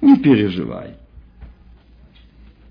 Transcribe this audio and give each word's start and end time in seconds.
Не 0.00 0.16
переживай. 0.18 0.96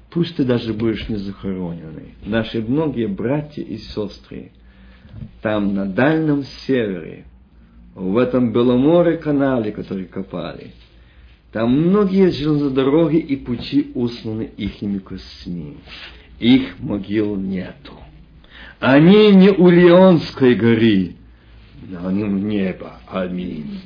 Пусть 0.10 0.36
ты 0.36 0.44
даже 0.44 0.74
будешь 0.74 1.10
не 1.10 1.16
захороненный. 1.16 2.14
Наши 2.24 2.62
многие 2.62 3.08
братья 3.08 3.64
и 3.64 3.78
сестры, 3.78 4.52
там 5.42 5.74
на 5.74 5.86
дальнем 5.86 6.44
севере, 6.44 7.26
в 7.96 8.18
этом 8.18 8.52
Беломоре 8.52 9.18
канале, 9.18 9.72
который 9.72 10.06
копали, 10.06 10.72
там 11.52 11.72
многие 11.72 12.32
железнодороги 12.32 13.18
и 13.18 13.36
пути 13.36 13.92
усланы 13.94 14.52
ихними 14.58 15.00
костьми. 15.00 15.78
Их 16.40 16.80
могил 16.80 17.36
нету. 17.36 17.94
Они 18.80 19.32
не 19.32 19.50
у 19.50 19.70
Леонской 19.70 20.56
горы, 20.56 21.16
но 21.88 22.08
они 22.08 22.24
в 22.24 22.44
небо. 22.44 23.00
Аминь. 23.08 23.82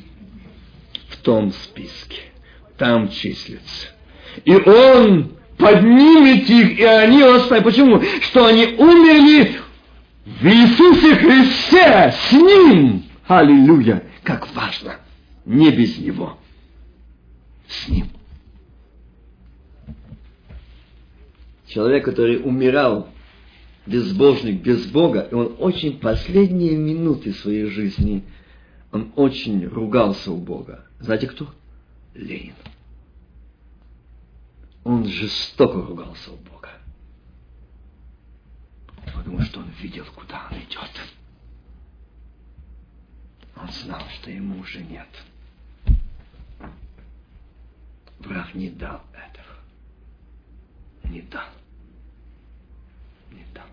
В 1.09 1.17
том 1.17 1.51
списке. 1.51 2.31
Там 2.77 3.09
числятся. 3.09 3.87
И 4.45 4.55
Он 4.55 5.37
поднимет 5.57 6.49
их, 6.49 6.79
и 6.79 6.83
они 6.83 7.21
оставят. 7.21 7.63
Почему? 7.63 8.01
Что 8.21 8.45
они 8.45 8.75
умерли 8.77 9.59
в 10.25 10.45
Иисусе 10.45 11.15
Христе 11.15 12.13
с 12.13 12.31
Ним. 12.31 13.03
Аллилуйя! 13.27 14.03
Как 14.23 14.53
важно! 14.53 14.97
Не 15.45 15.71
без 15.71 15.97
Него. 15.97 16.37
С 17.67 17.87
Ним. 17.87 18.09
Человек, 21.67 22.05
который 22.05 22.37
умирал 22.37 23.09
безбожник, 23.85 24.61
без 24.61 24.85
Бога, 24.85 25.27
и 25.31 25.33
он 25.33 25.55
очень 25.59 25.99
последние 25.99 26.77
минуты 26.77 27.33
своей 27.33 27.65
жизни, 27.65 28.23
он 28.91 29.11
очень 29.15 29.65
ругался 29.65 30.31
у 30.31 30.37
Бога. 30.37 30.85
Знаете 30.99 31.27
кто? 31.27 31.49
Ленин. 32.17 32.55
Он 34.83 35.05
жестоко 35.05 35.81
ругался 35.81 36.31
у 36.31 36.37
Бога. 36.37 36.71
Потому 39.13 39.41
что 39.41 39.59
он 39.59 39.69
видел, 39.81 40.05
куда 40.15 40.47
он 40.49 40.57
идет. 40.57 40.91
Он 43.55 43.69
знал, 43.71 44.01
что 44.15 44.31
ему 44.31 44.59
уже 44.59 44.83
нет. 44.83 45.07
Враг 48.19 48.53
не 48.55 48.69
дал 48.69 49.03
этого. 49.13 49.57
Не 51.03 51.21
дал. 51.21 51.49
Не 53.31 53.45
дал. 53.53 53.67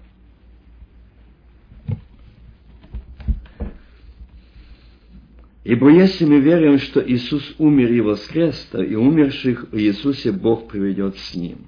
Ибо 5.64 5.90
если 5.90 6.26
мы 6.26 6.40
верим, 6.40 6.78
что 6.78 7.02
Иисус 7.02 7.54
умер 7.58 7.90
и 7.90 8.00
воскрес, 8.02 8.68
то 8.70 8.82
и 8.82 8.94
умерших 8.94 9.72
в 9.72 9.78
Иисусе 9.78 10.30
Бог 10.30 10.68
приведет 10.68 11.16
с 11.16 11.34
Ним. 11.34 11.58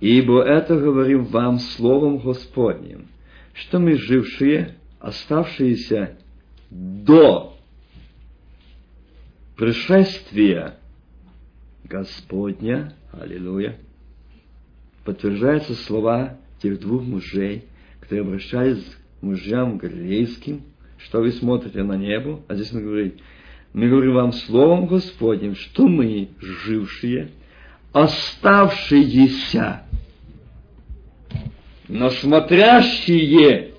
Ибо 0.00 0.42
это 0.42 0.78
говорим 0.78 1.24
вам 1.24 1.58
Словом 1.58 2.18
Господним, 2.18 3.06
что 3.54 3.78
мы 3.78 3.96
жившие, 3.96 4.76
оставшиеся 5.00 6.18
до 6.70 7.56
пришествия 9.56 10.78
Господня, 11.84 12.94
аллилуйя, 13.12 13.78
подтверждаются 15.04 15.74
слова 15.74 16.36
тех 16.60 16.78
двух 16.80 17.02
мужей, 17.02 17.64
которые 18.00 18.26
обращались 18.26 18.84
мужьям 19.20 19.78
галилейским, 19.78 20.62
что 20.98 21.20
вы 21.20 21.32
смотрите 21.32 21.82
на 21.82 21.94
небо, 21.94 22.40
а 22.48 22.54
здесь 22.54 22.72
мы 22.72 22.82
говорим, 22.82 23.12
мы 23.72 23.88
говорим 23.88 24.14
вам 24.14 24.32
словом 24.32 24.86
Господним, 24.86 25.54
что 25.54 25.86
мы, 25.86 26.28
жившие, 26.40 27.30
оставшиеся, 27.92 29.82
но 31.88 32.10
смотрящие 32.10 33.72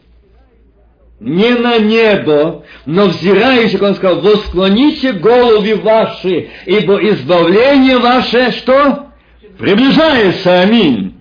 не 1.20 1.50
на 1.56 1.80
небо, 1.80 2.64
но 2.86 3.08
взирающих, 3.08 3.81
он 3.81 3.96
сказал, 3.96 4.22
восклоните 4.22 5.14
головы 5.14 5.76
ваши, 5.76 6.50
ибо 6.66 7.03
избавление 7.09 7.97
ваше, 7.97 8.52
что? 8.52 9.08
Приближается, 9.58 10.62
аминь. 10.62 11.16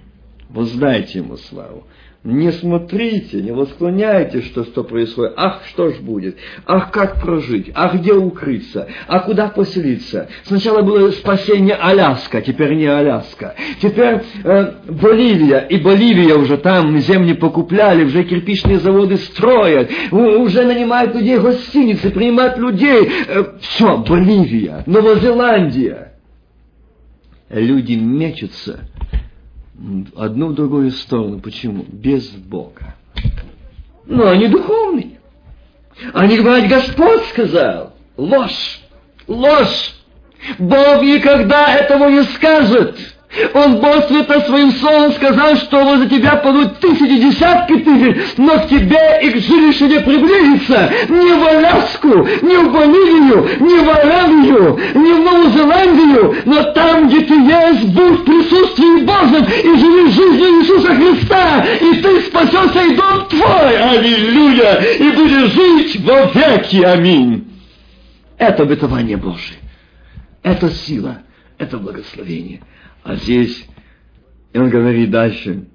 Воздайте 0.50 1.20
ему 1.20 1.36
славу. 1.38 1.86
Не 2.24 2.50
смотрите, 2.50 3.40
не 3.40 3.52
восклоняйте, 3.52 4.42
что, 4.42 4.64
что 4.64 4.82
происходит. 4.82 5.34
Ах, 5.36 5.62
что 5.68 5.90
ж 5.90 5.98
будет? 6.00 6.36
Ах, 6.66 6.90
как 6.90 7.20
прожить? 7.22 7.70
Ах, 7.72 7.94
где 7.94 8.14
укрыться? 8.14 8.88
А 9.06 9.20
куда 9.20 9.46
поселиться? 9.46 10.28
Сначала 10.42 10.82
было 10.82 11.12
спасение 11.12 11.76
Аляска, 11.76 12.42
теперь 12.42 12.74
не 12.74 12.86
Аляска. 12.86 13.54
Теперь 13.80 14.22
э, 14.42 14.72
Боливия, 14.88 15.60
и 15.60 15.76
Боливия 15.78 16.34
уже 16.34 16.56
там 16.56 16.98
земли 16.98 17.34
покупляли, 17.34 18.02
уже 18.02 18.24
кирпичные 18.24 18.80
заводы 18.80 19.18
строят, 19.18 19.90
уже 20.10 20.64
нанимают 20.64 21.14
людей 21.14 21.38
гостиницы, 21.38 22.10
принимают 22.10 22.58
людей. 22.58 23.08
Э, 23.28 23.44
все, 23.60 23.98
Боливия, 23.98 24.82
Новозеландия. 24.86 26.14
Люди 27.50 27.92
мечутся 27.94 28.80
одну 30.16 30.48
в 30.48 30.54
другую 30.54 30.90
сторону. 30.90 31.40
Почему? 31.40 31.84
Без 31.88 32.28
Бога. 32.30 32.94
Но 34.06 34.28
они 34.28 34.48
духовные. 34.48 35.20
Они 36.12 36.36
говорят, 36.36 36.68
Господь 36.68 37.24
сказал. 37.26 37.94
Ложь. 38.16 38.80
Ложь. 39.26 39.94
Бог 40.58 41.02
никогда 41.02 41.74
этого 41.74 42.08
не 42.08 42.22
скажет. 42.24 43.15
Он 43.54 43.76
Бог 43.76 44.08
свято 44.08 44.40
своим 44.42 44.72
словом 44.72 45.12
сказал, 45.12 45.56
что 45.56 45.84
возле 45.84 46.08
тебя 46.08 46.36
падут 46.36 46.78
тысячи, 46.80 47.20
десятки 47.20 47.76
тысяч, 47.78 48.34
но 48.36 48.58
к 48.60 48.68
тебе 48.68 49.20
и 49.22 49.30
к 49.30 49.36
жилищу 49.36 49.86
не 49.86 50.00
приблизится. 50.00 50.90
Ни 51.08 51.32
в 51.32 51.46
Аляску, 51.46 52.08
ни 52.42 52.56
в 52.56 52.72
Боливию, 52.72 53.48
ни 53.60 53.84
в 53.84 53.90
Аравию, 53.90 54.78
ни 54.94 55.12
в 55.12 55.24
Новую 55.24 55.50
Зеландию, 55.50 56.36
но 56.44 56.62
там, 56.72 57.08
где 57.08 57.20
ты 57.20 57.34
есть, 57.34 57.84
будь 57.88 58.20
в 58.20 58.24
присутствии 58.24 59.04
Божьем 59.04 59.44
и 59.44 59.78
живи 59.78 60.10
жизнью 60.10 60.60
Иисуса 60.60 60.94
Христа, 60.94 61.64
и 61.80 62.02
ты 62.02 62.20
спасешься, 62.22 62.82
и 62.82 62.96
дом 62.96 63.26
твой, 63.28 63.76
аллилуйя, 63.76 64.80
и 64.98 65.10
будешь 65.10 65.52
жить 65.52 66.04
во 66.04 66.30
веки, 66.32 66.82
аминь. 66.82 67.44
Это 68.38 68.64
обетование 68.64 69.16
Божие. 69.16 69.58
Это 70.42 70.70
сила, 70.70 71.22
это 71.58 71.78
благословение. 71.78 72.62
А 73.06 73.14
здесь 73.14 73.64
и 74.52 74.58
он 74.58 74.68
говорит 74.68 75.10
дальше. 75.10 75.66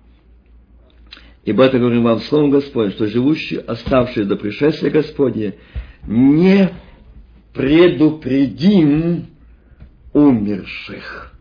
Ибо 1.45 1.63
это 1.63 1.79
говорим 1.79 2.03
вам 2.03 2.19
словом 2.19 2.51
Господь, 2.51 2.91
что 2.91 3.07
живущие, 3.07 3.61
оставшие 3.61 4.25
до 4.25 4.35
пришествия 4.35 4.89
Господня, 4.91 5.55
не 6.05 6.71
предупредим 7.53 9.27
умерших. 10.11 11.33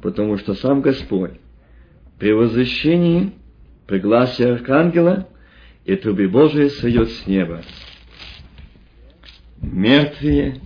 Потому 0.00 0.38
что 0.38 0.54
сам 0.54 0.80
Господь 0.80 1.32
при 2.20 2.30
возвещении, 2.32 3.32
при 3.88 3.98
Архангела 3.98 5.28
и 5.84 5.96
трубе 5.96 6.28
Божией 6.28 6.68
сойдет 6.68 7.10
с 7.10 7.26
неба. 7.26 7.62
Мертвые 9.60 10.60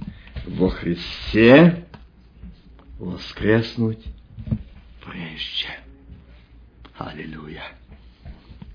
во 0.46 0.68
Христе 0.68 1.85
воскреснуть 2.98 4.04
прежде. 5.04 5.68
Аллилуйя. 6.96 7.64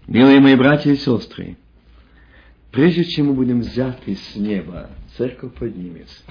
Милые 0.07 0.39
мои 0.39 0.55
братья 0.55 0.91
и 0.91 0.97
сестры, 0.97 1.57
прежде 2.71 3.03
чем 3.05 3.27
мы 3.27 3.33
будем 3.33 3.61
взяты 3.61 4.15
с 4.15 4.35
неба, 4.35 4.89
церковь 5.17 5.53
поднимется. 5.55 6.21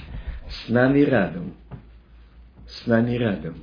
С 0.49 0.69
нами 0.69 1.01
рядом, 1.01 1.55
с 2.69 2.87
нами 2.87 3.13
рядом 3.13 3.57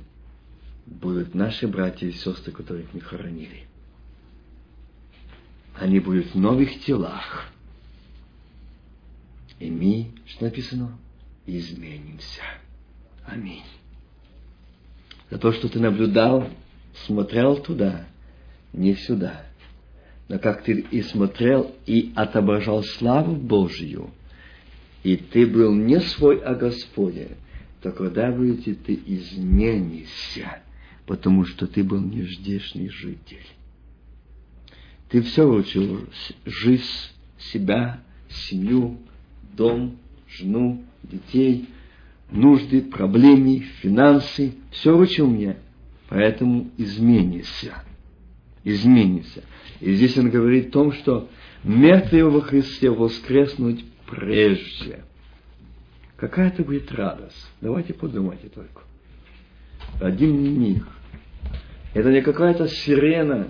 будут 0.86 1.34
наши 1.34 1.66
братья 1.68 2.06
и 2.06 2.12
сестры, 2.12 2.52
которых 2.52 2.92
мы 2.92 3.00
хоронили. 3.00 3.66
Они 5.74 6.00
будут 6.00 6.34
в 6.34 6.38
новых 6.38 6.80
телах. 6.84 7.50
И 9.58 9.70
мы, 9.70 10.12
что 10.26 10.44
написано, 10.44 10.98
изменимся. 11.46 12.42
Аминь 13.24 13.64
за 15.30 15.38
то, 15.38 15.52
что 15.52 15.68
ты 15.68 15.78
наблюдал, 15.80 16.48
смотрел 17.06 17.56
туда, 17.56 18.06
не 18.72 18.94
сюда. 18.94 19.44
Но 20.28 20.38
как 20.38 20.62
ты 20.62 20.72
и 20.72 21.02
смотрел, 21.02 21.74
и 21.86 22.12
отображал 22.14 22.82
славу 22.82 23.34
Божью, 23.34 24.10
и 25.02 25.16
ты 25.16 25.46
был 25.46 25.74
не 25.74 26.00
свой, 26.00 26.38
а 26.40 26.54
Господе, 26.54 27.36
то 27.82 27.92
когда 27.92 28.30
будете 28.30 28.74
ты 28.74 28.98
изменишься, 29.06 30.60
потому 31.06 31.44
что 31.44 31.66
ты 31.66 31.82
был 31.82 32.00
не 32.00 32.22
здешний 32.22 32.90
житель. 32.90 33.46
Ты 35.08 35.22
все 35.22 35.46
вручил 35.46 36.06
жизнь, 36.44 36.84
себя, 37.38 38.02
семью, 38.28 38.98
дом, 39.56 39.96
жену, 40.28 40.84
детей, 41.02 41.68
нужды, 42.30 42.82
проблемы, 42.82 43.60
финансы. 43.80 44.54
Все 44.70 44.96
у 44.96 45.26
меня. 45.26 45.56
Поэтому 46.08 46.70
изменится. 46.76 47.82
Изменится. 48.64 49.42
И 49.80 49.92
здесь 49.94 50.16
он 50.18 50.30
говорит 50.30 50.68
о 50.68 50.72
том, 50.72 50.92
что 50.92 51.28
мертвые 51.64 52.28
во 52.28 52.40
Христе 52.40 52.90
воскреснуть 52.90 53.84
прежде. 54.06 55.04
Какая 56.16 56.48
это 56.48 56.64
будет 56.64 56.90
радость? 56.92 57.50
Давайте 57.60 57.94
подумайте 57.94 58.48
только. 58.48 58.82
Один 60.00 60.60
миг. 60.60 60.84
Это 61.94 62.10
не 62.10 62.20
какая-то 62.22 62.68
сирена, 62.68 63.48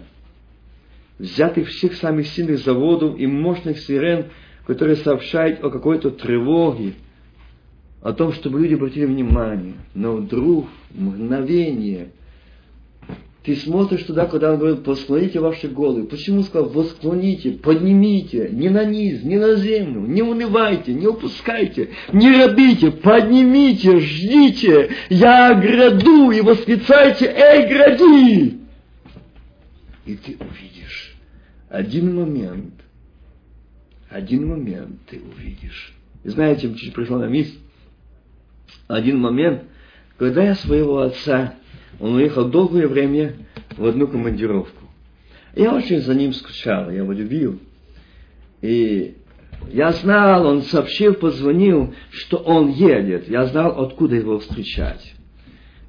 взятых 1.19 1.69
всех 1.69 1.95
самых 1.95 2.27
сильных 2.29 2.59
заводов 2.59 3.19
и 3.19 3.27
мощных 3.27 3.79
сирен, 3.81 4.27
которые 4.67 4.97
сообщают 4.97 5.65
о 5.65 5.71
какой-то 5.71 6.11
тревоге, 6.11 6.95
о 8.03 8.13
том, 8.13 8.33
чтобы 8.33 8.61
люди 8.61 8.75
обратили 8.75 9.05
внимание. 9.05 9.75
Но 9.95 10.17
вдруг, 10.17 10.69
мгновение, 10.95 12.11
ты 13.43 13.57
смотришь 13.57 14.03
туда, 14.03 14.27
куда 14.27 14.53
он 14.53 14.59
говорит, 14.59 14.85
посклоните 14.85 15.41
ваши 15.41 15.69
головы. 15.69 16.05
Почему 16.05 16.43
сказал, 16.43 16.69
восклоните, 16.69 17.53
поднимите, 17.53 18.51
не 18.53 18.69
на 18.69 18.85
низ, 18.85 19.23
не 19.23 19.39
на 19.39 19.55
землю, 19.57 20.03
не 20.03 20.23
унывайте, 20.23 20.93
не 20.93 21.07
упускайте, 21.07 21.91
не 22.13 22.31
робите, 22.31 22.91
поднимите, 22.91 24.01
ждите, 24.01 24.91
я 25.09 25.55
граду 25.55 26.31
и 26.31 26.41
восклицайте, 26.41 27.27
эй, 27.27 27.69
гради! 27.69 28.59
И 30.05 30.15
ты 30.15 30.37
увидишь 30.41 31.15
один 31.69 32.17
момент, 32.17 32.75
один 34.11 34.49
момент 34.49 35.01
ты 35.09 35.21
увидишь. 35.21 35.95
И 36.25 36.29
знаете, 36.29 36.75
чуть 36.75 36.93
пришла 36.95 37.19
на 37.19 37.27
мисс, 37.27 37.49
один 38.87 39.19
момент, 39.19 39.63
когда 40.17 40.43
я 40.43 40.55
своего 40.55 41.01
отца 41.01 41.55
он 42.01 42.15
уехал 42.15 42.49
долгое 42.49 42.87
время 42.87 43.35
в 43.77 43.85
одну 43.85 44.07
командировку. 44.07 44.85
Я 45.57 45.75
очень 45.75 46.01
за 46.01 46.15
ним 46.15 46.33
скучал, 46.33 46.91
я 46.91 46.99
его 46.99 47.13
любил. 47.13 47.59
И 48.61 49.17
я 49.73 49.93
знал, 49.93 50.47
он 50.47 50.63
сообщил, 50.63 51.15
позвонил, 51.15 51.95
что 52.11 52.37
он 52.37 52.69
едет. 52.69 53.29
Я 53.29 53.47
знал, 53.47 53.83
откуда 53.85 54.17
его 54.17 54.39
встречать. 54.39 55.15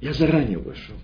Я 0.00 0.12
заранее 0.12 0.58
вышел. 0.58 0.94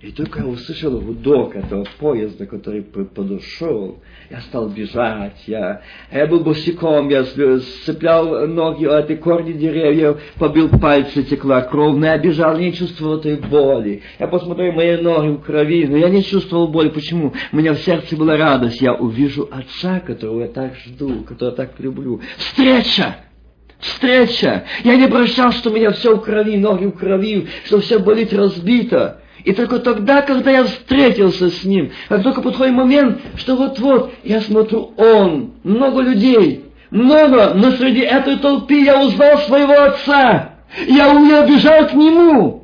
И 0.00 0.12
только 0.12 0.38
я 0.38 0.46
услышал 0.46 1.00
гудок 1.00 1.56
этого 1.56 1.84
поезда, 1.98 2.46
который 2.46 2.82
подошел, 2.82 3.98
я 4.30 4.40
стал 4.42 4.68
бежать, 4.68 5.42
я, 5.48 5.82
я 6.12 6.26
был 6.28 6.38
босиком, 6.38 7.08
я 7.08 7.24
сцеплял 7.24 8.46
ноги 8.46 8.84
о 8.84 9.00
эти 9.00 9.16
корни 9.16 9.54
деревьев, 9.54 10.20
побил 10.38 10.68
пальцы, 10.68 11.24
текла 11.24 11.62
кровь, 11.62 11.96
но 11.96 12.06
я 12.06 12.18
бежал, 12.18 12.56
не 12.56 12.72
чувствовал 12.72 13.18
этой 13.18 13.38
боли. 13.38 14.02
Я 14.20 14.28
посмотрел 14.28 14.70
мои 14.70 14.96
ноги 14.98 15.30
в 15.30 15.40
крови, 15.40 15.88
но 15.88 15.96
я 15.96 16.10
не 16.10 16.22
чувствовал 16.22 16.68
боли. 16.68 16.90
Почему? 16.90 17.32
У 17.50 17.56
меня 17.56 17.74
в 17.74 17.80
сердце 17.80 18.16
была 18.16 18.36
радость. 18.36 18.80
Я 18.80 18.94
увижу 18.94 19.48
отца, 19.50 19.98
которого 19.98 20.42
я 20.42 20.48
так 20.48 20.76
жду, 20.76 21.24
которого 21.24 21.50
я 21.50 21.56
так 21.56 21.80
люблю. 21.80 22.20
Встреча! 22.36 23.16
Встреча! 23.80 24.62
Я 24.84 24.94
не 24.94 25.08
прощал, 25.08 25.50
что 25.50 25.70
у 25.70 25.72
меня 25.72 25.90
все 25.90 26.14
в 26.14 26.20
крови, 26.20 26.56
ноги 26.56 26.84
в 26.84 26.92
крови, 26.92 27.48
что 27.64 27.80
все 27.80 27.98
болит 27.98 28.32
разбито. 28.32 29.22
И 29.44 29.52
только 29.52 29.78
тогда, 29.78 30.22
когда 30.22 30.50
я 30.50 30.64
встретился 30.64 31.50
с 31.50 31.64
ним, 31.64 31.92
как 32.08 32.22
только 32.22 32.42
подходит 32.42 32.74
момент, 32.74 33.20
что 33.36 33.56
вот-вот, 33.56 34.12
я 34.24 34.40
смотрю, 34.40 34.92
он, 34.96 35.52
много 35.62 36.00
людей, 36.00 36.64
много, 36.90 37.52
но 37.54 37.70
среди 37.72 38.00
этой 38.00 38.36
толпы 38.36 38.74
я 38.74 39.00
узнал 39.00 39.38
своего 39.38 39.74
отца. 39.74 40.54
Я, 40.86 41.12
я 41.12 41.46
бежал 41.46 41.86
к 41.86 41.94
нему. 41.94 42.57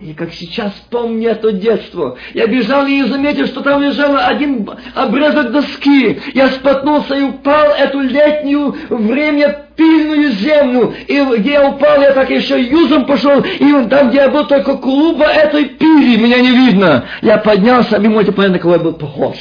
И 0.00 0.12
как 0.12 0.32
сейчас 0.32 0.72
помню 0.90 1.30
это 1.30 1.50
детство, 1.50 2.16
я 2.32 2.46
бежал 2.46 2.86
и 2.86 3.02
заметил, 3.02 3.46
что 3.46 3.62
там 3.62 3.82
лежал 3.82 4.16
один 4.16 4.70
обрезок 4.94 5.50
доски. 5.50 6.20
Я 6.34 6.50
споткнулся 6.50 7.16
и 7.16 7.22
упал 7.22 7.72
эту 7.72 8.00
летнюю 8.00 8.76
время 8.90 9.66
пильную 9.74 10.30
землю. 10.34 10.94
И 11.08 11.38
где 11.38 11.52
я 11.54 11.68
упал, 11.68 12.00
я 12.00 12.12
так 12.12 12.30
еще 12.30 12.62
юзом 12.62 13.06
пошел, 13.06 13.40
и 13.40 13.88
там, 13.88 14.10
где 14.10 14.18
я 14.18 14.28
был, 14.28 14.46
только 14.46 14.76
клуба 14.76 15.24
этой 15.24 15.64
пили, 15.64 16.22
меня 16.22 16.40
не 16.42 16.52
видно. 16.52 17.06
Я 17.20 17.38
поднялся, 17.38 17.98
можете 17.98 18.30
понять, 18.30 18.52
на 18.52 18.58
кого 18.60 18.74
я 18.74 18.80
был 18.80 18.92
похож. 18.92 19.36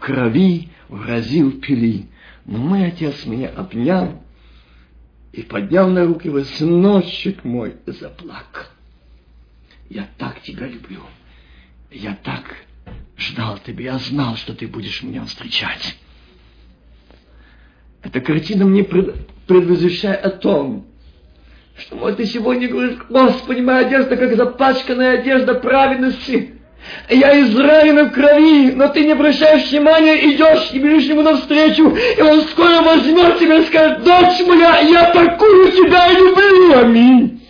Крови 0.00 0.70
вразил 0.88 1.52
пили. 1.52 2.06
Но 2.46 2.58
мой 2.58 2.86
отец 2.86 3.26
меня 3.26 3.50
обнял, 3.56 4.08
и 5.32 5.42
поднял 5.42 5.88
на 5.88 6.04
руки 6.04 6.28
его, 6.28 6.40
мой, 7.44 7.76
заплакал. 7.86 8.64
Я 9.88 10.08
так 10.18 10.40
тебя 10.42 10.66
люблю. 10.66 11.00
Я 11.90 12.16
так 12.22 12.56
ждал 13.16 13.58
тебя. 13.58 13.92
Я 13.92 13.98
знал, 13.98 14.36
что 14.36 14.54
ты 14.54 14.66
будешь 14.66 15.02
меня 15.02 15.24
встречать. 15.24 15.96
Эта 18.02 18.20
картина 18.20 18.64
мне 18.64 18.82
пред, 18.82 19.26
предвозвещает 19.46 20.24
о 20.24 20.30
том, 20.30 20.86
что 21.76 21.96
вот 21.96 22.16
ты 22.16 22.26
сегодня 22.26 22.68
говоришь, 22.68 22.98
Господи, 23.08 23.60
моя 23.60 23.86
одежда, 23.86 24.16
как 24.16 24.36
запачканная 24.36 25.20
одежда 25.20 25.54
праведности. 25.54 26.59
Я 27.08 27.40
изранен 27.42 28.08
в 28.08 28.12
крови, 28.12 28.72
но 28.72 28.88
ты 28.88 29.04
не 29.04 29.12
обращаешь 29.12 29.70
внимания, 29.70 30.32
идешь 30.32 30.70
и 30.72 30.78
бежишь 30.78 31.08
ему 31.08 31.22
навстречу, 31.22 31.94
и 31.94 32.20
он 32.20 32.42
скоро 32.42 32.82
возьмет 32.82 33.38
тебя 33.38 33.58
и 33.58 33.66
скажет, 33.66 34.02
дочь 34.04 34.46
моя, 34.46 34.78
я 34.80 35.12
такую 35.12 35.72
тебя 35.72 36.12
люблю, 36.12 36.78
аминь. 36.78 37.42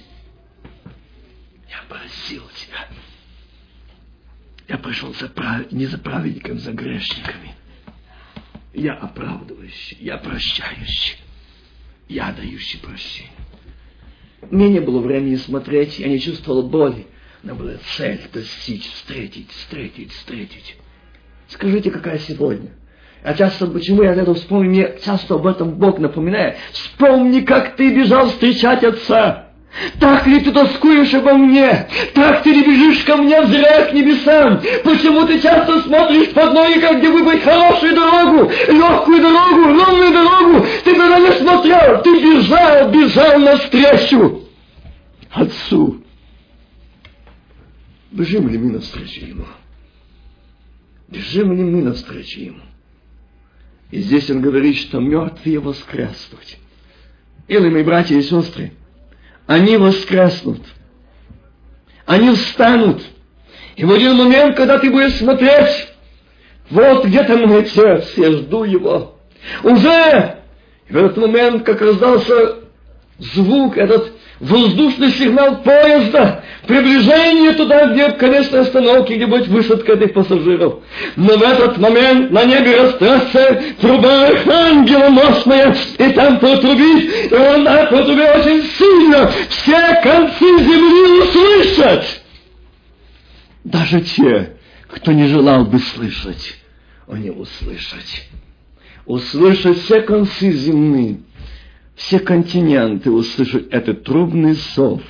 Я 1.69 1.79
просил 1.88 2.43
тебя. 2.55 2.87
Я 4.69 4.79
пришел 4.79 5.15
за 5.15 5.29
прав... 5.29 5.71
не 5.71 5.87
за 5.87 5.99
праведником, 5.99 6.59
за 6.59 6.73
грешниками. 6.73 7.55
Я 8.73 8.94
оправдывающий, 8.94 9.99
я 10.00 10.17
прощающий, 10.17 11.19
я 12.09 12.32
дающий 12.32 12.79
прощение. 12.79 13.32
Мне 14.50 14.69
не 14.71 14.81
было 14.81 15.00
времени 15.00 15.37
смотреть, 15.37 15.99
я 15.99 16.09
не 16.09 16.21
чувствовал 16.21 16.62
боли. 16.62 17.06
Надо 17.43 17.59
было 17.59 17.73
цель 17.97 18.21
достичь, 18.33 18.91
встретить, 18.93 19.51
встретить, 19.51 20.13
встретить. 20.13 20.77
Скажите, 21.49 21.91
какая 21.91 22.19
сегодня? 22.19 22.71
А 23.23 23.35
часто, 23.35 23.67
почему 23.67 24.03
я 24.03 24.13
это 24.13 24.35
вспомню, 24.35 24.71
мне 24.71 24.95
часто 25.05 25.35
об 25.35 25.47
этом 25.47 25.73
Бог 25.73 25.99
напоминает. 25.99 26.57
Вспомни, 26.73 27.41
как 27.41 27.77
ты 27.77 27.95
бежал 27.95 28.29
встречать 28.29 28.85
Отца. 28.85 29.47
Так 30.01 30.27
ли 30.27 30.41
ты 30.41 30.51
тоскуешь 30.51 31.15
обо 31.15 31.35
мне? 31.35 31.87
Так 32.15 32.43
ты 32.43 32.55
не 32.55 32.63
бежишь 32.63 33.05
ко 33.05 33.17
мне, 33.17 33.41
взирая 33.41 33.87
к 33.87 33.93
небесам? 33.93 34.61
Почему 34.85 35.27
ты 35.27 35.41
часто 35.41 35.81
смотришь 35.82 36.31
под 36.31 36.53
ноги, 36.53 36.81
как 36.81 36.99
где 36.99 37.09
выбрать 37.09 37.43
хорошую 37.43 37.94
дорогу, 37.94 38.51
легкую 38.69 39.23
дорогу, 39.23 39.65
ровную 39.67 40.13
дорогу? 40.13 40.67
Ты 40.85 40.94
когда 40.94 41.20
не 41.20 41.32
смотрел, 41.32 42.03
ты 42.03 42.11
бежал, 42.20 42.91
бежал 42.91 43.39
навстречу 43.39 44.43
Отцу. 45.31 46.00
Бежим 48.10 48.48
ли 48.48 48.58
мы 48.58 48.72
навстречу 48.72 49.24
Ему? 49.24 49.46
Бежим 51.08 51.52
ли 51.52 51.62
мы 51.62 51.82
навстречу 51.82 52.40
Ему? 52.40 52.62
И 53.90 54.00
здесь 54.00 54.31
он 54.31 54.40
говорит, 54.40 54.76
что 54.76 55.00
мертвые 55.00 55.60
воскреснут. 55.60 56.44
Или, 57.48 57.69
мои 57.69 57.82
братья 57.82 58.17
и 58.17 58.22
сестры, 58.22 58.72
они 59.46 59.76
воскреснут. 59.76 60.62
Они 62.06 62.31
встанут. 62.34 63.02
И 63.76 63.84
в 63.84 63.93
один 63.93 64.17
момент, 64.17 64.56
когда 64.56 64.79
ты 64.79 64.90
будешь 64.90 65.17
смотреть, 65.17 65.88
вот 66.70 67.05
где-то 67.05 67.36
мой 67.36 67.60
отец, 67.60 68.12
я 68.17 68.31
жду 68.32 68.64
его. 68.64 69.19
Уже 69.64 70.36
в 70.88 70.96
этот 70.96 71.17
момент, 71.17 71.64
как 71.64 71.81
раздался 71.81 72.60
звук, 73.19 73.76
этот 73.76 74.12
воздушный 74.41 75.11
сигнал 75.13 75.63
поезда, 75.63 76.43
приближение 76.67 77.53
туда, 77.53 77.87
где 77.93 78.09
в 78.09 78.17
конечной 78.17 78.61
остановке, 78.61 79.17
где 79.17 79.27
будет 79.27 79.49
высадка 79.49 79.93
этих 79.93 80.15
пассажиров. 80.15 80.81
Но 81.17 81.37
в 81.37 81.43
этот 81.43 81.79
момент 81.79 82.31
на 82.31 82.44
небе 82.44 82.77
растрется 82.77 83.63
труба 83.81 84.29
ангела 84.47 85.11
мощная, 85.11 85.77
и 85.99 86.13
там 86.13 86.39
протрубит, 86.41 87.31
и 87.31 87.35
она 87.35 87.85
протрубит 87.87 88.37
очень 88.37 88.63
сильно, 88.65 89.31
все 89.49 90.01
концы 90.03 90.44
земли 90.44 91.23
услышат. 91.23 92.05
Даже 93.63 94.01
те, 94.01 94.56
кто 94.89 95.13
не 95.13 95.27
желал 95.29 95.67
бы 95.67 95.79
слышать, 95.79 96.56
они 97.06 97.31
услышат. 97.31 98.05
Услышат 99.05 99.77
все 99.79 100.01
концы 100.03 100.51
земли 100.53 101.20
все 102.01 102.19
континенты 102.19 103.11
услышат 103.11 103.69
этот 103.71 104.05
трубный 104.05 104.55
зов. 104.55 105.03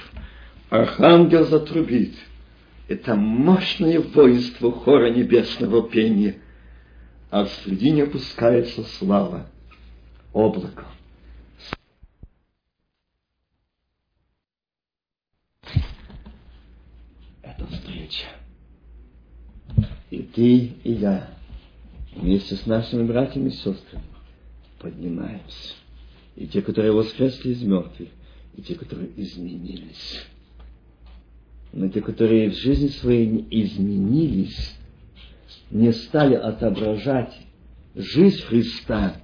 Архангел 0.71 1.47
затрубит. 1.47 2.17
Это 2.89 3.15
мощное 3.15 4.01
воинство 4.01 4.73
хора 4.73 5.11
небесного 5.11 5.89
пения. 5.89 6.39
А 7.31 7.45
в 7.45 7.51
середине 7.51 8.03
опускается 8.03 8.83
слава. 8.99 9.47
Облако. 10.33 10.85
Это 17.43 17.67
встреча. 17.71 18.27
И 20.11 20.23
ты, 20.23 20.57
и 20.83 20.93
я, 20.93 21.31
вместе 22.17 22.57
с 22.57 22.67
нашими 22.67 23.05
братьями 23.05 23.51
и 23.51 23.53
сестрами, 23.53 24.05
поднимаемся. 24.81 25.80
И 26.41 26.47
те, 26.47 26.63
которые 26.63 26.91
воскресли 26.91 27.51
из 27.51 27.63
мертвых, 27.63 28.09
и 28.57 28.63
те, 28.63 28.75
которые 28.75 29.11
изменились. 29.15 30.25
Но 31.71 31.87
те, 31.91 32.01
которые 32.01 32.49
в 32.49 32.55
жизни 32.55 32.89
своей 32.89 33.27
не 33.27 33.47
изменились, 33.51 34.75
не 35.71 35.93
стали 35.93 36.35
отображать 36.35 37.39
жизнь 37.95 38.41
Христа 38.41 39.21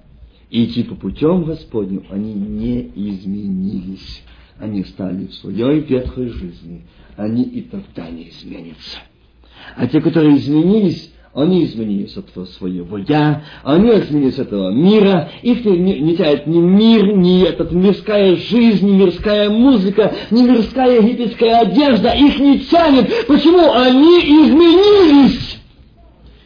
и 0.51 0.65
идти 0.65 0.83
по 0.83 0.93
путем 0.93 1.45
Господню, 1.45 2.05
они 2.11 2.35
не 2.35 2.81
изменились. 2.83 4.21
Они 4.59 4.83
стали 4.83 5.25
в 5.25 5.33
своей 5.33 5.79
ветхой 5.79 6.29
жизни. 6.29 6.83
Они 7.15 7.41
и 7.41 7.63
тогда 7.63 8.11
не 8.11 8.29
изменятся. 8.29 8.99
А 9.75 9.87
те, 9.87 10.01
которые 10.01 10.37
изменились, 10.37 11.11
они 11.37 11.65
изменились 11.65 12.17
от 12.17 12.25
своего 12.49 12.97
«я», 12.97 13.43
они 13.63 13.91
изменились 13.91 14.39
от 14.39 14.47
этого 14.47 14.71
мира, 14.71 15.29
их 15.43 15.63
не, 15.65 15.99
не 15.99 16.17
тянет 16.17 16.47
ни 16.47 16.57
мир, 16.57 17.15
ни 17.15 17.43
этот 17.43 17.71
мирская 17.71 18.35
жизнь, 18.37 18.87
ни 18.87 19.03
мирская 19.03 19.47
музыка, 19.51 20.15
ни 20.31 20.41
мирская 20.41 20.99
египетская 20.99 21.59
одежда, 21.59 22.09
их 22.09 22.39
не 22.39 22.61
тянет. 22.61 23.27
Почему? 23.27 23.71
Они 23.71 24.17
изменились. 24.19 25.59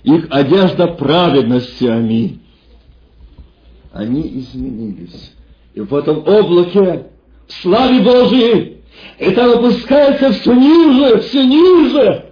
Их 0.03 0.27
одежда 0.29 0.87
праведности, 0.87 1.85
аминь. 1.85 2.41
Они 3.93 4.21
изменились. 4.39 5.31
И 5.73 5.79
в 5.79 5.95
этом 5.95 6.17
облаке, 6.27 7.05
в 7.47 7.53
славе 7.61 8.01
Божией, 8.01 8.81
это 9.17 9.53
опускается 9.53 10.33
все 10.33 10.53
ниже, 10.53 11.21
все 11.21 11.45
ниже. 11.45 12.25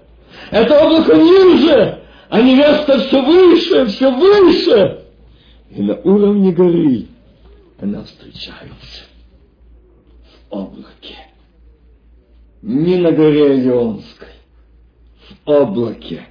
Это 0.51 0.83
облако 0.83 1.15
ниже, 1.15 1.99
а 2.29 2.41
невеста 2.41 2.99
все 2.99 3.25
выше, 3.25 3.85
все 3.87 4.15
выше. 4.15 5.05
И 5.71 5.81
на 5.81 5.95
уровне 5.95 6.51
горы 6.51 7.07
она 7.79 8.03
встречается 8.03 9.03
в 10.31 10.53
облаке. 10.53 11.15
Не 12.61 12.97
на 12.97 13.11
горе 13.11 13.55
Леонской, 13.55 14.27
в 15.29 15.49
облаке. 15.49 16.27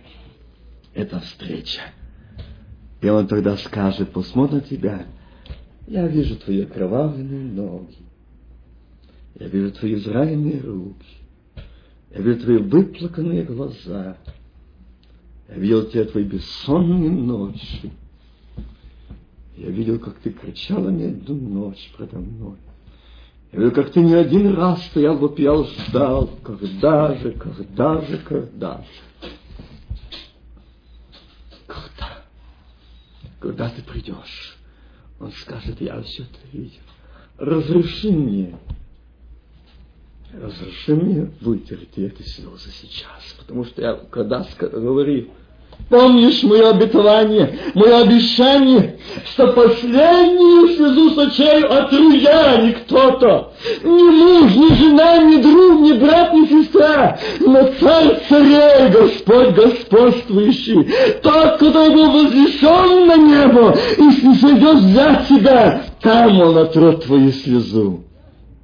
Это 0.95 1.21
встреча. 1.21 1.81
И 3.01 3.09
он 3.09 3.27
тогда 3.27 3.57
скажет, 3.57 4.11
посмотрит 4.11 4.63
на 4.63 4.69
тебя, 4.69 5.07
я 5.87 6.07
вижу 6.07 6.37
твои 6.37 6.63
окровавленные 6.63 7.53
ноги, 7.53 7.97
я 9.39 9.47
вижу 9.47 9.73
твои 9.73 9.95
израненные 9.95 10.61
руки, 10.61 11.07
я 12.11 12.21
видел 12.21 12.43
твои 12.43 12.57
выплаканные 12.59 13.45
глаза. 13.45 14.17
Я 15.49 15.55
видел 15.55 15.87
тебя 15.87 16.05
твои 16.05 16.25
бессонные 16.25 17.11
ночи. 17.11 17.91
Я 19.57 19.71
видел, 19.71 19.99
как 19.99 20.19
ты 20.19 20.31
кричала 20.31 20.91
мне 20.91 21.11
эту 21.11 21.35
ночь 21.35 21.91
предо 21.97 22.19
мной. 22.19 22.57
Я 23.53 23.59
видел, 23.59 23.73
как 23.73 23.91
ты 23.91 24.01
не 24.01 24.15
один 24.15 24.55
раз 24.55 24.85
стоял, 24.87 25.17
вопиял, 25.17 25.65
ждал, 25.65 26.29
когда 26.43 27.15
же, 27.15 27.33
когда 27.33 28.01
же, 28.03 28.19
когда 28.19 28.79
же. 28.79 29.31
Когда? 31.67 32.25
Когда 33.41 33.71
ты 33.71 33.83
придешь? 33.83 34.59
Он 35.19 35.33
скажет, 35.33 35.81
я 35.81 36.01
все 36.03 36.25
это 36.25 36.57
видел. 36.57 36.83
Разреши 37.39 38.13
мне 38.13 38.59
разреши 40.33 40.95
мне 40.95 41.31
вытереть 41.41 41.97
эти 41.97 42.23
слезы 42.23 42.71
сейчас, 42.81 43.35
потому 43.39 43.65
что 43.65 43.81
я 43.81 43.99
когда 44.11 44.45
говорил, 44.61 45.29
помнишь 45.89 46.43
мое 46.43 46.71
обетование, 46.71 47.59
мое 47.75 48.03
обещание, 48.03 48.99
что 49.33 49.53
последнюю 49.53 50.69
слезу 50.77 51.11
сочею 51.11 51.73
отруя 51.73 52.73
кто-то, 52.73 53.53
ни 53.83 53.91
муж, 53.91 54.55
ни 54.55 54.75
жена, 54.75 55.19
ни 55.25 55.41
друг, 55.41 55.81
ни 55.81 55.93
брат, 55.93 56.35
ни 56.35 56.47
сестра, 56.47 57.19
но 57.41 57.73
царь 57.81 58.21
царей, 58.29 58.91
Господь 58.91 59.55
господствующий, 59.55 60.93
тот, 61.23 61.59
который 61.59 61.95
был 61.95 62.11
вознесен 62.11 63.07
на 63.07 63.17
небо, 63.17 63.75
и 63.97 64.03
не 64.03 64.35
сойдет 64.35 64.77
взять 64.77 65.29
тебя, 65.29 65.85
там 66.03 66.39
он 66.41 66.59
отрет 66.59 67.05
твою 67.05 67.33
слезу. 67.33 68.05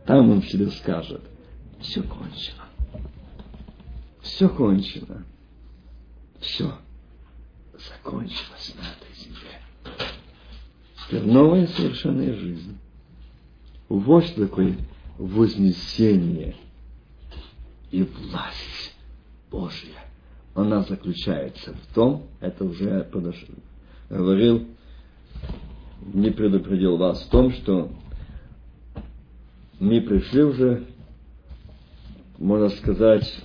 Там 0.06 0.30
он 0.30 0.42
тебе 0.42 0.66
скажет, 0.66 1.22
все 1.84 2.02
кончено. 2.02 2.64
Все 4.22 4.48
кончено. 4.48 5.24
Все 6.40 6.72
закончилось 7.72 8.74
на 8.76 8.82
этой 8.82 9.14
земле. 9.22 9.60
Теперь 11.06 11.24
новая 11.24 11.66
совершенная 11.66 12.34
жизнь. 12.34 12.78
Вот 13.88 14.34
такое 14.34 14.76
вознесение 15.18 16.56
и 17.90 18.02
власть 18.02 18.94
Божья. 19.50 20.04
Она 20.54 20.82
заключается 20.82 21.74
в 21.74 21.94
том, 21.94 22.26
это 22.40 22.64
уже 22.64 23.04
подошел, 23.04 23.54
говорил, 24.08 24.66
не 26.00 26.30
предупредил 26.30 26.96
вас 26.96 27.22
в 27.22 27.28
том, 27.28 27.52
что 27.52 27.90
мы 29.78 30.00
пришли 30.00 30.42
уже 30.42 30.86
можно 32.38 32.68
сказать, 32.70 33.42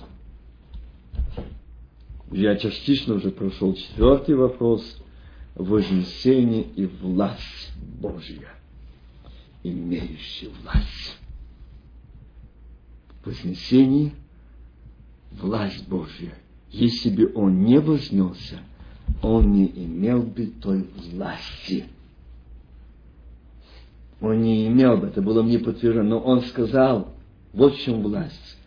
я 2.30 2.56
частично 2.56 3.14
уже 3.14 3.30
прошел 3.30 3.74
четвертый 3.74 4.34
вопрос, 4.34 4.82
вознесение 5.54 6.62
и 6.62 6.86
власть 6.86 7.72
Божья, 8.00 8.48
имеющая 9.62 10.48
власть. 10.62 11.18
Вознесение, 13.24 14.12
власть 15.32 15.86
Божья. 15.88 16.32
Если 16.70 17.10
бы 17.10 17.32
он 17.34 17.64
не 17.64 17.78
вознесся, 17.78 18.60
он 19.22 19.52
не 19.52 19.66
имел 19.66 20.22
бы 20.22 20.46
той 20.46 20.88
власти. 21.12 21.84
Он 24.20 24.40
не 24.40 24.68
имел 24.68 24.98
бы, 24.98 25.08
это 25.08 25.20
было 25.20 25.42
мне 25.42 25.58
подтверждено, 25.58 26.04
но 26.04 26.18
он 26.20 26.42
сказал, 26.42 27.12
вот 27.52 27.74
в 27.74 27.80
чем 27.80 28.02
власть 28.02 28.59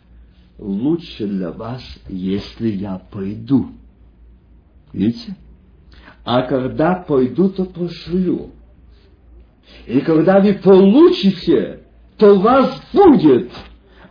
лучше 0.58 1.26
для 1.26 1.50
вас, 1.50 1.82
если 2.08 2.68
я 2.68 3.00
пойду. 3.10 3.68
Видите? 4.92 5.36
А 6.24 6.42
когда 6.42 6.94
пойду, 6.94 7.48
то 7.48 7.64
пошлю. 7.64 8.50
И 9.86 10.00
когда 10.00 10.40
вы 10.40 10.54
получите, 10.54 11.80
то 12.16 12.38
вас 12.38 12.80
будет. 12.92 13.50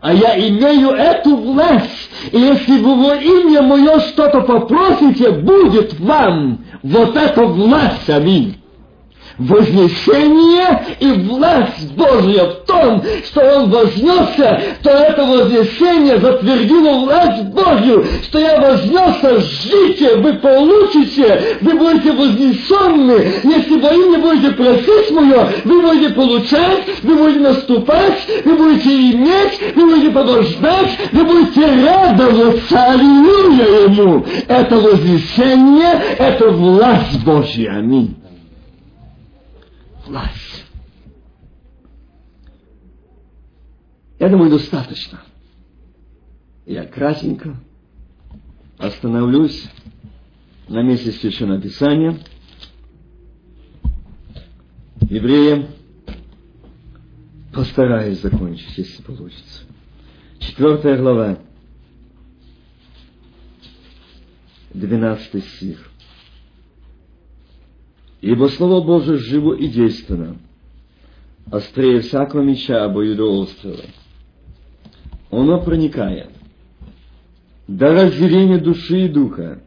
А 0.01 0.13
я 0.13 0.37
имею 0.49 0.89
эту 0.89 1.37
власть. 1.37 2.09
И 2.31 2.37
если 2.37 2.79
вы 2.81 2.95
во 2.95 3.15
имя 3.15 3.61
мое 3.61 3.99
что-то 4.01 4.41
попросите, 4.41 5.31
будет 5.31 5.97
вам 5.99 6.65
вот 6.83 7.15
эта 7.15 7.45
власть. 7.45 8.09
Аминь 8.09 8.62
вознесение 9.37 10.83
и 10.99 11.11
власть 11.11 11.91
Божья 11.95 12.45
в 12.45 12.65
том, 12.65 13.03
что 13.25 13.41
Он 13.41 13.69
вознесся, 13.69 14.61
то 14.81 14.89
это 14.89 15.23
вознесение 15.23 16.19
затвердило 16.19 17.05
власть 17.05 17.43
Божью, 17.45 18.05
что 18.23 18.39
я 18.39 18.59
вознесся, 18.59 19.39
ждите, 19.41 20.15
вы 20.17 20.33
получите, 20.33 21.57
вы 21.61 21.73
будете 21.73 22.11
вознесенны, 22.11 23.33
если 23.43 23.79
во 23.79 23.89
имя 23.93 24.19
будете 24.19 24.51
просить 24.51 25.11
мое, 25.11 25.49
вы 25.63 25.81
будете 25.81 26.13
получать, 26.13 26.83
вы 27.03 27.15
будете 27.15 27.39
наступать, 27.39 28.27
вы 28.45 28.55
будете 28.55 28.89
иметь, 28.89 29.75
вы 29.75 29.85
будете 29.89 30.11
побождать, 30.11 30.97
вы 31.11 31.23
будете 31.23 31.61
радоваться, 31.61 32.83
аллилуйя 32.83 33.87
Ему. 33.87 34.25
Это 34.47 34.75
вознесение, 34.75 36.01
это 36.17 36.49
власть 36.49 37.23
Божья. 37.23 37.77
Аминь 37.77 38.22
власть. 40.05 40.65
Я 44.19 44.29
думаю, 44.29 44.51
достаточно. 44.51 45.21
Я 46.65 46.85
кратенько 46.85 47.57
остановлюсь 48.77 49.69
на 50.67 50.81
месте 50.81 51.11
Священного 51.11 51.61
Писания. 51.61 52.17
Евреям 55.01 55.67
постараюсь 57.53 58.21
закончить, 58.21 58.77
если 58.77 59.01
получится. 59.03 59.63
Четвертая 60.39 60.97
глава, 60.97 61.37
двенадцатый 64.73 65.41
стих. 65.41 65.92
Ибо 68.23 68.47
Слово 68.47 68.81
Божие 68.81 69.17
живо 69.17 69.53
и 69.53 69.67
действенно, 69.67 70.37
острее 71.51 71.99
всякого 71.99 72.41
меча 72.41 72.85
обоюдоострого. 72.85 73.83
Оно 75.29 75.61
проникает 75.61 76.29
до 77.67 77.89
разделения 77.89 78.59
души 78.59 79.07
и 79.07 79.09
духа, 79.09 79.61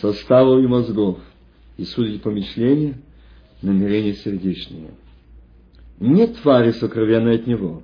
составов 0.00 0.64
и 0.64 0.66
мозгов, 0.66 1.18
и 1.76 1.84
судить 1.84 2.22
помышления, 2.22 2.94
намерения 3.60 4.14
сердечные. 4.14 4.92
Нет 6.00 6.38
твари 6.40 6.70
сокровенной 6.70 7.34
от 7.34 7.46
него, 7.46 7.82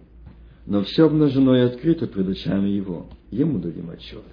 но 0.64 0.84
все 0.84 1.04
обнажено 1.04 1.54
и 1.54 1.60
открыто 1.60 2.06
пред 2.06 2.30
очами 2.30 2.70
его. 2.70 3.08
Ему 3.30 3.58
дадим 3.58 3.90
отчет. 3.90 4.24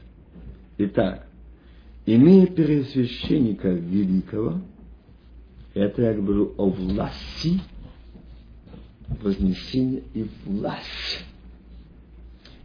Итак, 0.77 1.27
имея 2.05 2.47
первосвященника 2.47 3.71
великого, 3.71 4.61
это 5.75 6.01
я 6.01 6.13
говорю 6.13 6.53
о 6.57 6.69
власти, 6.69 7.59
вознесения 9.21 10.01
и 10.13 10.25
власти. 10.45 11.19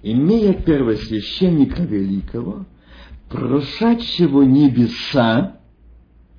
Имея 0.03 0.55
первосвященника 0.55 1.83
великого, 1.83 2.65
прошедшего 3.29 4.43
небеса, 4.43 5.61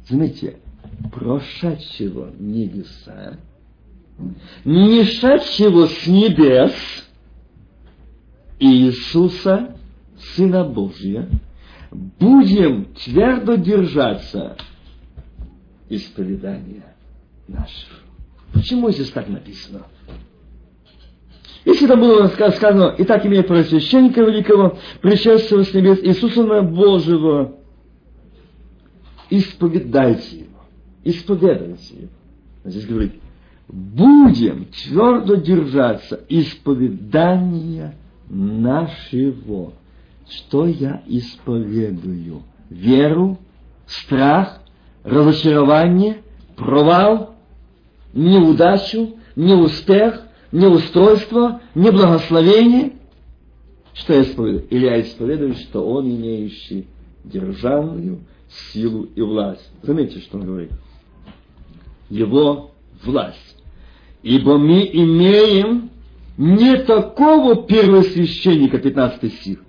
заметьте, 0.10 0.60
прошедшего 1.12 2.32
небеса, 2.40 3.38
не 4.63 5.04
шедшего 5.04 5.88
с 5.88 6.08
небес, 6.08 6.74
Иисуса, 8.60 9.75
Сына 10.36 10.63
Божия, 10.63 11.28
будем 11.92 12.86
твердо 12.94 13.56
держаться 13.56 14.56
исповедания 15.91 16.95
нашего. 17.48 18.00
Почему 18.53 18.89
здесь 18.91 19.10
так 19.10 19.27
написано? 19.27 19.83
Если 21.63 21.86
там 21.86 22.00
было 22.00 22.27
сказано, 22.27 22.95
и 22.98 23.03
так 23.03 23.25
имеет 23.25 23.48
просвященника 23.48 24.21
великого, 24.21 24.79
пришедшего 25.01 25.63
с 25.63 25.74
небес 25.74 26.00
Иисуса 26.01 26.62
Божьего, 26.63 27.55
исповедайте 29.29 30.38
его, 30.39 30.62
исповедуйте 31.03 31.95
его. 31.95 32.10
Здесь 32.63 32.86
говорит, 32.86 33.13
будем 33.67 34.65
твердо 34.65 35.36
держаться 35.36 36.19
исповедания 36.29 37.95
нашего. 38.27 39.74
Что 40.29 40.65
я 40.65 41.03
исповедую? 41.07 42.43
Веру, 42.69 43.38
страх, 43.86 44.61
разочарование, 45.03 46.17
провал, 46.55 47.36
неудачу, 48.13 49.15
неуспех, 49.36 50.22
неустройство, 50.51 51.62
неблагословение. 51.75 52.93
Что 53.93 54.13
я 54.13 54.22
исповедую? 54.24 54.67
Или 54.70 54.86
я 54.86 55.01
исповедую, 55.01 55.55
что 55.55 55.86
он 55.86 56.10
имеющий 56.10 56.88
державную 57.24 58.20
силу 58.72 59.03
и 59.03 59.22
власть. 59.22 59.70
Заметьте, 59.81 60.20
что 60.20 60.38
он 60.38 60.46
говорит. 60.46 60.72
Его 62.10 62.72
власть. 63.03 63.58
Ибо 64.24 64.58
мы 64.58 64.89
имеем 64.91 65.89
не 66.38 66.77
такого 66.77 67.63
первосвященника, 67.67 68.77
15 68.77 69.34
стих, 69.34 69.60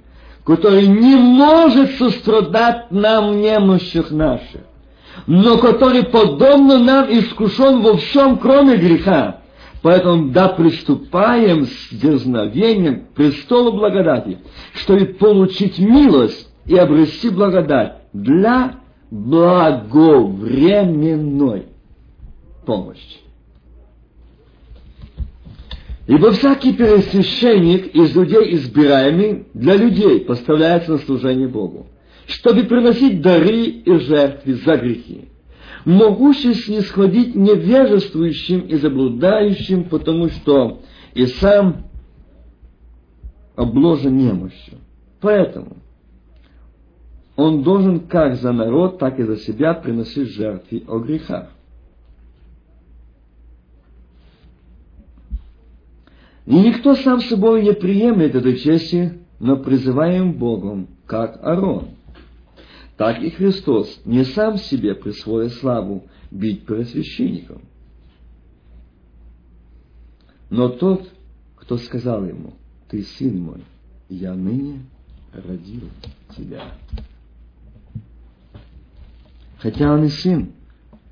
который 0.45 0.87
не 0.87 1.17
может 1.17 1.93
сострадать 1.93 2.91
нам 2.91 3.41
немощах 3.41 4.11
наших, 4.11 4.63
но 5.27 5.59
который 5.59 6.05
подобно 6.05 6.79
нам 6.79 7.07
искушен 7.11 7.83
во 7.83 7.97
всем, 7.97 8.39
кроме 8.39 8.77
греха. 8.77 9.41
Поэтому 9.83 10.31
да 10.31 10.49
приступаем 10.49 11.67
с 11.67 11.89
дерзновением 11.91 13.01
к 13.01 13.09
престолу 13.15 13.73
благодати, 13.73 14.39
чтобы 14.75 15.07
получить 15.07 15.79
милость 15.79 16.49
и 16.67 16.77
обрести 16.77 17.31
благодать 17.31 17.95
для 18.13 18.75
благовременной 19.11 21.67
помощи. 22.65 23.19
Ибо 26.07 26.31
всякий 26.33 26.73
первосвященник 26.73 27.95
из 27.95 28.15
людей 28.15 28.55
избираемый 28.55 29.47
для 29.55 29.77
людей 29.77 30.21
поставляется 30.21 30.93
на 30.93 30.99
служение 30.99 31.49
Богу, 31.49 31.87
чтобы 32.27 32.65
приносить 32.65 33.21
дары 33.21 33.65
и 33.65 33.99
жертвы 33.99 34.55
за 34.55 34.77
грехи, 34.77 35.29
могущий 35.85 36.55
снисходить 36.55 37.35
невежествующим 37.35 38.61
и 38.61 38.77
заблудающим, 38.77 39.85
потому 39.85 40.29
что 40.29 40.81
и 41.15 41.27
сам 41.27 41.87
обложен 43.57 44.17
немощью. 44.17 44.79
Поэтому 45.21 45.77
он 47.37 47.63
должен 47.63 48.01
как 48.01 48.37
за 48.37 48.53
народ, 48.53 48.99
так 48.99 49.19
и 49.19 49.25
за 49.25 49.37
себя 49.37 49.75
приносить 49.75 50.29
жертвы 50.29 50.83
о 50.87 50.99
грехах. 50.99 51.51
И 56.47 56.55
никто 56.55 56.95
сам 56.97 57.21
собой 57.21 57.63
не 57.63 57.73
приемлет 57.73 58.35
этой 58.35 58.57
чести, 58.57 59.21
но 59.39 59.57
призываем 59.57 60.33
Богом, 60.33 60.89
как 61.07 61.39
Арон. 61.43 61.91
Так 63.03 63.21
и 63.21 63.31
Христос 63.31 64.01
не 64.05 64.25
сам 64.25 64.59
себе 64.59 64.95
присвоя 64.95 65.49
славу 65.49 66.07
быть 66.31 66.65
первосвященником. 66.65 67.63
Но 70.51 70.69
тот, 70.69 71.13
кто 71.57 71.79
сказал 71.79 72.25
ему, 72.25 72.53
ты 72.89 73.03
сын 73.03 73.43
мой, 73.43 73.65
я 74.09 74.35
ныне 74.35 74.85
родил 75.33 75.89
тебя. 76.37 76.63
Хотя 79.59 79.93
он 79.93 80.05
и 80.05 80.09
сын, 80.09 80.53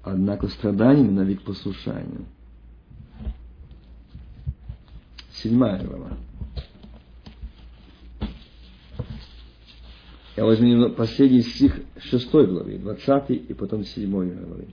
однако 0.04 0.46
страданием 0.46 1.16
навек 1.16 1.42
послушанию– 1.42 2.24
Седьмая 5.32 5.82
глава. 5.82 6.10
Я 10.40 10.46
возьму 10.46 10.88
последний 10.92 11.42
стих 11.42 11.78
шестой 11.98 12.46
главы, 12.46 12.78
двадцатый 12.78 13.36
и 13.36 13.52
потом 13.52 13.84
седьмой 13.84 14.30
главы. 14.30 14.68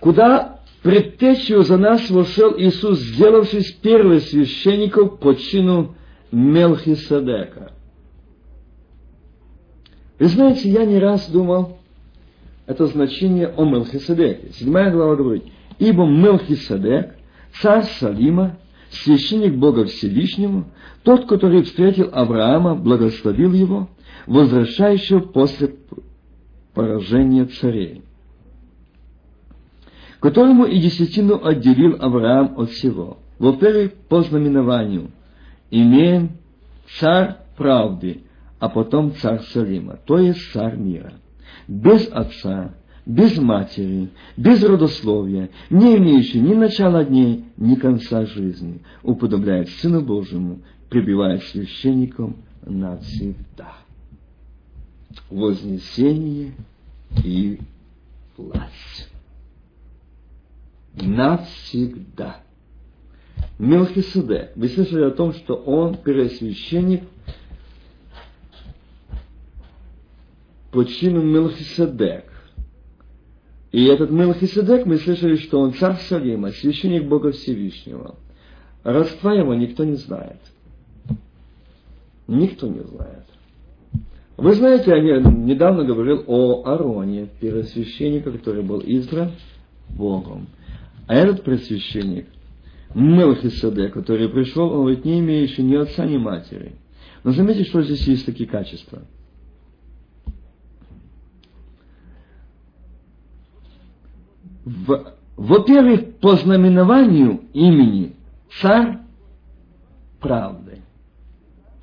Куда 0.00 0.62
предтечью 0.82 1.62
за 1.62 1.76
нас 1.76 2.10
вошел 2.10 2.58
Иисус, 2.58 2.98
сделавшись 2.98 3.70
первым 3.74 4.18
священником 4.18 5.16
по 5.18 5.32
чину 5.34 5.94
Мелхиседека. 6.32 7.70
Вы 10.18 10.26
знаете, 10.26 10.68
я 10.68 10.84
не 10.84 10.98
раз 10.98 11.30
думал, 11.30 11.78
это 12.66 12.86
значение 12.88 13.46
о 13.46 13.64
Мелхиседеке. 13.64 14.50
Седьмая 14.54 14.90
глава 14.90 15.14
говорит, 15.14 15.44
ибо 15.78 16.04
Мелхиседек 16.04 17.14
царь 17.62 17.84
Салима, 18.00 18.58
священник 18.90 19.54
Бога 19.54 19.84
Всевышнему, 19.86 20.66
тот, 21.02 21.26
который 21.26 21.62
встретил 21.62 22.10
Авраама, 22.12 22.74
благословил 22.74 23.52
его, 23.52 23.88
возвращающего 24.26 25.20
после 25.20 25.76
поражения 26.74 27.46
царей, 27.46 28.02
которому 30.20 30.64
и 30.64 30.78
десятину 30.78 31.44
отделил 31.44 31.96
Авраам 32.00 32.54
от 32.58 32.70
всего. 32.70 33.18
Во-первых, 33.38 33.92
по 34.08 34.22
знаменованию, 34.22 35.10
имеем 35.70 36.38
царь 36.98 37.36
правды, 37.56 38.22
а 38.58 38.68
потом 38.68 39.14
царь 39.16 39.42
Салима, 39.52 39.98
то 40.06 40.18
есть 40.18 40.52
царь 40.52 40.76
мира, 40.76 41.14
без 41.68 42.08
отца, 42.10 42.74
без 43.06 43.38
матери, 43.38 44.10
без 44.36 44.62
родословия, 44.62 45.50
не 45.70 45.96
имеющий 45.96 46.40
ни 46.40 46.54
начала 46.54 47.04
дней, 47.04 47.44
ни 47.56 47.76
конца 47.76 48.26
жизни, 48.26 48.82
уподобляет 49.04 49.68
Сыну 49.68 50.02
Божьему, 50.02 50.60
прибивает 50.90 51.44
священником 51.44 52.36
навсегда. 52.64 53.74
Вознесение 55.30 56.52
и 57.24 57.60
власть. 58.36 59.08
Навсегда. 60.94 62.40
Мелхиседек. 63.58 64.52
Вы 64.56 64.68
слышали 64.68 65.04
о 65.04 65.10
том, 65.10 65.32
что 65.32 65.54
он 65.54 65.96
первосвященник 65.96 67.04
по 70.72 70.84
чину 70.84 71.22
Мелхиседек. 71.22 72.35
И 73.76 73.84
этот 73.84 74.10
Мелхиседек, 74.10 74.86
мы 74.86 74.96
слышали, 74.96 75.36
что 75.36 75.60
он 75.60 75.74
царь 75.74 75.98
Салима, 76.08 76.50
священник 76.50 77.04
Бога 77.04 77.32
Всевышнего. 77.32 78.14
Родства 78.82 79.34
его 79.34 79.52
никто 79.52 79.84
не 79.84 79.96
знает. 79.96 80.40
Никто 82.26 82.68
не 82.68 82.80
знает. 82.80 83.26
Вы 84.38 84.54
знаете, 84.54 84.92
я 84.92 85.20
недавно 85.20 85.84
говорил 85.84 86.24
о 86.26 86.64
Ароне, 86.64 87.28
первосвященнике, 87.38 88.30
который 88.30 88.62
был 88.62 88.78
избран 88.78 89.32
Богом. 89.90 90.46
А 91.06 91.14
этот 91.14 91.42
пресвященник, 91.42 92.28
Мелхиседек, 92.94 93.92
который 93.92 94.30
пришел, 94.30 94.70
он 94.70 94.80
говорит, 94.84 95.04
не 95.04 95.20
имеющий 95.20 95.62
ни 95.62 95.74
отца, 95.74 96.06
ни 96.06 96.16
матери. 96.16 96.76
Но 97.24 97.32
заметьте, 97.32 97.64
что 97.64 97.82
здесь 97.82 98.08
есть 98.08 98.24
такие 98.24 98.48
качества. 98.48 99.02
Во-первых, 104.66 106.16
по 106.16 106.34
знаменованию 106.36 107.44
имени 107.52 108.16
царь 108.60 108.98
правды. 110.20 110.82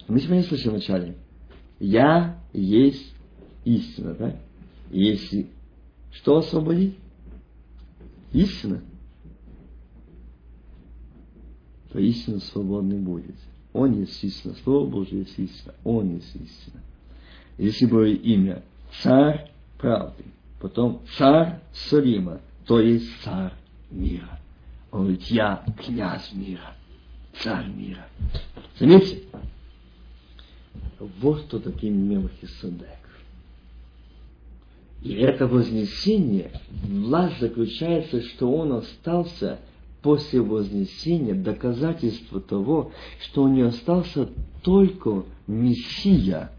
Мы 0.10 0.19
сегодня 0.19 0.43
слышали 0.43 0.72
вначале. 0.72 1.15
Я 1.80 2.39
есть 2.52 3.13
истина, 3.63 4.13
да? 4.15 4.36
Если 4.91 5.48
что 6.12 6.38
освободить? 6.39 6.98
Истина. 8.34 8.82
То 11.93 12.00
истина 12.00 12.39
свободной 12.39 13.00
будет. 13.00 13.36
Он 13.72 13.93
есть 13.93 14.22
истина. 14.26 14.56
Слово 14.63 14.89
Божье 14.89 15.19
есть 15.19 15.39
истина. 15.39 15.74
Он 15.86 16.15
есть 16.15 16.36
истина. 16.36 16.82
Если 17.58 17.86
бы 17.86 18.13
имя 18.13 18.62
царь 19.02 19.52
правды, 19.78 20.26
потом 20.60 21.02
царь 21.17 21.62
Салима, 21.72 22.41
то 22.65 22.80
есть 22.80 23.10
царь 23.23 23.54
мира. 23.91 24.39
Он 24.91 25.02
говорит, 25.02 25.23
я 25.23 25.65
князь 25.84 26.32
мира, 26.34 26.76
царь 27.39 27.67
мира. 27.67 28.08
Заметьте, 28.80 29.23
вот 30.99 31.43
кто 31.43 31.60
такой 31.60 31.89
Мелхиседек. 31.89 32.88
И 35.02 35.13
это 35.15 35.47
вознесение, 35.47 36.52
власть 36.88 37.39
заключается, 37.39 38.21
что 38.21 38.52
он 38.52 38.71
остался 38.73 39.60
после 40.02 40.41
вознесения 40.41 41.34
доказательство 41.34 42.39
того, 42.39 42.91
что 43.19 43.43
он 43.43 43.56
не 43.56 43.63
остался 43.63 44.30
только 44.62 45.26
Мессия, 45.47 46.52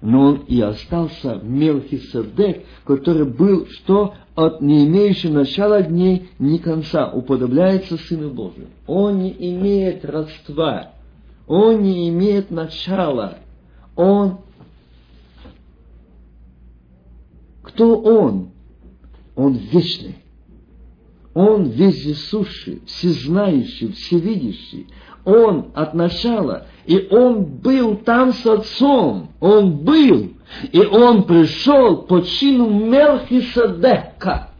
но 0.00 0.20
он 0.20 0.36
и 0.46 0.60
остался 0.60 1.40
Мелхиседек, 1.42 2.64
который 2.84 3.26
был, 3.26 3.66
что 3.68 4.14
от 4.34 4.60
не 4.60 4.86
имеющего 4.86 5.32
начала 5.32 5.82
дней 5.82 6.30
ни 6.38 6.58
конца, 6.58 7.10
уподобляется 7.10 7.96
Сыну 7.96 8.30
Божию. 8.30 8.68
Он 8.86 9.18
не 9.18 9.32
имеет 9.32 10.04
родства, 10.04 10.92
он 11.46 11.82
не 11.82 12.08
имеет 12.10 12.50
начала, 12.50 13.38
он... 13.94 14.38
Кто 17.62 17.96
он? 18.00 18.50
Он 19.34 19.54
вечный. 19.54 20.16
Он 21.34 21.64
вездесущий, 21.64 22.80
всезнающий, 22.86 23.92
всевидящий. 23.92 24.86
Он 25.24 25.72
от 25.74 25.92
начала, 25.92 26.66
и 26.86 27.08
он 27.10 27.44
был 27.44 27.96
там 27.96 28.32
с 28.32 28.46
отцом. 28.46 29.30
Он 29.40 29.72
был, 29.78 30.30
и 30.72 30.80
он 30.80 31.24
пришел 31.24 32.02
по 32.02 32.20
чину 32.22 32.68
Мелхиседека 32.70 34.50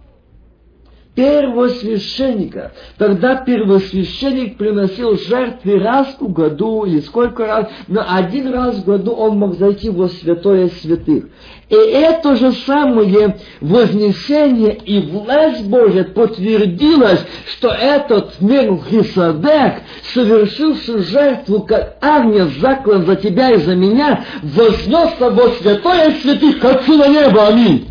первосвященника. 1.17 2.73
Тогда 2.99 3.37
первосвященник 3.37 4.59
приносил 4.59 5.19
жертвы 5.19 5.81
раз 5.81 6.15
в 6.21 6.33
году 6.33 6.85
или 6.85 7.01
сколько 7.01 7.47
раз, 7.47 7.69
но 7.89 8.05
один 8.07 8.53
раз 8.53 8.77
в 8.77 8.85
году 8.85 9.13
он 9.13 9.39
мог 9.39 9.59
зайти 9.59 9.89
во 9.89 10.09
святое 10.09 10.69
святых. 10.69 11.25
И 11.71 11.75
это 11.75 12.37
же 12.37 12.53
самое 12.53 13.39
вознесение 13.61 14.77
и 14.77 15.01
власть 15.01 15.67
Божья 15.67 16.05
подтвердилось, 16.05 17.25
что 17.57 17.69
этот 17.69 18.41
Мелхиседек 18.41 19.83
совершил 20.13 20.75
всю 20.75 20.99
жертву, 20.99 21.63
как 21.63 21.97
агнец 22.03 22.51
заклан 22.61 23.07
за 23.07 23.17
тебя 23.17 23.53
и 23.53 23.57
за 23.57 23.75
меня, 23.75 24.25
вознесся 24.43 25.31
во 25.31 25.49
святое 25.49 26.11
святых 26.21 26.61
к 26.61 26.65
Отцу 26.65 26.99
на 26.99 27.09
небо. 27.09 27.49
Аминь. 27.49 27.89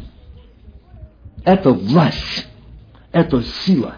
Это 1.43 1.71
власть 1.71 2.47
эта 3.15 3.41
сила 3.41 3.95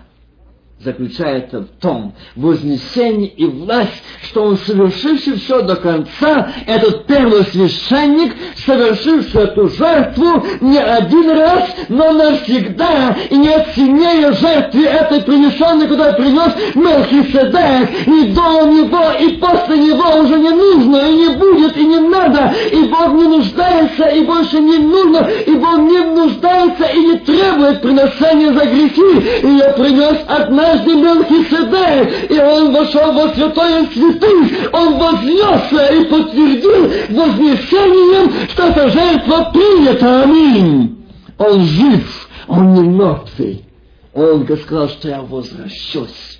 заключается 0.79 1.61
в 1.61 1.67
том 1.81 2.13
вознесении 2.35 3.27
и 3.27 3.45
власть, 3.45 4.03
что 4.23 4.43
он, 4.43 4.57
совершивший 4.57 5.33
все 5.37 5.61
до 5.63 5.75
конца, 5.75 6.51
этот 6.67 7.07
первосвященник, 7.07 8.35
совершивший 8.63 9.43
эту 9.43 9.69
жертву 9.69 10.45
не 10.61 10.77
один 10.77 11.31
раз, 11.31 11.63
но 11.89 12.11
навсегда, 12.11 13.15
и 13.29 13.37
не 13.37 13.57
ценнее 13.73 14.31
жертвы 14.33 14.83
этой 14.83 15.21
принесенной, 15.23 15.87
куда 15.87 16.13
принес 16.13 16.53
Мелхиседек, 16.75 18.07
и 18.07 18.33
до 18.33 18.67
него, 18.67 19.11
и 19.19 19.37
после 19.37 19.79
него 19.79 20.21
уже 20.21 20.37
не 20.37 20.51
нужно, 20.51 20.97
и 20.97 21.15
не 21.15 21.29
будет, 21.37 21.75
и 21.75 21.85
не 21.85 21.99
надо, 21.99 22.53
и 22.71 22.83
Бог 22.83 23.13
не 23.13 23.23
нуждается, 23.23 24.05
и 24.09 24.23
больше 24.23 24.59
не 24.59 24.77
нужно, 24.77 25.27
и 25.45 25.55
Бог 25.55 25.79
не 25.79 25.99
нуждается 25.99 26.83
и 26.85 26.99
не 26.99 27.17
требует 27.17 27.81
приношения 27.81 28.53
за 28.53 28.65
грехи, 28.65 29.41
и 29.41 29.57
я 29.57 29.69
принес 29.71 30.17
одна 30.27 30.66
однажды 30.67 30.95
Мелхиседек, 30.95 32.31
и 32.31 32.39
он 32.39 32.73
вошел 32.73 33.11
во 33.13 33.33
святое 33.33 33.87
святых, 33.87 34.73
он 34.73 34.97
вознесся 34.97 35.93
и 35.93 36.05
подтвердил 36.05 37.15
вознесением, 37.15 38.49
что 38.49 38.63
эта 38.63 38.89
жертва 38.89 39.51
принята. 39.53 40.23
Аминь. 40.23 40.97
Он 41.37 41.61
жив, 41.61 42.29
он 42.47 42.73
не 42.73 42.87
мертвый. 42.87 43.65
Он 44.13 44.47
сказал, 44.63 44.89
что 44.89 45.09
я 45.09 45.21
возвращусь. 45.21 46.36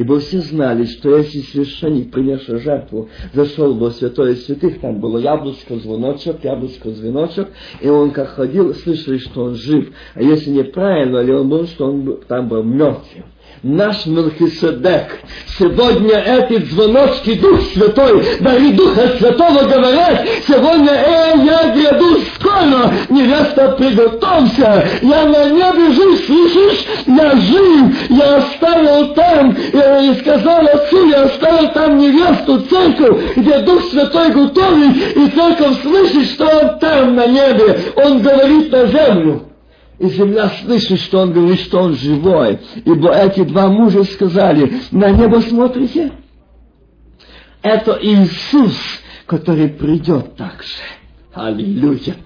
Ибо 0.00 0.18
все 0.18 0.40
знали, 0.40 0.86
что 0.86 1.14
если 1.14 1.40
священник, 1.40 2.10
принесший 2.10 2.58
жертву, 2.58 3.10
зашел 3.34 3.74
во 3.74 3.90
святое 3.90 4.34
святых, 4.34 4.80
там 4.80 4.98
было 4.98 5.18
яблочко, 5.18 5.76
звоночек, 5.76 6.42
яблочко, 6.42 6.88
звоночек, 6.88 7.48
и 7.82 7.88
он 7.90 8.10
как 8.10 8.30
ходил, 8.30 8.72
слышали, 8.72 9.18
что 9.18 9.42
он 9.42 9.56
жив. 9.56 9.92
А 10.14 10.22
если 10.22 10.52
неправильно, 10.52 11.18
или 11.18 11.32
он 11.32 11.50
был, 11.50 11.66
что 11.66 11.84
он 11.84 12.18
там 12.26 12.48
был 12.48 12.62
мертвым 12.62 13.26
наш 13.62 14.06
Мелхиседек. 14.06 15.20
Сегодня 15.58 16.16
эти 16.18 16.64
звоночки 16.64 17.34
Дух 17.34 17.60
Святой, 17.74 18.24
дари 18.40 18.72
Духа 18.72 19.16
Святого 19.18 19.64
говорят, 19.64 20.26
сегодня, 20.48 20.92
эй, 20.92 21.44
я 21.44 21.74
гряду 21.74 22.20
скоро, 22.34 22.92
невеста, 23.10 23.76
приготовься, 23.78 24.88
я 25.02 25.24
на 25.26 25.50
небе 25.50 25.92
жив, 25.92 26.24
слышишь, 26.24 26.86
я 27.06 27.36
жив, 27.36 28.10
я 28.10 28.36
оставил 28.36 29.14
там, 29.14 29.50
и 29.52 30.20
сказал 30.20 30.66
отцу, 30.66 31.08
я 31.10 31.24
оставил 31.24 31.68
там 31.72 31.98
невесту, 31.98 32.60
церковь, 32.62 33.36
где 33.36 33.58
Дух 33.58 33.82
Святой 33.90 34.30
готовит, 34.30 35.16
и 35.16 35.28
церковь 35.28 35.82
слышит, 35.82 36.30
что 36.30 36.46
он 36.46 36.78
там 36.78 37.14
на 37.14 37.26
небе, 37.26 37.78
он 37.96 38.22
говорит 38.22 38.72
на 38.72 38.86
землю. 38.86 39.49
И 40.00 40.08
земля 40.08 40.48
слышит, 40.48 40.98
что 41.00 41.18
он 41.20 41.32
говорит, 41.34 41.60
что 41.60 41.80
он 41.80 41.94
живой. 41.94 42.58
Ибо 42.86 43.14
эти 43.14 43.44
два 43.44 43.68
мужа 43.68 44.02
сказали, 44.04 44.80
на 44.90 45.10
небо 45.10 45.42
смотрите? 45.42 46.12
Это 47.60 47.98
Иисус, 48.00 48.74
который 49.26 49.68
придет 49.68 50.36
также. 50.36 50.80
Аллилуйя. 51.34 52.16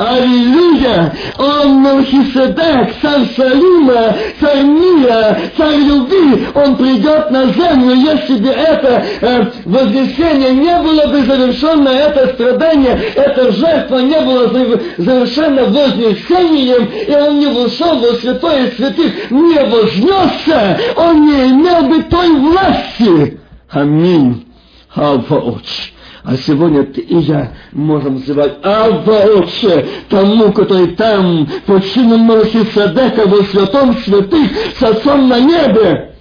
Аллилуйя! 0.00 1.12
Он 1.36 1.82
Мелхиседек, 1.82 2.94
царь 3.02 3.28
Салима, 3.36 4.16
царь 4.40 4.62
мира, 4.62 5.38
царь 5.58 5.76
любви, 5.76 6.46
он 6.54 6.76
придет 6.76 7.30
на 7.30 7.52
землю, 7.52 7.94
если 7.96 8.38
бы 8.38 8.48
это 8.48 9.04
э, 9.20 9.44
вознесение 9.66 10.52
не 10.52 10.74
было 10.78 11.06
бы 11.08 11.20
завершено, 11.20 11.90
это 11.90 12.32
страдание, 12.32 12.98
эта 13.14 13.52
жертва 13.52 13.98
не 13.98 14.18
была 14.22 14.48
завершена 14.96 15.64
вознесением, 15.64 16.86
и 16.86 17.14
он 17.14 17.38
не 17.38 17.48
вошел 17.48 17.98
во 17.98 18.14
святое 18.14 18.70
святых, 18.70 19.30
не 19.30 19.62
вознесся, 19.66 20.78
он 20.96 21.26
не 21.26 21.50
имел 21.50 21.82
бы 21.82 22.02
той 22.04 22.30
власти. 22.36 23.38
Аминь. 23.68 24.46
Алфаоч. 24.94 25.92
А 26.22 26.36
сегодня 26.36 26.84
ты 26.84 27.00
и 27.00 27.16
я 27.18 27.54
можем 27.72 28.14
называть 28.14 28.58
Авва 28.62 29.38
Отче, 29.38 29.86
тому, 30.08 30.52
который 30.52 30.94
там, 30.94 31.48
под 31.66 31.84
сыном 31.86 32.20
Малахисадека, 32.20 33.26
во 33.26 33.42
святом 33.44 33.96
святых, 33.96 34.50
с 34.78 34.82
отцом 34.82 35.28
на 35.28 35.40
небе. 35.40 36.14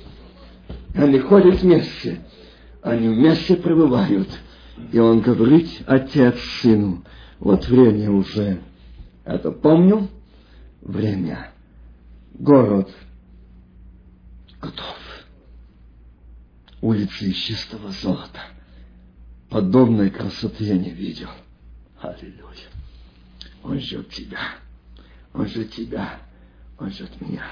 Они 0.96 1.20
ходят 1.20 1.62
вместе, 1.62 2.22
они 2.82 3.10
вместе 3.10 3.56
пребывают. 3.56 4.30
И 4.94 5.00
он 5.00 5.20
говорит, 5.20 5.68
отец 5.86 6.36
сыну, 6.62 7.04
вот 7.40 7.68
время 7.68 8.10
уже. 8.10 8.62
Это 9.26 9.52
помню, 9.52 10.08
время. 10.82 11.52
Город 12.34 12.90
готов. 14.62 14.96
Улицы 16.82 17.34
чистого 17.34 17.92
золота 18.02 18.40
подобной 19.50 20.10
красоты 20.10 20.64
я 20.66 20.78
не 20.78 20.92
видел. 20.92 21.30
Аллилуйя. 22.02 22.70
Он 23.64 23.80
ждет 23.80 24.10
тебя. 24.10 24.40
Он 25.34 25.48
ждет 25.48 25.72
тебя. 25.72 26.20
Он 26.78 26.90
ждет 26.90 27.20
меня. 27.22 27.46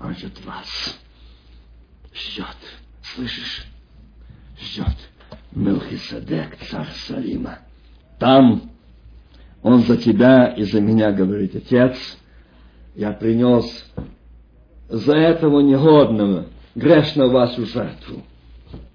Он 0.00 0.14
ждет 0.14 0.44
вас. 0.44 0.98
Ждет. 2.12 2.56
Слышишь? 3.02 3.66
Ждет. 4.60 4.96
Мелхиседек, 5.52 6.58
царь 6.68 6.90
Салима. 7.06 7.58
Там 8.18 8.70
он 9.62 9.82
за 9.82 9.96
тебя 9.96 10.46
и 10.48 10.64
за 10.64 10.80
меня 10.80 11.12
говорит, 11.12 11.54
Отец, 11.54 11.96
я 12.94 13.12
принес 13.12 13.86
за 14.88 15.14
этого 15.14 15.60
негодного, 15.60 16.46
грешного 16.74 17.30
вашу 17.30 17.64
жертву. 17.66 18.22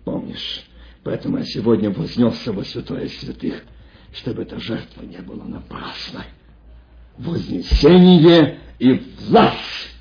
Помнишь? 0.03 0.66
Поэтому 1.07 1.37
я 1.37 1.45
сегодня 1.45 1.89
вознесся 1.89 2.51
во 2.51 2.65
святое 2.65 3.07
святых, 3.07 3.63
чтобы 4.13 4.41
эта 4.41 4.59
жертва 4.59 5.03
не 5.03 5.19
была 5.19 5.45
напрасной. 5.45 6.25
Вознесение 7.17 8.57
и 8.77 9.01
власть 9.21 9.95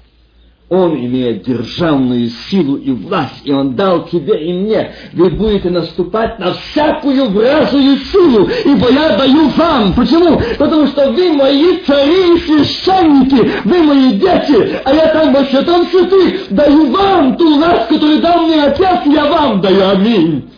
он 0.68 0.96
имеет 0.96 1.44
державную 1.44 2.28
силу 2.50 2.74
и 2.74 2.90
власть, 2.90 3.42
и 3.44 3.52
Он 3.52 3.76
дал 3.76 4.08
тебе 4.08 4.48
и 4.48 4.52
мне. 4.52 4.94
Вы 5.12 5.30
будете 5.30 5.70
наступать 5.70 6.40
на 6.40 6.54
всякую 6.54 7.30
вражую 7.30 7.98
силу, 7.98 8.50
ибо 8.64 8.90
я 8.90 9.16
даю 9.16 9.48
вам. 9.50 9.94
Почему? 9.94 10.42
Потому 10.58 10.88
что 10.88 11.12
вы 11.12 11.34
мои 11.34 11.76
цари 11.86 12.34
и 12.34 12.40
священники, 12.40 13.48
вы 13.64 13.80
мои 13.84 14.10
дети, 14.14 14.80
а 14.84 14.92
я 14.92 15.06
там 15.12 15.32
во 15.32 15.44
святом 15.44 15.86
святых 15.86 16.48
даю 16.50 16.90
вам 16.90 17.36
ту 17.36 17.58
власть, 17.58 17.86
которую 17.90 18.20
дал 18.20 18.48
мне 18.48 18.64
Отец, 18.64 19.02
я 19.06 19.26
вам 19.26 19.60
даю. 19.60 19.88
Аминь. 19.88 20.50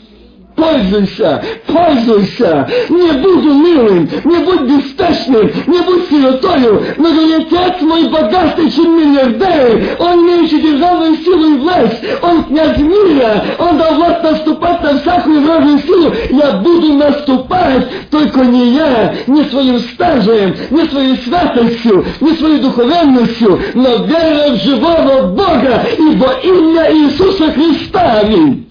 Пользуйся, 0.59 1.41
пользуйся, 1.69 2.69
не 2.89 3.13
будь 3.13 3.47
унылым, 3.47 4.11
не 4.25 4.39
будь 4.39 4.63
беспечным, 4.63 5.53
не 5.69 5.79
будь 5.83 6.11
сиротою, 6.11 6.83
но 6.97 7.11
говори, 7.11 7.35
отец 7.35 7.81
мой 7.81 8.09
богатый, 8.09 8.69
чем 8.69 8.99
миллиардер, 8.99 9.97
он 10.01 10.27
имеющий 10.27 10.61
державную 10.61 11.17
силу 11.19 11.55
и 11.55 11.59
власть, 11.59 12.03
он 12.23 12.43
князь 12.43 12.77
мира, 12.79 13.45
он 13.61 13.79
дал 13.79 13.95
власть 13.95 14.25
наступать 14.25 14.83
на 14.83 14.99
всякую 14.99 15.43
вражью 15.43 15.79
силу, 15.79 16.13
я 16.31 16.53
буду 16.57 16.93
наступать, 16.95 18.11
только 18.11 18.41
не 18.41 18.75
я, 18.75 19.15
не 19.29 19.45
своим 19.45 19.79
стажем, 19.79 20.57
не 20.71 20.89
своей 20.89 21.17
святостью, 21.19 22.05
не 22.21 22.33
своей 22.33 22.59
духовенностью, 22.59 23.61
но 23.75 24.05
вера 24.05 24.51
в 24.51 24.57
живого 24.57 25.29
Бога, 25.29 25.87
ибо 25.97 26.33
имя 26.43 26.93
Иисуса 26.93 27.53
Христа. 27.53 28.23
Аминь 28.25 28.68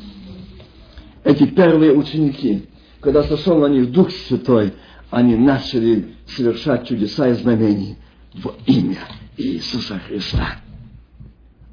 эти 1.23 1.45
первые 1.45 1.93
ученики, 1.93 2.67
когда 3.01 3.23
сошел 3.23 3.59
на 3.59 3.67
них 3.67 3.91
Дух 3.91 4.11
Святой, 4.11 4.73
они 5.09 5.35
начали 5.35 6.15
совершать 6.27 6.87
чудеса 6.87 7.29
и 7.29 7.33
знамения 7.33 7.97
во 8.33 8.55
имя 8.65 8.99
Иисуса 9.37 9.99
Христа. 9.99 10.59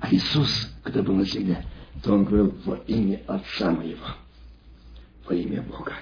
А 0.01 0.15
Иисус, 0.15 0.71
когда 0.83 1.03
был 1.03 1.15
на 1.15 1.25
земле, 1.25 1.65
то 2.03 2.13
Он 2.13 2.25
говорил 2.25 2.55
во 2.65 2.77
имя 2.87 3.21
Отца 3.27 3.71
Моего, 3.71 4.07
во 5.27 5.35
имя 5.35 5.63
Бога. 5.63 5.95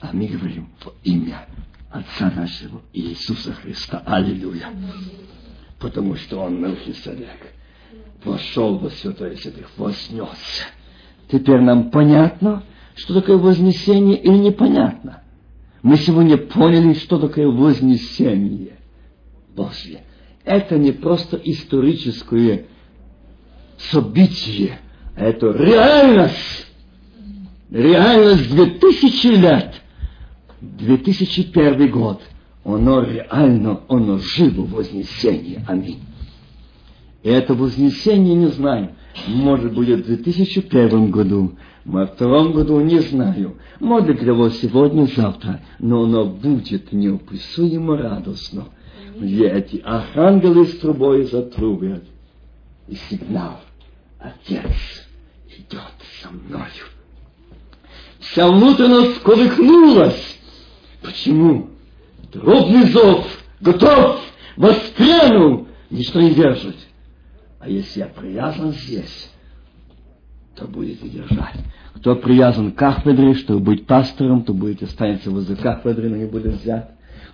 А 0.00 0.10
мы 0.12 0.26
говорим 0.26 0.68
во 0.84 0.92
имя 1.04 1.46
Отца 1.90 2.30
нашего 2.34 2.82
Иисуса 2.92 3.52
Христа. 3.52 4.02
Аллилуйя. 4.04 4.70
Потому 5.78 6.16
что 6.16 6.40
Он 6.40 6.60
Мелхиседек 6.60 7.54
вошел 8.24 8.78
во 8.78 8.90
святое 8.90 9.36
святых, 9.36 9.70
вознесся 9.76 10.64
Теперь 11.32 11.60
нам 11.62 11.90
понятно, 11.90 12.62
что 12.94 13.14
такое 13.14 13.38
вознесение 13.38 14.18
или 14.18 14.36
непонятно. 14.36 15.22
Мы 15.82 15.96
сегодня 15.96 16.36
поняли, 16.36 16.92
что 16.92 17.18
такое 17.18 17.48
вознесение 17.48 18.76
Божье. 19.56 20.02
Это 20.44 20.76
не 20.76 20.92
просто 20.92 21.40
историческое 21.42 22.66
событие, 23.78 24.78
а 25.16 25.24
это 25.24 25.52
реальность. 25.52 26.66
Реальность 27.70 28.54
2000 28.54 29.26
лет. 29.28 29.80
2001 30.60 31.90
год. 31.90 32.20
Оно 32.62 33.02
реально, 33.02 33.80
оно 33.88 34.18
живо 34.18 34.66
вознесение. 34.66 35.64
Аминь. 35.66 36.02
И 37.22 37.30
это 37.30 37.54
вознесение, 37.54 38.34
не 38.34 38.48
знаю, 38.48 38.96
может, 39.26 39.74
будет 39.74 40.00
в 40.00 40.06
2001 40.06 41.10
году, 41.10 41.52
во 41.84 42.06
втором 42.06 42.52
году 42.52 42.80
не 42.80 43.00
знаю. 43.00 43.56
Может, 43.80 44.20
для 44.20 44.34
вас 44.34 44.56
сегодня, 44.58 45.06
завтра, 45.06 45.60
но 45.78 46.04
оно 46.04 46.26
будет 46.26 46.92
неописуемо 46.92 47.96
радостно, 47.96 48.66
где 49.18 49.48
эти 49.48 49.78
архангелы 49.78 50.66
с 50.66 50.78
трубой 50.78 51.24
затрубят. 51.24 52.04
И 52.88 52.96
сигнал. 53.08 53.60
Отец 54.18 54.70
идет 55.48 55.92
со 56.20 56.30
мною. 56.30 56.66
Вся 58.20 58.48
внутренность 58.48 59.20
колыхнулась. 59.22 60.38
Почему? 61.02 61.70
Дробный 62.32 62.86
зов, 62.88 63.26
готов, 63.60 64.20
воспрянул, 64.56 65.68
ничто 65.90 66.20
не 66.20 66.32
держит. 66.32 66.76
А 67.62 67.68
если 67.68 68.00
я 68.00 68.06
привязан 68.06 68.72
здесь, 68.72 69.30
то 70.56 70.66
будете 70.66 71.08
держать. 71.08 71.54
Кто 71.94 72.16
привязан 72.16 72.72
к 72.72 72.74
кафедре, 72.74 73.34
чтобы 73.34 73.60
быть 73.60 73.86
пастором, 73.86 74.42
то 74.42 74.52
будете 74.52 74.86
останется 74.86 75.30
возле 75.30 75.54
кафедры, 75.54 76.08
но 76.08 76.16
не 76.16 76.26
будет 76.26 76.60
взят 76.60 76.91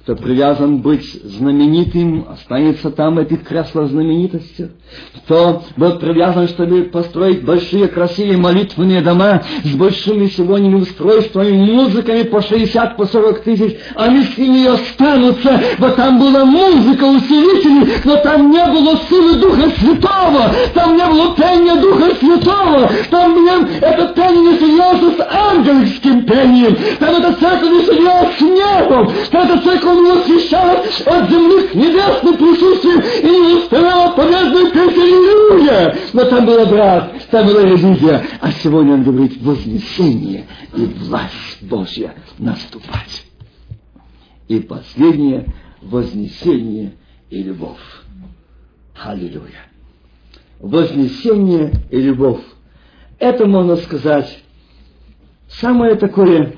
кто 0.08 0.16
привязан 0.16 0.78
быть 0.78 1.04
знаменитым, 1.22 2.28
останется 2.30 2.90
там 2.90 3.18
этих 3.18 3.44
кресла 3.44 3.86
знаменитости. 3.88 4.70
Кто 5.16 5.62
был 5.76 5.98
привязан, 5.98 6.48
чтобы 6.48 6.84
построить 6.84 7.44
большие 7.44 7.88
красивые 7.88 8.38
молитвенные 8.38 9.02
дома 9.02 9.42
с 9.62 9.74
большими 9.74 10.28
сегодняшними 10.28 10.80
устройствами, 10.80 11.58
музыками 11.58 12.22
по 12.22 12.40
60, 12.40 12.96
по 12.96 13.04
40 13.04 13.40
тысяч, 13.40 13.76
они 13.96 14.24
с 14.24 14.38
ними 14.38 14.66
останутся, 14.72 15.60
вот 15.76 15.96
там 15.96 16.18
была 16.18 16.46
музыка, 16.46 17.04
усилителей, 17.04 17.92
но 18.04 18.16
там 18.16 18.50
не 18.50 18.64
было 18.64 18.98
силы 19.10 19.34
Духа 19.34 19.70
Святого, 19.78 20.54
там 20.72 20.96
не 20.96 21.04
было 21.04 21.34
пения 21.36 21.76
Духа 21.82 22.14
Святого, 22.18 22.90
там 23.10 23.44
не, 23.44 23.78
это 23.80 24.14
пение 24.14 24.52
не 24.52 24.58
соединялось 24.58 25.16
с 25.18 25.34
ангельским 25.34 26.22
пением, 26.24 26.78
там 26.98 27.14
это 27.16 27.34
церковь 27.34 27.70
не 27.70 27.82
соединялась 27.84 28.38
с 28.38 28.40
небом, 28.40 29.12
там 29.30 29.50
это 29.50 29.62
церковь 29.62 29.97
не 30.02 30.10
восхищалась 30.10 31.00
от 31.02 31.30
земных 31.30 31.74
небесным 31.74 32.36
присутствием 32.36 33.00
и 33.00 33.54
не 33.54 33.60
вставала 33.60 34.12
победной 34.14 34.70
песни 34.70 35.00
Аллилуйя. 35.00 35.96
Но 36.12 36.24
там 36.24 36.46
был 36.46 36.66
брат, 36.66 37.14
там 37.30 37.46
была 37.46 37.62
религия. 37.62 38.26
А 38.40 38.52
сегодня 38.52 38.94
он 38.94 39.02
говорит 39.02 39.40
вознесение 39.42 40.46
и 40.74 40.84
власть 40.84 41.62
Божья 41.62 42.14
наступать. 42.38 43.24
И 44.48 44.60
последнее 44.60 45.46
вознесение 45.82 46.94
и 47.30 47.42
любовь. 47.42 47.78
Аллилуйя. 49.02 49.66
Вознесение 50.60 51.72
и 51.90 52.00
любовь. 52.00 52.40
Это, 53.18 53.46
можно 53.46 53.76
сказать, 53.76 54.42
самое 55.48 55.94
такое 55.96 56.54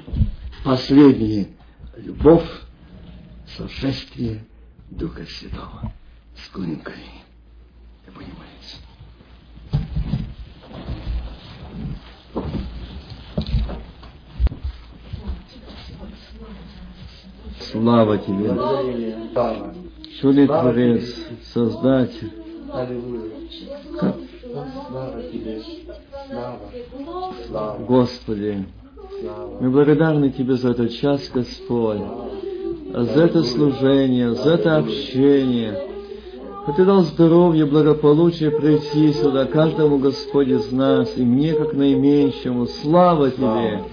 последнее. 0.65 1.49
Любовь 1.97 2.45
сошествие 3.69 4.45
Духа 4.91 5.25
Святого. 5.25 5.93
Склоним 6.35 6.81
колени 6.81 7.23
будем 8.15 8.35
молиться. 8.39 8.77
Слава 17.71 18.19
Тебе! 18.19 18.51
Чудный 20.21 20.47
Творец, 20.47 21.15
Создатель. 21.53 22.33
Как... 23.99 24.17
Господи, 27.87 28.67
мы 29.61 29.71
благодарны 29.71 30.31
Тебе 30.31 30.55
за 30.55 30.71
этот 30.71 30.93
час, 30.93 31.31
Господь 31.33 32.01
за 32.93 33.25
это 33.25 33.43
служение, 33.45 34.35
за 34.35 34.55
это 34.55 34.77
общение. 34.77 35.79
И 36.69 36.73
Ты 36.73 36.85
дал 36.85 37.03
здоровье, 37.03 37.67
благополучие 37.67 38.51
прийти 38.51 39.13
сюда 39.13 39.47
каждому 39.47 39.99
Господь 39.99 40.49
из 40.49 40.71
нас, 40.73 41.11
и 41.17 41.23
мне, 41.23 41.55
как 41.55 41.73
наименьшему. 41.73 42.67
Слава 42.83 43.31
Тебе! 43.31 43.85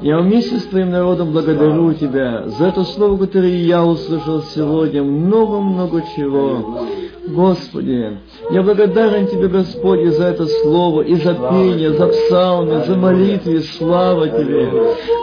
Я 0.00 0.18
вместе 0.18 0.58
с 0.58 0.64
Твоим 0.64 0.90
народом 0.90 1.32
благодарю 1.32 1.92
Тебя 1.94 2.48
за 2.48 2.66
это 2.66 2.84
слово, 2.84 3.16
которое 3.18 3.56
я 3.62 3.84
услышал 3.84 4.42
сегодня. 4.42 5.02
Много-много 5.02 6.02
чего. 6.16 6.86
Господи, 7.28 8.18
я 8.50 8.62
благодарен 8.62 9.28
Тебе, 9.28 9.46
Господи, 9.48 10.08
за 10.08 10.24
это 10.24 10.46
слово, 10.46 11.02
и 11.02 11.14
за 11.14 11.34
пение, 11.34 11.92
за 11.92 12.08
псалмы, 12.08 12.84
за 12.84 12.96
молитвы, 12.96 13.60
слава 13.60 14.28
Тебе. 14.28 14.68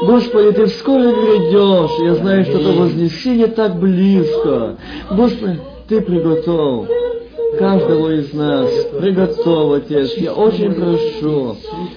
Господи, 0.05 0.51
Ты 0.51 0.65
вскоре 0.67 1.11
грядешь, 1.11 1.99
я 2.01 2.15
знаю, 2.15 2.45
что 2.45 2.59
это 2.59 2.71
вознесение 2.71 3.47
так 3.47 3.79
близко. 3.79 4.77
Господи, 5.11 5.59
Ты 5.89 5.99
приготовил 6.01 6.87
каждого 7.57 8.11
из 8.11 8.33
нас. 8.33 8.69
Приготовь, 8.99 9.83
Отец, 9.83 10.11
я 10.17 10.33
очень 10.33 10.73
прошу. 10.73 11.55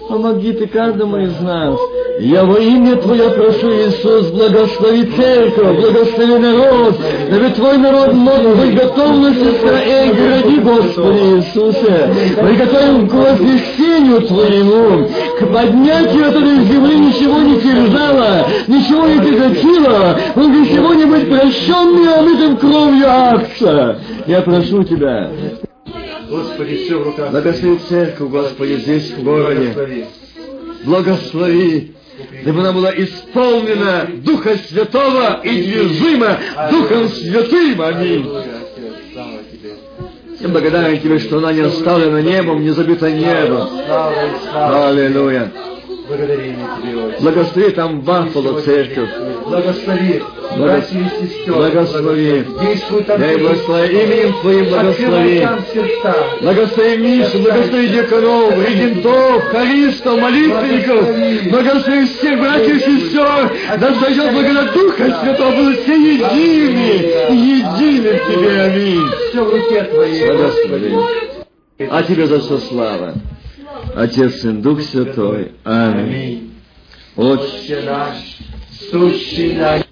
Помоги 0.08 0.52
Ты 0.52 0.66
каждому 0.66 1.18
из 1.18 1.38
нас. 1.40 1.78
Я 2.20 2.44
во 2.44 2.58
имя 2.58 2.96
Твое 2.96 3.30
прошу, 3.30 3.70
Иисус, 3.70 4.30
благослови 4.30 5.04
церковь, 5.16 5.80
благослови 5.80 6.38
народ, 6.38 6.94
дабы 7.30 7.50
Твой 7.50 7.78
народ 7.78 8.12
мог 8.12 8.56
быть 8.58 8.74
готовностью 8.74 9.56
Израиль, 9.56 10.14
гради, 10.14 10.60
Господи 10.60 11.18
Иисусе. 11.18 12.14
Приготовим 12.36 13.08
к 13.08 13.14
возвещению 13.14 14.20
Твоему, 14.22 15.08
к 15.40 15.52
поднятию 15.52 16.24
этой 16.26 16.64
земли 16.64 16.98
ничего 16.98 17.38
не 17.40 17.60
терзало, 17.60 18.46
ничего 18.68 19.06
не 19.06 19.18
тяготило, 19.18 20.18
он 20.36 20.52
для 20.52 20.64
сегодня 20.66 21.06
быть 21.06 21.28
прощенный, 21.28 22.14
омытым 22.14 22.56
кровью 22.58 23.06
Акса. 23.08 23.98
Я 24.26 24.42
прошу 24.42 24.84
Тебя, 24.84 25.30
Господи, 26.28 26.84
все 26.84 26.96
в 26.96 27.02
руках. 27.04 27.30
Благослови 27.30 27.78
церковь, 27.88 28.30
Господи, 28.30 28.76
здесь, 28.76 29.10
в 29.10 29.22
городе. 29.22 30.06
Благослови, 30.84 31.94
дабы 32.44 32.60
она 32.60 32.72
была 32.72 32.90
исполнена 32.96 34.08
Духа 34.24 34.56
Святого 34.68 35.40
и 35.42 35.62
движима 35.62 36.38
Духом 36.70 37.08
Святым. 37.08 37.80
Аминь. 37.82 38.28
Я 40.40 40.48
благодарен 40.48 41.00
Тебе, 41.00 41.18
что 41.18 41.38
она 41.38 41.52
не 41.52 41.60
оставлена 41.60 42.22
небом, 42.22 42.62
не 42.62 42.70
забита 42.70 43.10
небом. 43.10 43.68
Аллилуйя. 44.52 45.52
Благодарение 46.08 46.66
Тебе, 46.82 47.04
Отче. 47.04 47.16
Благослови 47.20 47.70
там 47.70 48.00
Баффало 48.00 48.60
церковь. 48.60 49.08
Благослови 49.46 50.22
братьев 50.56 51.12
и 51.20 51.26
сестер. 51.26 51.54
Благослови. 51.54 52.44
Действуй 52.60 53.04
там. 53.04 53.20
Дай 53.20 53.36
благослови 53.36 54.02
именем 54.02 54.34
Твоим 54.40 54.64
благослови. 54.66 55.48
Благослови 56.40 56.96
Мишу, 56.96 57.38
благослови 57.38 57.88
Деканов, 57.88 58.68
регентов, 58.68 59.44
хористов, 59.52 60.20
молитвенников, 60.20 61.50
благослови 61.50 62.06
всех 62.06 62.40
братьев 62.40 62.76
и 62.76 62.80
сестер, 62.80 63.52
да 63.78 63.94
сойдет 63.94 64.32
благодать 64.32 64.72
Духа 64.72 65.20
Святого, 65.22 65.52
будут 65.52 65.80
все 65.80 65.94
едины, 65.94 66.92
едины 67.30 68.18
в 68.18 68.32
Тебе, 68.32 68.60
аминь. 68.62 69.08
Все 69.30 69.44
в 69.44 69.50
руке 69.50 69.84
Твоей. 69.84 70.26
Благослови. 70.26 70.96
А 71.90 72.02
Тебе 72.02 72.26
за 72.26 72.40
все 72.40 72.58
слава. 72.58 73.14
Отец, 73.94 74.40
Сын, 74.40 74.62
Дух 74.62 74.80
Святой. 74.80 75.52
Аминь. 75.64 76.54
Отче, 77.16 77.82
наш, 77.82 78.38
сущий 78.90 79.54
на 79.54 79.82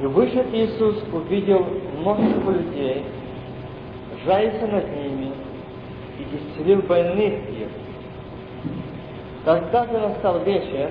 И 0.00 0.06
вышед 0.06 0.46
Иисус, 0.54 0.96
увидел 1.12 1.66
множество 1.98 2.52
людей, 2.52 3.04
жалился 4.24 4.66
над 4.68 4.88
ними 4.90 5.32
и 6.18 6.36
исцелил 6.36 6.82
больных 6.82 7.47
их. 9.56 9.60
Когда 9.60 9.86
же 9.86 9.98
настал 9.98 10.44
вечер, 10.44 10.90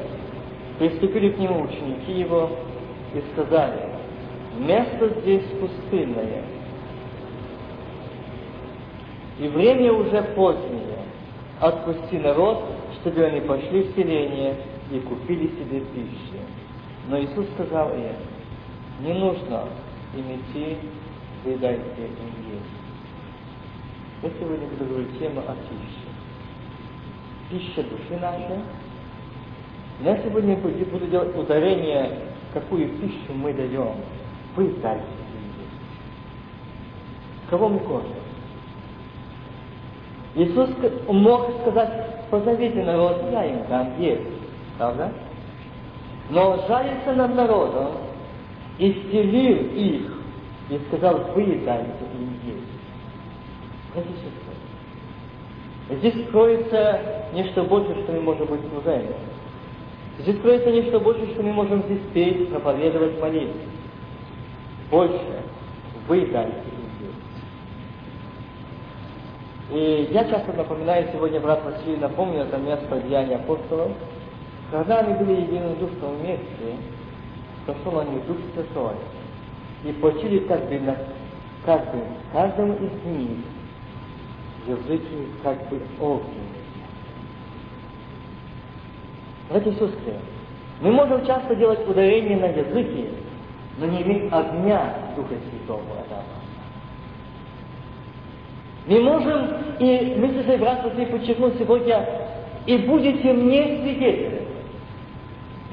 приступили 0.80 1.32
к 1.32 1.38
нему 1.38 1.64
ученики 1.64 2.14
его 2.14 2.50
и 3.14 3.24
сказали, 3.34 3.90
место 4.60 5.10
здесь 5.22 5.46
пустынное, 5.60 6.44
и 9.40 9.48
время 9.48 9.94
уже 9.94 10.22
позднее, 10.36 11.00
отпусти 11.60 12.18
народ, 12.18 12.64
чтобы 13.00 13.24
они 13.24 13.42
пошли 13.42 13.84
в 13.84 13.96
селение 13.96 14.56
и 14.92 15.00
купили 15.00 15.48
себе 15.48 15.82
пищу. 15.82 16.40
Но 17.10 17.20
Иисус 17.20 17.46
сказал 17.56 17.90
им, 17.94 19.06
не 19.06 19.14
нужно 19.14 19.64
им 20.16 20.26
идти, 20.36 20.78
вы 21.46 21.56
дайте 21.58 21.82
им 21.82 22.52
есть. 22.52 22.66
Я 24.24 24.30
сегодня 24.40 24.68
буду 24.68 24.86
говорить 24.86 25.20
тему 25.20 25.42
о 25.48 25.54
пище. 25.54 26.07
Пища 27.50 27.84
души 27.84 28.20
нашей. 28.20 28.60
Я 30.02 30.22
сегодня 30.22 30.58
буду 30.58 31.08
делать 31.08 31.36
ударение, 31.36 32.20
какую 32.54 32.90
пищу 33.00 33.34
мы 33.34 33.54
даем. 33.54 33.96
Вы 34.56 34.70
дайте. 34.82 35.06
Кого 37.50 37.70
мы 37.70 37.80
кормим? 37.80 38.12
Иисус 40.36 40.70
мог 41.08 41.62
сказать, 41.62 42.30
позовите 42.30 42.84
народ, 42.84 43.24
я 43.32 43.46
им 43.46 43.66
дам 43.70 44.00
есть. 44.00 44.22
Правда? 44.78 45.12
Но 46.30 46.66
жалится 46.68 47.14
над 47.14 47.34
народом, 47.34 47.94
исцелил 48.78 49.72
их 49.74 50.22
и 50.70 50.80
сказал, 50.88 51.32
вы 51.34 51.62
дайте 51.66 51.92
им 52.14 52.34
есть. 52.44 52.68
Сестры, 53.96 54.47
Здесь 55.90 56.28
кроется 56.32 57.02
нечто 57.34 57.64
большее, 57.64 58.04
что 58.04 58.12
мы 58.12 58.22
можем 58.22 58.48
быть 58.48 58.62
служением. 58.70 59.14
Здесь 60.20 60.40
кроется 60.42 60.72
нечто 60.72 61.00
большее, 61.00 61.28
что 61.34 61.44
мы 61.44 61.54
можем 61.54 61.84
здесь 61.84 62.02
петь, 62.14 62.50
проповедовать, 62.50 63.20
молиться. 63.22 63.58
Больше 64.90 65.44
вы 66.08 66.18
есть. 66.18 66.32
И 69.70 70.10
я 70.12 70.24
часто 70.26 70.54
напоминаю, 70.54 71.10
сегодня 71.12 71.40
брат 71.42 71.64
Василий 71.64 71.98
напомнил 71.98 72.42
это 72.42 72.58
место 72.58 73.02
Деяния 73.02 73.36
апостолов, 73.36 73.92
когда 74.72 75.00
они 75.00 75.14
были 75.14 75.42
единодушно 75.42 76.08
вместе, 76.20 76.78
прошел 77.66 78.00
они 78.00 78.20
Дух 78.28 78.38
Святой, 78.54 78.96
и 79.84 79.92
получили 79.94 80.40
как 80.40 80.68
бы, 80.70 80.80
на, 80.80 80.98
как 81.66 81.94
бы 81.94 82.02
каждому 82.32 82.74
из 82.76 83.06
них 83.06 83.40
языки 84.68 85.28
как 85.44 85.58
бы 85.70 85.82
огненные. 86.00 86.58
Братья 89.50 89.72
и 89.72 89.74
сестры, 89.74 90.14
мы 90.82 90.92
можем 90.92 91.26
часто 91.26 91.56
делать 91.56 91.88
ударение 91.88 92.38
на 92.38 92.48
языки, 92.48 93.10
но 93.78 93.86
не 93.86 94.02
иметь 94.02 94.32
огня 94.32 94.94
Духа 95.16 95.36
Святого 95.50 95.82
Адама. 96.06 96.24
Мы 98.88 99.02
можем, 99.02 99.48
и 99.80 100.16
мы 100.18 100.44
с 100.44 100.60
брат 100.60 100.84
Василий 100.84 101.08
подчеркнул 101.08 101.52
сегодня, 101.58 102.06
и 102.66 102.78
будете 102.78 103.34
мне 103.34 103.82
свидетелями, 103.82 104.48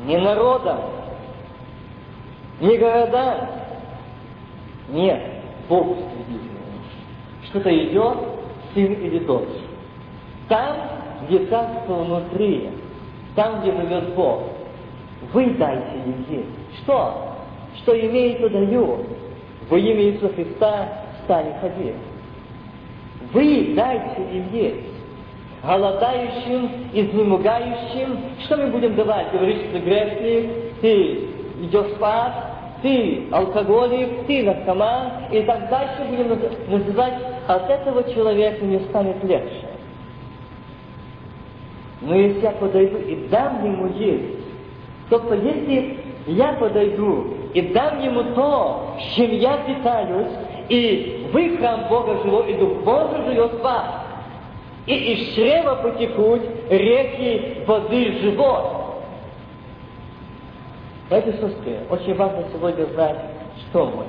не 0.06 0.18
народом, 0.18 0.78
не 2.60 2.76
города, 2.76 3.50
нет, 4.88 5.20
Богу 5.68 5.96
свидетелями. 6.12 6.54
Что-то 7.44 7.88
идет, 7.88 8.33
сын 8.74 8.92
или 8.92 9.18
дочь. 9.20 9.48
Там, 10.48 10.76
где 11.26 11.46
царство 11.46 12.04
внутри, 12.04 12.68
там, 13.34 13.60
где 13.60 13.72
живет 13.72 14.14
Бог, 14.14 14.42
вы 15.32 15.46
дайте 15.54 15.96
им 16.06 16.24
есть. 16.28 16.82
Что? 16.82 17.32
Что 17.78 17.98
имею, 17.98 18.38
то 18.40 18.48
даю. 18.50 18.98
Во 19.70 19.78
имя 19.78 20.02
Иисуса 20.02 20.32
Христа 20.34 20.88
встань 21.20 21.46
и 21.48 21.60
ходи. 21.60 21.94
Вы 23.32 23.72
дайте 23.74 24.22
им 24.32 24.52
есть. 24.52 24.94
Голодающим, 25.64 26.68
изнемогающим, 26.92 28.18
что 28.44 28.58
мы 28.58 28.66
будем 28.66 28.94
давать? 28.96 29.32
Говорить, 29.32 29.62
что 29.62 29.72
ты 29.72 29.78
грешник, 29.78 30.50
ты 30.82 31.28
идешь 31.62 31.92
спать, 31.92 32.34
ты 32.82 33.28
алкоголик, 33.30 34.26
ты 34.26 34.42
наркоман, 34.42 35.32
и 35.32 35.40
так 35.40 35.70
дальше 35.70 36.04
будем 36.10 36.32
наз- 36.32 36.70
называть, 36.70 37.14
от 37.46 37.70
этого 37.70 38.04
человека 38.12 38.64
не 38.64 38.80
станет 38.80 39.22
легче. 39.24 39.68
Но 42.00 42.14
если 42.14 42.40
я 42.40 42.50
подойду 42.52 42.98
и 42.98 43.28
дам 43.28 43.64
ему 43.64 43.86
есть, 43.94 44.44
тобто 45.08 45.34
если 45.34 45.98
я 46.26 46.52
подойду 46.54 47.34
и 47.54 47.62
дам 47.72 48.00
ему 48.02 48.34
то, 48.34 48.96
чем 49.14 49.30
я 49.32 49.58
питаюсь, 49.58 50.32
и 50.68 51.28
вы 51.32 51.56
храм 51.56 51.88
Бога 51.88 52.22
живой, 52.22 52.52
и 52.52 52.54
Дух 52.54 52.82
Божий 52.82 53.24
живет 53.26 53.54
в 53.54 53.62
вас, 53.62 53.86
и 54.86 54.94
из 54.94 55.34
чрева 55.34 55.76
потекут 55.76 56.42
реки 56.68 57.64
воды 57.66 58.12
живот. 58.20 58.84
Братья 61.08 61.30
и 61.30 61.34
сестры, 61.34 61.78
очень 61.90 62.14
важно 62.14 62.44
сегодня 62.52 62.84
знать, 62.86 63.18
что 63.58 63.86
мы. 63.86 64.04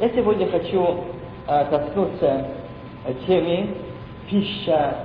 Я 0.00 0.10
сегодня 0.10 0.48
хочу 0.50 1.04
а, 1.46 1.64
коснуться 1.64 2.46
темы 3.26 3.68
пища 4.30 4.96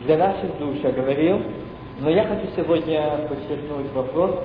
для 0.00 0.18
наших 0.18 0.58
душ, 0.58 0.76
я 0.82 0.90
говорил, 0.90 1.40
но 2.00 2.10
я 2.10 2.24
хочу 2.24 2.46
сегодня 2.54 3.26
подчеркнуть 3.28 3.92
вопрос 3.94 4.40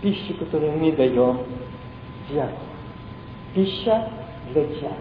пищи, 0.00 0.32
которую 0.34 0.72
мы 0.72 0.92
даем 0.92 1.40
дьяволу. 2.30 2.52
Пища 3.54 4.08
для 4.52 4.64
дьявола. 4.64 4.98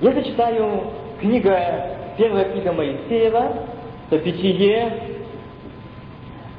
Я 0.00 0.12
зачитаю 0.12 0.84
книга, 1.20 2.14
первая 2.16 2.52
книга 2.52 2.72
Моисеева, 2.72 3.52
это 4.10 4.24
Бытие, 4.24 4.92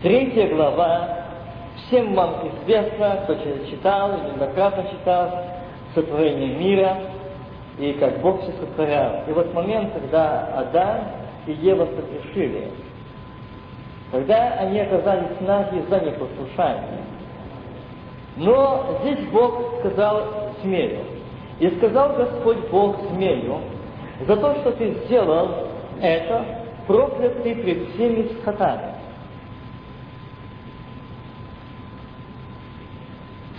третья 0.02 0.48
глава, 0.50 1.26
всем 1.88 2.14
вам 2.14 2.50
известно, 2.50 3.22
кто 3.24 3.36
читал, 3.70 4.18
или 4.18 4.32
многократно 4.32 4.90
читал, 4.92 5.46
сотворение 5.96 6.56
мира, 6.56 6.98
и 7.78 7.94
как 7.94 8.22
Бог 8.22 8.42
все 8.42 8.52
сотворял. 8.54 9.24
И 9.28 9.32
вот 9.32 9.54
момент, 9.54 9.94
когда 9.94 10.48
Адам 10.56 11.00
и 11.46 11.52
Ева 11.54 11.88
согрешили, 11.96 12.72
когда 14.12 14.54
они 14.54 14.80
оказались 14.80 15.40
наги 15.42 15.84
за 15.90 16.00
непослушание. 16.00 17.04
Но 18.38 19.00
здесь 19.02 19.28
Бог 19.32 19.80
сказал 19.80 20.54
змею, 20.62 21.00
и 21.60 21.70
сказал 21.78 22.14
Господь 22.16 22.70
Бог 22.70 22.98
змею, 23.12 23.60
за 24.26 24.38
то, 24.38 24.56
что 24.56 24.72
ты 24.74 24.94
сделал 25.06 25.68
это, 26.02 26.46
проклят 26.88 27.44
ты 27.44 27.56
пред 27.56 27.90
всеми 27.90 28.30
скотами. 28.40 28.94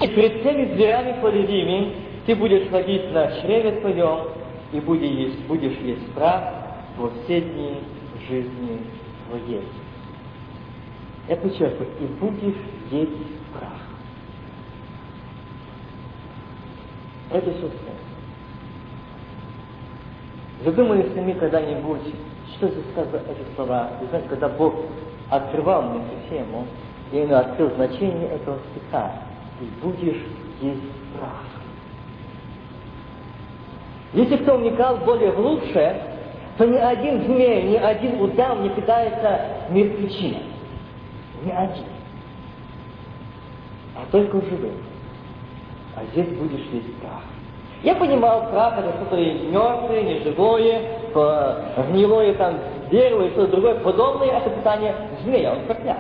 И 0.01 0.07
пред 0.09 0.41
всеми 0.41 0.75
зверями 0.75 1.21
полевыми 1.21 2.08
ты 2.29 2.37
будешь 2.37 2.69
ходить 2.69 3.11
на 3.11 3.41
чреве 3.41 3.81
твоем, 3.81 4.29
и 4.71 4.81
будешь 4.81 5.09
есть, 5.09 5.47
будешь 5.47 5.79
есть 5.79 6.13
прах 6.13 6.43
во 6.99 7.11
все 7.25 7.41
дни 7.41 7.81
жизни 8.29 8.83
твоей. 9.27 9.67
Я 11.27 11.37
подчеркиваю, 11.37 11.89
и 11.99 12.05
будешь 12.21 12.61
есть 12.91 13.13
прах. 13.55 13.73
Это 17.31 17.51
все 17.51 17.71
Задумались 20.67 21.15
ли 21.15 21.21
мы 21.23 21.33
когда-нибудь, 21.33 22.15
что 22.57 22.69
здесь 22.69 22.85
сказано 22.93 23.23
эти 23.27 23.55
слова? 23.55 23.93
Вы 24.03 24.07
знаете, 24.09 24.29
когда 24.29 24.51
Бог 24.51 24.75
открывал 25.31 25.83
мне 25.85 26.03
эту 26.03 26.29
тему, 26.29 26.67
я 27.11 27.23
именно 27.23 27.41
открыл 27.41 27.71
значение 27.77 28.29
этого 28.29 28.59
стиха. 28.71 29.13
И 29.63 29.83
будешь 29.83 30.23
есть 30.61 30.93
прах. 31.19 31.48
Если 34.13 34.37
кто 34.39 34.57
вникал 34.57 34.97
более 34.99 35.33
в 35.33 35.61
то 36.57 36.67
ни 36.67 36.77
один 36.77 37.25
змей, 37.25 37.63
ни 37.71 37.77
один 37.77 38.21
удав 38.21 38.61
не 38.61 38.71
питается 38.71 39.41
мертвечиной. 39.71 40.43
Ни 41.45 41.51
один. 41.51 41.85
А 43.95 44.11
только 44.11 44.41
живым. 44.41 44.75
А 45.95 46.05
здесь 46.13 46.29
будешь 46.37 46.67
есть 46.73 46.95
прах. 46.97 47.23
Я 47.83 47.95
понимал, 47.95 48.51
прах 48.51 48.79
это 48.79 48.93
что-то 48.97 49.17
мертвое, 49.17 50.03
неживое, 50.03 50.83
гнилое 51.91 52.35
там 52.35 52.59
дерево 52.91 53.27
и 53.27 53.31
что-то 53.31 53.53
другое 53.53 53.75
подобное, 53.77 54.29
это 54.31 54.51
питание 54.51 54.95
змея, 55.23 55.53
он 55.53 55.65
проклят. 55.67 55.99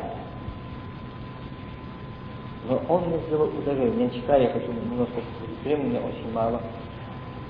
Но 2.68 2.80
он 2.88 3.04
мне 3.04 3.18
сделал 3.26 3.48
ударение. 3.48 4.04
Я 4.04 4.11
читаю, 4.11 4.42
я 4.42 4.48
хочу 4.50 4.72
немножко 4.72 5.20
времени, 5.64 5.98
очень 5.98 6.32
мало. 6.32 6.61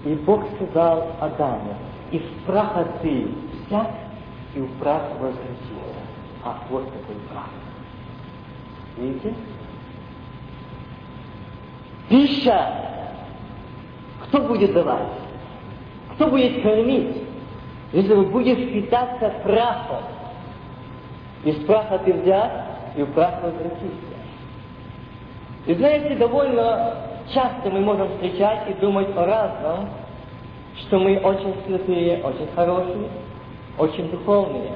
И 0.04 0.14
Бог 0.14 0.44
сказал 0.54 1.12
Адаму, 1.20 1.74
из 2.12 2.22
праха 2.46 2.86
ты 3.02 3.28
взят, 3.66 3.90
и 4.54 4.60
в 4.60 4.78
прах 4.78 5.02
возвратился. 5.18 5.98
А 6.44 6.58
вот 6.70 6.84
такой 6.84 7.16
прах. 7.30 7.50
Видите? 8.96 9.34
Пища. 12.08 12.72
Кто 14.24 14.40
будет 14.42 14.72
давать? 14.72 15.08
Кто 16.14 16.28
будет 16.28 16.62
кормить? 16.62 17.22
Если 17.92 18.14
вы 18.14 18.26
будешь 18.26 18.72
питаться 18.72 19.32
прахом, 19.42 20.04
из 21.44 21.56
праха 21.64 21.98
ты 21.98 22.12
взят, 22.12 22.52
и 22.96 23.02
в 23.02 23.12
прах 23.12 23.42
возвратишься. 23.42 24.18
И 25.66 25.74
знаете, 25.74 26.16
довольно 26.16 27.07
часто 27.32 27.70
мы 27.70 27.80
можем 27.80 28.08
встречать 28.14 28.68
и 28.70 28.74
думать 28.74 29.08
о 29.16 29.24
разном, 29.24 29.88
что 30.80 30.98
мы 30.98 31.18
очень 31.18 31.54
святые, 31.66 32.22
очень 32.22 32.48
хорошие, 32.54 33.08
очень 33.78 34.10
духовные, 34.10 34.72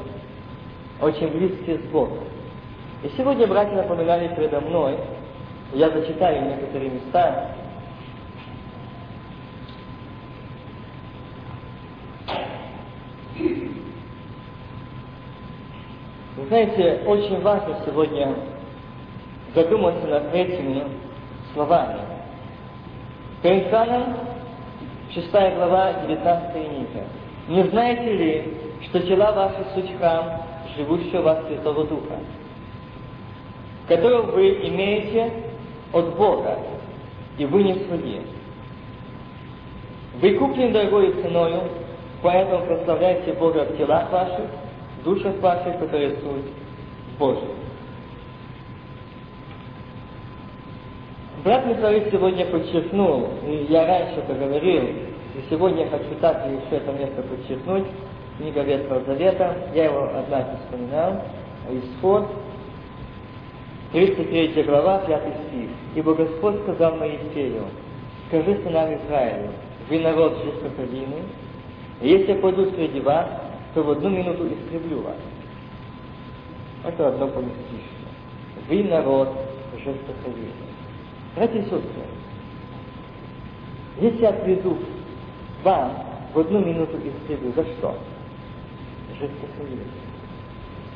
очень 1.01 1.29
близкие 1.29 1.79
с 1.79 1.83
Богом. 1.91 2.25
И 3.03 3.09
сегодня 3.17 3.47
братья 3.47 3.75
напоминали 3.75 4.35
передо 4.35 4.61
мной, 4.61 4.97
я 5.75 5.91
зачитаю 5.91 6.45
некоторые 6.49 6.91
места, 6.91 7.57
Вы 16.35 16.49
знаете, 16.49 17.03
очень 17.07 17.41
важно 17.43 17.79
сегодня 17.87 18.35
задуматься 19.55 20.07
над 20.07 20.35
этими 20.35 20.83
словами. 21.53 22.01
Коринфянам, 23.43 24.19
6 25.13 25.31
глава, 25.33 25.95
19 26.07 26.53
книга. 26.53 27.07
Не 27.49 27.65
знаете 27.71 28.13
ли, 28.13 28.55
что 28.85 29.01
тела 29.01 29.33
ваши 29.33 29.67
суть 29.75 29.99
храм, 29.99 30.43
живущего 30.77 31.23
вас 31.23 31.45
Святого 31.49 31.85
Духа, 31.85 32.19
которого 33.89 34.31
вы 34.31 34.69
имеете 34.69 35.33
от 35.93 36.17
Бога, 36.17 36.57
и 37.37 37.45
вы 37.45 37.65
не 37.65 37.75
свои. 37.85 38.21
Вы 40.21 40.35
куплены 40.35 40.73
дорогой 40.73 41.13
ценою, 41.21 41.63
поэтому 42.23 42.65
прославляйте 42.65 43.33
Бога 43.33 43.65
в 43.65 43.77
телах 43.77 44.11
ваших, 44.13 44.47
душах 45.05 45.37
ваших, 45.41 45.81
которые 45.81 46.11
суть 46.11 46.53
Божьи. 47.19 47.62
Брат 51.45 51.67
Митроид 51.67 52.09
сегодня 52.13 52.47
подчеркнул, 52.47 53.31
и 53.45 53.67
я 53.69 53.85
раньше 53.85 54.21
это 54.21 54.33
говорил, 54.33 54.85
и 54.85 55.45
сегодня 55.51 55.91
хочу 55.91 56.15
так 56.21 56.47
еще 56.47 56.77
это 56.77 56.93
место 56.93 57.21
подчеркнуть, 57.23 57.85
книга 58.39 58.63
Ветхого 58.63 59.01
Завета, 59.01 59.57
я 59.75 59.87
его 59.87 60.05
однажды 60.05 60.57
вспоминал, 60.65 61.21
Исход, 61.69 62.29
33 63.91 64.63
глава, 64.63 64.99
5 65.01 65.21
стих. 65.49 65.71
«Ибо 65.97 66.15
Господь 66.15 66.63
сказал 66.63 66.95
Моисею, 66.97 67.65
скажи 68.29 68.61
сынам 68.63 68.95
Израилю, 68.95 69.51
вы 69.91 69.99
народ 69.99 70.39
жестоковинный, 70.45 71.25
и 72.01 72.09
если 72.09 72.35
я 72.35 72.39
пойду 72.39 72.71
среди 72.71 73.01
вас, 73.01 73.27
то 73.75 73.83
в 73.83 73.91
одну 73.91 74.11
минуту 74.11 74.47
истреблю 74.47 75.03
вас». 75.03 75.17
Это 76.85 77.09
одно 77.09 77.27
поместишься. 77.27 78.07
Вы 78.69 78.85
народ 78.85 79.29
жестоковинный. 79.73 80.73
Братья 81.35 81.59
и 81.59 81.63
сестры, 81.63 81.81
если 84.01 84.23
я 84.23 84.33
приду 84.33 84.77
вам 85.63 85.93
в 86.35 86.39
одну 86.39 86.61
минуту 86.61 86.99
истреблю, 86.99 87.53
за 87.55 87.63
что? 87.63 87.95
Жестоковинность. 89.19 90.03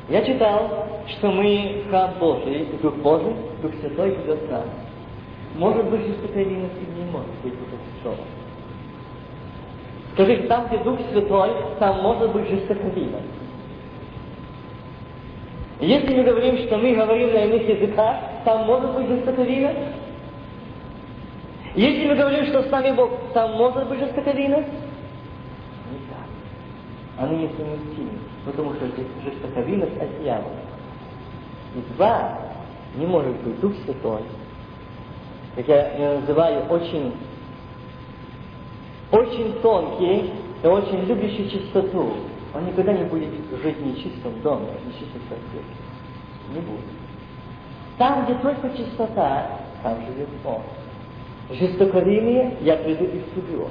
Я 0.09 0.25
читал, 0.25 0.89
что 1.09 1.33
мы 1.33 1.85
храм 1.89 2.15
Божий, 2.21 2.67
Дух 2.83 2.95
Божий, 2.97 3.35
Дух 3.63 3.73
Святой 3.81 4.11
живет 4.11 4.43
в 4.43 4.51
нас. 4.51 4.67
Может 5.57 5.89
быть, 5.91 6.07
жестоковинность 6.07 6.75
и 6.83 7.01
не 7.01 7.11
может 7.11 7.31
быть 7.43 7.55
Дух 7.55 7.81
Святой. 8.03 8.25
Скажите, 10.13 10.47
там, 10.49 10.67
где 10.69 10.79
Дух 10.79 10.99
Святой, 11.13 11.51
там 11.79 12.03
может 12.03 12.33
быть 12.33 12.49
жестоковинность. 12.49 13.25
Если 15.81 16.15
мы 16.15 16.23
говорим, 16.23 16.59
что 16.67 16.79
мы 16.79 16.95
говорим 16.95 17.33
на 17.33 17.45
иных 17.45 17.69
языках, 17.69 18.17
там 18.45 18.67
может 18.67 18.95
быть 18.95 19.09
жестоковинность. 19.09 20.06
Если 21.77 22.09
мы 22.09 22.17
говорим, 22.17 22.47
что 22.47 22.63
с 22.63 22.71
нами 22.71 22.93
Бог, 22.93 23.11
там 23.35 23.53
может 23.53 23.89
быть 23.89 24.01
жестоковинность. 24.01 24.73
Не 25.93 25.99
так. 26.09 26.27
Они 27.19 27.45
несовместимы 27.45 28.19
потому 28.47 28.75
что 28.75 28.87
жестоковинность 29.25 30.01
от 30.01 30.23
дьявола. 30.23 30.55
И 31.75 31.95
два 31.95 32.39
не 32.95 33.05
может 33.05 33.37
быть 33.43 33.61
Дух 33.61 33.73
Святой, 33.85 34.23
как 35.57 35.69
я 35.69 36.21
называю, 36.21 36.65
очень, 36.71 37.13
очень 39.11 39.53
тонкий 39.61 40.33
и 40.63 40.67
очень 40.67 41.05
любящий 41.05 41.51
чистоту. 41.51 42.13
Он 42.55 42.65
никогда 42.65 42.93
не 42.93 43.05
будет 43.05 43.29
жить 43.63 43.77
в 43.77 43.85
нечистом 43.85 44.41
доме, 44.43 44.69
в 44.83 44.87
нечистом 44.87 45.21
сердце. 45.29 45.67
Не 46.55 46.61
будет. 46.61 46.85
Там, 47.99 48.25
где 48.25 48.35
только 48.35 48.71
чистота, 48.77 49.59
там 49.83 49.99
живет 50.07 50.29
Он. 50.45 50.63
Жестоковение 51.51 52.57
я 52.63 52.77
приду 52.77 53.05
и 53.05 53.21
суду. 53.35 53.69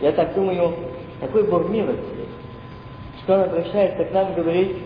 Я 0.00 0.12
так 0.12 0.34
думаю, 0.34 0.74
такой 1.20 1.44
Бог 1.44 1.68
милости, 1.70 2.02
что 3.22 3.34
он 3.34 3.40
обращается 3.40 4.04
к 4.04 4.12
нам 4.12 4.32
и 4.32 4.36
говорит, 4.36 4.76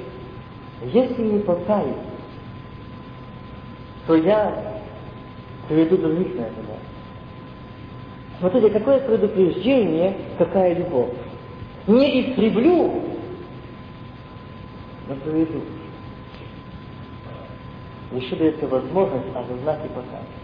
если 0.84 1.22
не 1.22 1.40
покаюсь, 1.40 1.96
то 4.06 4.14
я 4.14 4.82
приведу 5.68 5.96
других 5.96 6.34
на 6.36 6.42
это. 6.42 6.54
Смотрите, 8.38 8.70
какое 8.70 9.00
предупреждение, 9.00 10.16
какая 10.38 10.74
любовь. 10.74 11.10
не 11.86 12.22
истреблю, 12.22 13.02
но 15.08 15.14
проведу. 15.16 15.60
Еще 18.12 18.34
дается 18.36 18.66
возможность 18.66 19.26
осознать 19.34 19.84
и 19.84 19.88
показать. 19.88 20.39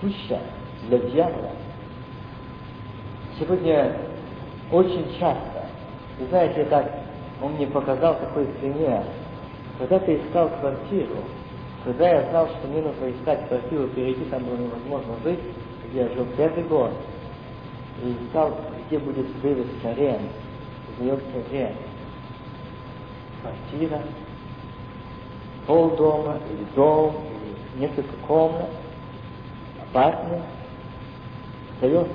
Пища 0.00 0.40
для 0.88 0.98
дьявола 0.98 1.50
сегодня 3.38 3.96
очень 4.70 5.06
часто. 5.18 5.66
Вы 6.18 6.26
знаете, 6.26 6.64
так 6.64 6.90
он 7.40 7.52
мне 7.52 7.66
показал 7.66 8.16
такой 8.18 8.46
пример. 8.60 9.04
Когда 9.78 9.98
ты 10.00 10.16
искал 10.16 10.48
квартиру, 10.60 11.16
когда 11.84 12.08
я 12.08 12.30
знал, 12.30 12.48
что 12.48 12.68
мне 12.68 12.82
нужно 12.82 13.10
искать 13.10 13.46
квартиру 13.48 13.86
впереди, 13.88 14.24
там 14.24 14.44
было 14.44 14.56
невозможно 14.56 15.14
жить, 15.22 15.38
где 15.88 16.00
я 16.00 16.08
жил 16.08 16.26
первый 16.36 16.64
год, 16.64 16.90
и 18.02 18.16
искал, 18.24 18.56
где 18.88 18.98
будет 18.98 19.26
вывеска 19.42 19.92
РЕН, 19.96 20.20
сдается 20.96 21.50
РЕН. 21.52 21.74
Квартира, 23.40 24.02
пол 25.66 25.90
дома, 25.90 26.38
или 26.50 26.66
дом, 26.74 27.14
или 27.76 27.86
несколько 27.86 28.16
комнат, 28.26 28.68
апартмент, 29.92 30.42
сдается. 31.78 32.12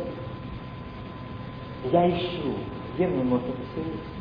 Я 1.91 2.09
ищу, 2.09 2.53
где 2.95 3.07
мне 3.07 3.23
можно 3.23 3.47
поселиться. 3.47 4.13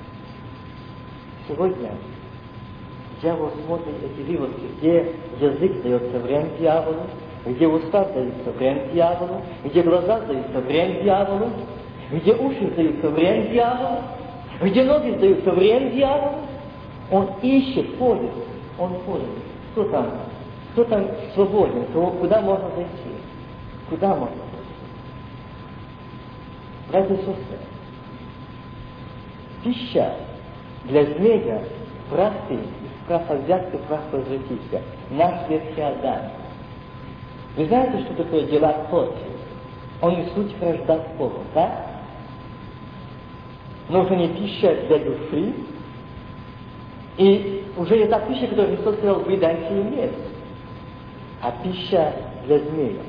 Сегодня 1.49 1.91
дьявол 3.21 3.51
смотрит 3.65 3.95
эти 4.03 4.27
выводки, 4.27 4.63
где 4.79 5.13
язык 5.41 5.83
дается 5.83 6.19
время 6.19 6.49
дьяволу, 6.59 7.03
где 7.47 7.69
уста 7.69 8.05
даются 8.07 8.51
время 8.53 8.89
дьяволу, 8.93 9.43
где 9.65 9.83
глаза 9.83 10.21
даются 10.21 10.61
время 10.61 11.03
дьяволу, 11.03 11.51
где 12.11 12.35
уши 12.35 12.67
даются 12.77 13.09
время 13.11 13.49
дьяволу, 13.49 13.99
где 14.61 14.85
ноги 14.85 15.11
даются 15.13 15.51
время 15.53 15.91
дьяволу. 15.91 16.39
Он 17.11 17.29
ищет, 17.43 17.99
ходит, 17.99 18.31
он 18.79 18.95
ходит. 19.05 19.29
Кто 19.73 19.85
там? 19.85 20.11
Кто 20.73 20.85
там 20.85 21.07
свободен? 21.35 21.85
Куда 21.93 22.41
можно 22.41 22.71
зайти? 22.75 22.91
Куда 23.93 24.09
можно 24.15 24.37
зайти? 24.37 24.71
Братья 26.89 27.15
и 27.15 27.19
сестры, 27.19 27.59
пища 29.63 30.15
для 30.85 31.05
змея 31.05 31.63
прахты 32.09 32.55
из 32.55 33.07
праха 33.07 33.35
взятки 33.35 33.77
прах 33.89 34.01
возвратиться. 34.11 34.81
Наш 35.11 35.47
ветхий 35.51 35.83
Адам. 35.83 36.23
Вы 37.55 37.67
знаете, 37.67 38.03
что 38.05 38.15
такое 38.25 38.47
дела 38.47 38.73
плоти? 38.89 39.13
Он 40.01 40.23
и 40.23 40.31
суть 40.31 40.57
вражда 40.59 40.97
с 40.97 41.19
Богом, 41.19 41.45
да? 41.55 41.87
Уже 43.91 44.17
не 44.17 44.29
пища 44.29 44.75
для 44.89 45.01
души, 45.01 45.53
и 47.19 47.67
уже 47.77 47.99
не 47.99 48.07
та 48.07 48.21
пища, 48.21 48.47
которую 48.47 48.75
Христос 48.75 48.97
сказал, 48.97 49.21
вы 49.21 49.37
дайте 49.37 49.69
им 49.69 50.11
а 51.43 51.53
пища 51.63 52.15
для 52.47 52.59
змея, 52.61 53.03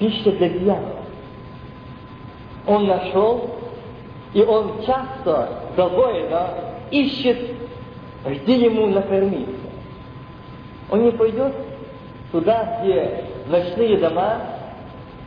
пища 0.00 0.32
для 0.32 0.48
дьявола. 0.48 0.96
Он 2.66 2.86
нашел, 2.86 3.50
и 4.32 4.42
он 4.42 4.82
часто 4.84 5.60
довольно 5.76 6.74
ищет, 6.90 7.54
где 8.24 8.56
ему 8.64 8.86
накормиться. 8.86 9.54
Он 10.90 11.04
не 11.04 11.12
пойдет 11.12 11.54
туда, 12.32 12.80
где 12.80 13.24
ночные 13.46 13.98
дома, 13.98 14.40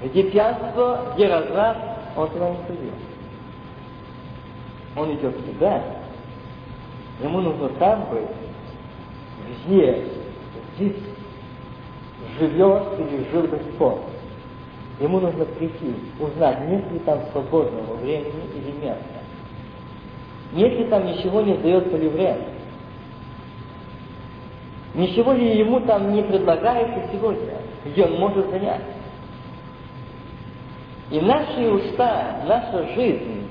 где 0.03 0.24
пьянство, 0.24 1.13
где 1.15 1.28
разврат, 1.28 1.78
он 2.17 2.30
туда 2.30 2.49
не 2.49 2.57
пойдет. 2.67 2.93
Он 4.95 5.15
идет 5.15 5.45
туда, 5.45 5.84
ему 7.21 7.41
нужно 7.41 7.69
там 7.80 8.05
быть, 8.09 8.30
где 9.65 10.05
здесь 10.76 10.97
живет 12.39 12.99
или 12.99 13.28
жил 13.32 13.43
Господь. 13.43 14.12
Ему 15.04 15.20
нужно 15.20 15.43
прийти, 15.43 15.95
узнать, 16.18 16.62
нет 16.70 16.89
ли 16.89 16.99
там 16.99 17.20
свободного 17.34 17.95
времени 17.95 18.47
или 18.56 18.72
места. 18.72 19.20
Если 20.54 20.86
там 20.86 21.06
ничего 21.06 21.41
не 21.41 21.56
сдается 21.56 21.97
время, 21.97 22.47
ничего 24.95 25.34
ли 25.34 25.58
ему 25.58 25.82
там 25.82 26.14
не 26.14 26.24
предлагается 26.24 27.04
сегодня, 27.12 27.56
где 27.84 28.06
он 28.06 28.18
может 28.18 28.49
занять. 28.49 28.82
И 31.12 31.20
наши 31.20 31.70
уста, 31.70 32.41
наша 32.47 32.95
жизнь, 32.95 33.49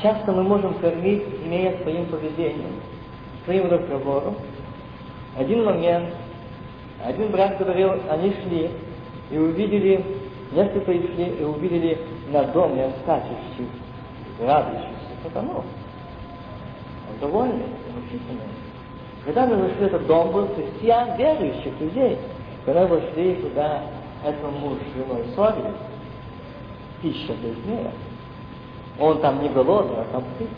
часто 0.00 0.32
мы 0.32 0.44
можем 0.44 0.72
кормить, 0.78 1.24
имея 1.44 1.76
своим 1.82 2.06
поведением, 2.06 2.80
своим 3.44 3.68
разговором. 3.68 4.36
Один 5.36 5.62
момент, 5.62 6.08
один 7.04 7.30
брат 7.30 7.58
говорил, 7.58 8.00
они 8.08 8.32
шли 8.42 8.70
и 9.30 9.38
увидели, 9.38 10.04
несколько 10.52 10.92
шли 10.92 11.36
и 11.40 11.44
увидели 11.44 11.98
на 12.30 12.44
доме 12.44 12.92
скачущих, 13.02 13.68
радующих 14.40 14.96
сатану. 15.22 15.64
Он 17.08 17.20
довольный, 17.20 17.66
мучительный. 17.94 18.42
Когда 19.24 19.46
мы 19.46 19.56
вошли 19.56 19.86
этот 19.86 20.06
дом, 20.06 20.30
был 20.30 20.48
христиан, 20.54 21.16
верующих 21.16 21.80
людей. 21.80 22.18
Когда 22.64 22.86
вошли 22.86 23.34
туда, 23.36 23.82
этому 24.24 24.58
муж 24.58 24.78
с 24.78 24.96
женой 24.96 25.24
ссорились, 25.34 25.76
пища 27.02 27.34
для 27.34 27.52
змея. 27.54 27.92
Он 28.98 29.20
там 29.20 29.42
не 29.42 29.48
голодный, 29.48 29.98
а 30.00 30.06
там 30.12 30.24
сыт. 30.38 30.48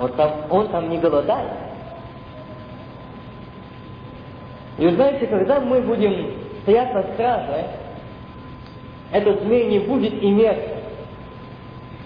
Он 0.00 0.12
там, 0.12 0.32
он 0.50 0.68
там 0.68 0.90
не 0.90 0.98
голодает. 0.98 1.65
И 4.78 4.84
вы 4.84 4.94
знаете, 4.94 5.26
когда 5.26 5.60
мы 5.60 5.80
будем 5.80 6.32
стоять 6.62 6.92
на 6.92 7.02
страже, 7.14 7.66
этот 9.12 9.42
змей 9.42 9.66
не 9.66 9.78
будет 9.80 10.22
иметь 10.22 10.58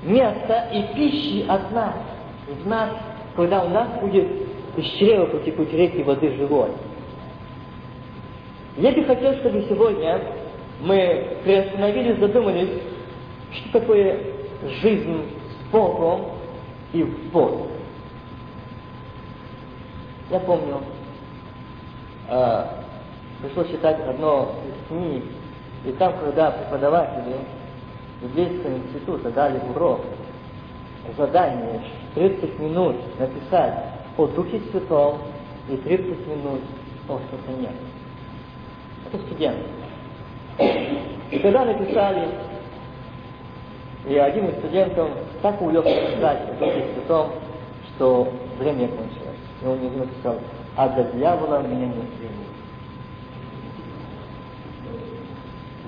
места 0.02 0.68
и 0.72 0.94
пищи 0.94 1.46
от 1.48 1.72
нас, 1.72 1.96
в 2.46 2.68
нас, 2.68 2.90
когда 3.36 3.62
у 3.64 3.68
нас 3.68 3.88
будет 4.00 4.28
из 4.76 4.84
чрева 4.98 5.26
потекут 5.26 5.72
реки 5.72 6.02
воды 6.02 6.36
живой. 6.36 6.70
Я 8.76 8.92
бы 8.92 9.04
хотел, 9.04 9.34
чтобы 9.34 9.66
сегодня 9.68 10.20
мы 10.80 11.38
приостановились, 11.44 12.18
задумались, 12.18 12.70
что 13.52 13.80
такое 13.80 14.20
жизнь 14.82 15.22
с 15.22 15.72
Богом 15.72 16.26
и 16.92 17.02
в 17.02 17.32
Боге. 17.32 17.64
Я 20.30 20.38
помню, 20.40 20.80
э, 22.30 22.64
пришлось 23.42 23.68
читать 23.68 24.00
одно 24.06 24.54
из 24.66 24.88
книг, 24.88 25.24
и 25.84 25.92
там, 25.92 26.14
когда 26.20 26.50
преподаватели 26.50 27.36
библейского 28.22 28.76
института 28.76 29.30
дали 29.30 29.60
урок, 29.74 30.00
задание 31.16 31.80
30 32.14 32.58
минут 32.58 32.96
написать 33.18 33.74
о 34.16 34.26
Духе 34.26 34.60
Святом 34.70 35.18
и 35.68 35.76
30 35.76 36.26
минут 36.26 36.60
о 37.08 37.18
сатане. 37.30 37.70
Это 39.06 39.22
студенты. 39.24 39.64
И 41.30 41.38
когда 41.38 41.64
написали, 41.64 42.28
и 44.06 44.16
один 44.16 44.48
из 44.48 44.58
студентов 44.58 45.10
так 45.42 45.60
увлекся 45.60 45.94
писать 46.14 46.40
о 46.48 46.54
Духе 46.58 46.86
Святом, 46.94 47.30
что 47.94 48.28
время 48.58 48.88
кончилось. 48.88 49.38
И 49.62 49.66
он 49.66 49.80
не 49.80 49.90
написал, 49.90 50.36
а 50.80 50.88
для 50.88 51.04
дьявола 51.04 51.60
меня 51.60 51.88
не 51.88 51.92
времени. 51.92 52.46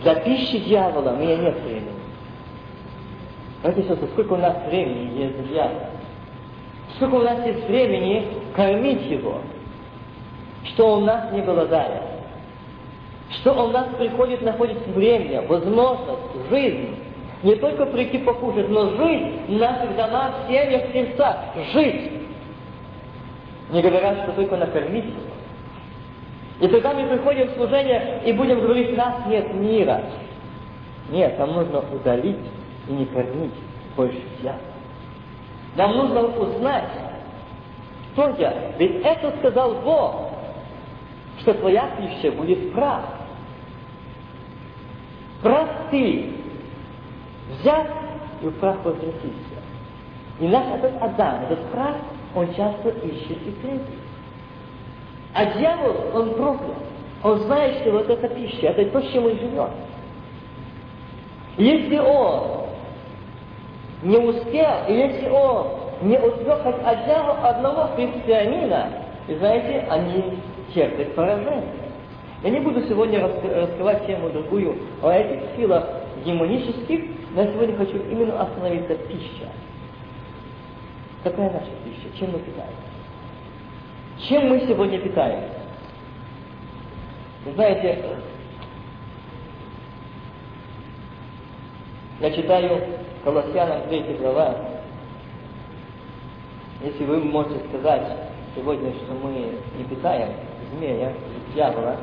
Для 0.02 0.16
пищи 0.16 0.58
дьявола 0.58 1.16
меня 1.16 1.36
нет 1.38 1.62
времени. 1.62 1.94
Знаете, 3.62 3.88
сестры, 3.88 4.08
сколько 4.08 4.34
у 4.34 4.36
нас 4.36 4.54
времени 4.66 5.18
есть 5.18 5.48
для 5.48 5.70
Сколько 6.96 7.14
у 7.14 7.22
нас 7.22 7.46
есть 7.46 7.66
времени 7.68 8.28
кормить 8.54 9.10
его, 9.10 9.40
что 10.64 10.88
он 10.88 11.06
нас 11.06 11.32
не 11.32 11.40
голодает, 11.40 12.02
что 13.40 13.52
он 13.54 13.72
нас 13.72 13.86
приходит, 13.96 14.42
находит 14.42 14.86
время, 14.88 15.40
возможность, 15.48 16.50
жизнь, 16.50 16.96
не 17.42 17.54
только 17.54 17.86
прийти 17.86 18.18
покушать, 18.18 18.68
но 18.68 18.90
жить 18.90 19.48
в 19.48 19.52
наших 19.52 19.96
домах, 19.96 20.34
семьях, 20.48 20.92
сердцах, 20.92 21.38
жить. 21.72 22.21
Не 23.72 23.80
говоря, 23.80 24.22
что 24.22 24.32
только 24.32 24.56
накормить. 24.56 25.14
И 26.60 26.68
тогда 26.68 26.92
мы 26.92 27.08
приходим 27.08 27.48
в 27.48 27.54
служение 27.54 28.22
и 28.24 28.32
будем 28.32 28.60
говорить, 28.60 28.96
нас 28.96 29.26
нет 29.26 29.52
мира. 29.54 30.02
Нет, 31.10 31.38
нам 31.38 31.54
нужно 31.54 31.80
удалить 31.90 32.38
и 32.86 32.92
не 32.92 33.06
кормить 33.06 33.54
больше 33.96 34.20
дьявола. 34.40 34.60
Нам 35.74 35.96
нужно 35.96 36.20
узнать, 36.22 36.90
кто 38.12 38.28
я. 38.38 38.72
Ведь 38.78 39.02
это 39.02 39.32
сказал 39.38 39.76
Бог, 39.76 40.30
что 41.40 41.54
твоя 41.54 41.88
пища 41.96 42.30
будет 42.30 42.72
прах. 42.74 43.04
Прах 45.42 45.68
ты, 45.90 46.30
взять 47.58 47.90
и 48.42 48.46
в 48.46 48.52
прах 48.60 48.76
возвратиться. 48.84 49.56
И 50.40 50.46
наш 50.46 50.66
этот 50.74 50.92
Адам, 51.00 51.42
этот 51.44 51.70
прах, 51.70 51.96
он 52.34 52.54
часто 52.54 52.88
ищет 52.88 53.38
и 53.46 53.50
требует. 53.60 53.82
А 55.34 55.46
дьявол, 55.46 55.96
он 56.14 56.34
проклят. 56.34 56.76
Он 57.22 57.38
знает, 57.40 57.80
что 57.80 57.92
вот 57.92 58.10
эта 58.10 58.28
пища, 58.28 58.68
это 58.68 58.84
то, 58.86 59.00
чем 59.12 59.26
он 59.26 59.38
живет. 59.38 59.70
Если 61.56 61.98
он 61.98 62.66
не 64.02 64.18
успел, 64.18 64.68
если 64.88 65.28
он 65.28 65.66
не 66.02 66.18
успел 66.18 66.58
хоть 66.58 66.82
одного, 66.84 67.36
одного 67.44 67.88
христианина, 67.94 68.88
и 69.28 69.34
знаете, 69.36 69.86
они 69.88 70.38
терпят 70.74 71.14
поражение. 71.14 71.62
Я 72.42 72.50
не 72.50 72.58
буду 72.58 72.82
сегодня 72.88 73.20
раскрывать 73.20 74.06
тему 74.06 74.30
другую 74.30 74.76
о 75.00 75.12
этих 75.12 75.56
силах 75.56 75.84
демонических, 76.24 77.00
но 77.34 77.42
я 77.42 77.52
сегодня 77.52 77.76
хочу 77.76 77.98
именно 78.10 78.42
остановиться 78.42 78.94
пища. 78.94 79.48
Какая 81.22 81.50
наша 81.52 81.70
пища? 81.84 82.18
Чем 82.18 82.32
мы 82.32 82.40
питаемся? 82.40 82.76
Чем 84.28 84.48
мы 84.48 84.60
сегодня 84.66 84.98
питаемся? 84.98 85.54
Знаете, 87.54 88.04
я 92.20 92.30
читаю 92.32 92.82
Колоссянам 93.24 93.88
3 93.88 94.16
глава. 94.20 94.56
Если 96.82 97.04
вы 97.04 97.18
можете 97.18 97.68
сказать 97.68 98.02
сегодня, 98.56 98.92
что 98.92 99.12
мы 99.14 99.58
не 99.78 99.84
питаем 99.84 100.30
змея, 100.72 101.12
дьявола, 101.54 101.98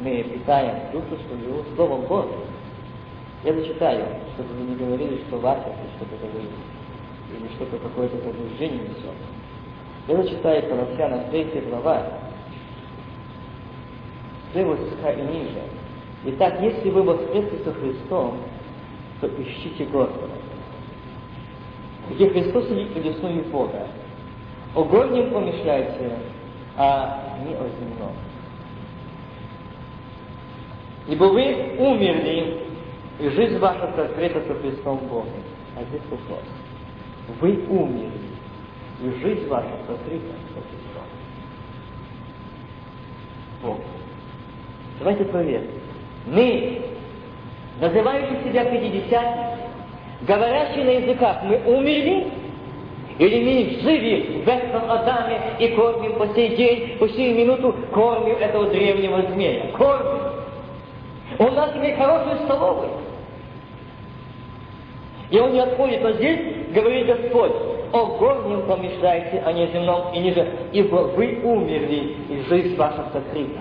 мы 0.00 0.22
питаем 0.22 0.92
душу 0.92 1.20
свою 1.26 1.64
Словом 1.74 2.02
Божьим. 2.02 2.38
Я 3.42 3.52
зачитаю, 3.52 4.06
чтобы 4.34 4.54
вы 4.54 4.70
не 4.70 4.76
говорили, 4.76 5.22
что 5.26 5.38
Вася 5.38 5.72
что-то 5.96 6.16
говорит, 6.26 6.50
или 7.32 7.48
что-то 7.56 7.78
какое-то 7.78 8.16
заблуждение 8.18 8.80
несет. 8.80 9.14
Я 10.06 10.16
зачитаю 10.22 10.68
Колоссянам 10.68 11.30
3 11.30 11.62
глава, 11.68 12.06
с 14.54 14.86
стиха 14.86 15.12
и 15.12 15.22
ниже. 15.22 15.62
Итак, 16.24 16.60
если 16.60 16.90
вы 16.90 17.02
воскресли 17.02 17.62
со 17.64 17.72
Христом, 17.74 18.38
то 19.20 19.28
ищите 19.28 19.84
Господа. 19.84 20.32
Где 22.10 22.30
Христос 22.30 22.68
сидит 22.68 22.96
одесную 22.96 23.44
Бога. 23.44 23.86
О 24.74 24.84
горнем 24.84 25.30
помышляйте, 25.30 26.18
а 26.76 27.38
не 27.46 27.54
о 27.54 27.68
земном. 27.78 28.12
Ибо 31.08 31.24
вы 31.24 31.76
умерли, 31.78 32.62
и 33.18 33.28
жизнь 33.30 33.58
ваша 33.58 33.92
сокрыта 33.96 34.42
со 34.46 34.54
Христом 34.54 34.98
Богом. 35.08 35.42
А 35.76 35.84
здесь 35.84 36.02
вопрос. 36.10 36.42
Вы 37.40 37.58
умерли, 37.68 38.10
и 39.02 39.10
жизнь 39.20 39.46
ваша 39.48 39.68
сокрыта 39.86 40.32
со 40.54 40.60
Христом 40.60 41.04
Богом. 43.62 43.80
Давайте 44.98 45.24
проверим. 45.26 45.70
Мы, 46.26 46.82
называющие 47.80 48.42
себя 48.44 48.64
пятидесятниками, 48.64 49.58
говорящие 50.22 50.84
на 50.84 50.90
языках, 50.90 51.42
мы 51.44 51.60
умерли, 51.66 52.26
или 53.18 53.44
мы 53.44 53.80
живы 53.82 54.42
в 54.44 54.48
этом 54.48 54.90
Адаме 54.90 55.40
и 55.58 55.68
кормим 55.74 56.14
по 56.14 56.26
сей 56.34 56.56
день, 56.56 56.98
по 56.98 57.08
сей 57.08 57.34
минуту 57.34 57.74
кормим 57.92 58.36
этого 58.36 58.70
древнего 58.70 59.22
змея. 59.30 59.70
Кормим. 59.76 60.22
У 61.38 61.48
нас 61.50 61.76
имеет 61.76 61.98
хорошую 61.98 62.38
столовую. 62.44 62.90
И 65.30 65.38
он 65.38 65.52
не 65.52 65.60
отходит, 65.60 66.02
но 66.02 66.12
здесь 66.12 66.38
говорит 66.72 67.06
Господь, 67.06 67.52
о 67.92 68.04
горнем 68.18 68.62
помешайте, 68.66 69.42
а 69.44 69.52
не 69.52 69.66
земном 69.68 70.12
и 70.12 70.18
ниже, 70.18 70.46
ибо 70.72 70.96
вы 70.96 71.40
умерли, 71.42 72.16
и 72.28 72.44
жизнь 72.48 72.76
ваша 72.76 73.04
сокрыта. 73.12 73.60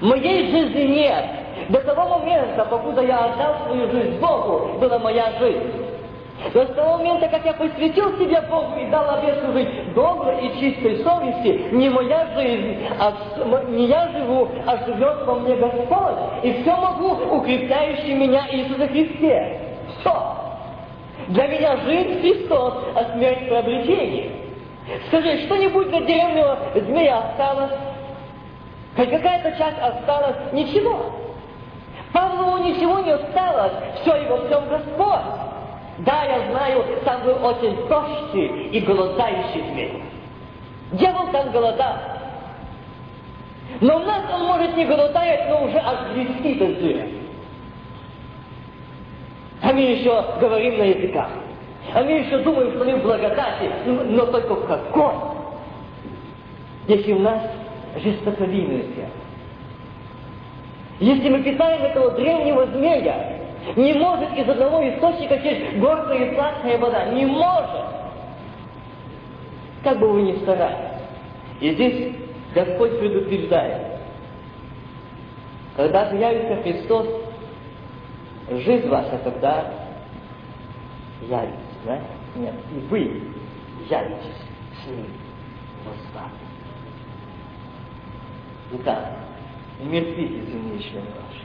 Моей 0.00 0.50
жизни 0.50 1.00
нет. 1.00 1.24
До 1.68 1.80
того 1.80 2.18
момента, 2.18 2.64
покуда 2.64 3.02
я 3.02 3.26
отдал 3.26 3.66
свою 3.66 3.90
жизнь 3.90 4.18
Богу, 4.18 4.78
была 4.78 4.98
моя 4.98 5.32
жизнь. 5.38 5.72
До 6.52 6.66
того 6.66 6.98
момента, 6.98 7.28
как 7.28 7.44
я 7.44 7.54
посвятил 7.54 8.18
себя 8.18 8.42
Богу 8.42 8.78
и 8.78 8.86
дал 8.90 9.18
обет 9.18 9.38
жить 9.52 9.94
доброй 9.94 10.46
и 10.46 10.60
чистой 10.60 11.02
совести, 11.02 11.72
не 11.72 11.88
моя 11.88 12.26
жизнь, 12.34 12.86
а 12.98 13.14
не 13.68 13.86
я 13.86 14.08
живу, 14.08 14.48
а 14.66 14.76
живет 14.84 15.24
во 15.24 15.36
мне 15.36 15.54
Господь. 15.54 16.16
И 16.42 16.60
все 16.60 16.76
могу, 16.76 17.36
укрепляющий 17.36 18.14
меня 18.14 18.46
Иисуса 18.50 18.88
Христе. 18.88 19.60
Все. 20.00 20.53
Для 21.28 21.46
меня 21.46 21.76
жизнь 21.78 22.20
Христос, 22.20 22.74
а 22.94 23.12
смерть 23.14 23.48
приобретение. 23.48 24.30
Скажи, 25.08 25.46
что-нибудь 25.46 25.88
для 25.88 26.00
древнего 26.00 26.58
змея 26.74 27.18
осталось? 27.18 27.72
Хоть 28.96 29.10
какая-то 29.10 29.52
часть 29.52 29.78
осталась, 29.80 30.36
ничего. 30.52 31.12
Павлову 32.12 32.58
ничего 32.58 33.00
не 33.00 33.10
осталось, 33.12 33.72
все 34.00 34.16
его 34.16 34.36
всем 34.46 34.68
Господь. 34.68 35.20
Да, 35.98 36.24
я 36.24 36.50
знаю, 36.50 36.84
там 37.04 37.22
был 37.22 37.44
очень 37.44 37.88
тощий 37.88 38.68
и 38.68 38.80
голодающий 38.80 39.62
змей. 39.70 40.02
Дьявол 40.92 41.28
там 41.32 41.50
голодал. 41.50 41.94
Но 43.80 43.96
у 43.96 44.00
нас 44.00 44.22
он 44.32 44.44
может 44.44 44.76
не 44.76 44.84
голодает, 44.84 45.48
но 45.48 45.64
уже 45.64 45.78
аж 45.78 46.12
блестит 46.12 46.60
от 46.60 46.78
зверя. 46.78 47.08
А 49.64 49.72
мы 49.72 49.80
еще 49.80 50.22
говорим 50.38 50.78
на 50.78 50.82
языках. 50.82 51.28
А 51.94 52.02
мы 52.02 52.10
еще 52.12 52.38
думаем, 52.38 52.72
что 52.74 52.84
мы 52.84 52.96
в 52.96 53.02
благодати, 53.02 53.70
но 53.86 54.26
только 54.26 54.54
в 54.54 54.66
каком? 54.66 55.36
Если 56.86 57.12
у 57.14 57.18
нас 57.18 57.42
жестоковинное 57.96 58.82
сердце. 58.82 59.24
Если 61.00 61.30
мы 61.30 61.42
питаем 61.42 61.82
этого 61.82 62.10
древнего 62.10 62.66
змея, 62.66 63.38
не 63.74 63.94
может 63.94 64.36
из 64.36 64.46
одного 64.46 64.86
источника 64.86 65.38
течь 65.38 65.76
горькая 65.76 66.26
и 66.26 66.34
сладкая 66.34 66.76
вода. 66.78 67.06
Не 67.06 67.24
может. 67.24 67.86
Как 69.82 69.98
бы 69.98 70.12
вы 70.12 70.22
ни 70.22 70.36
старались. 70.42 71.00
И 71.60 71.70
здесь 71.72 72.14
Господь 72.54 72.98
предупреждает. 72.98 73.82
Когда 75.76 76.10
явится 76.10 76.62
Христос, 76.62 77.06
жизнь 78.48 78.88
ваша 78.88 79.18
тогда 79.18 79.72
явится. 81.22 81.58
Да? 81.84 82.00
Нет, 82.36 82.54
и 82.72 82.78
вы 82.88 82.98
явитесь 83.88 84.42
с 84.82 84.86
Ним 84.88 85.06
в 85.84 85.88
Итак, 88.72 89.12
умертвите 89.80 90.50
земные 90.50 90.78
члены 90.80 91.06
ваши. 91.06 91.44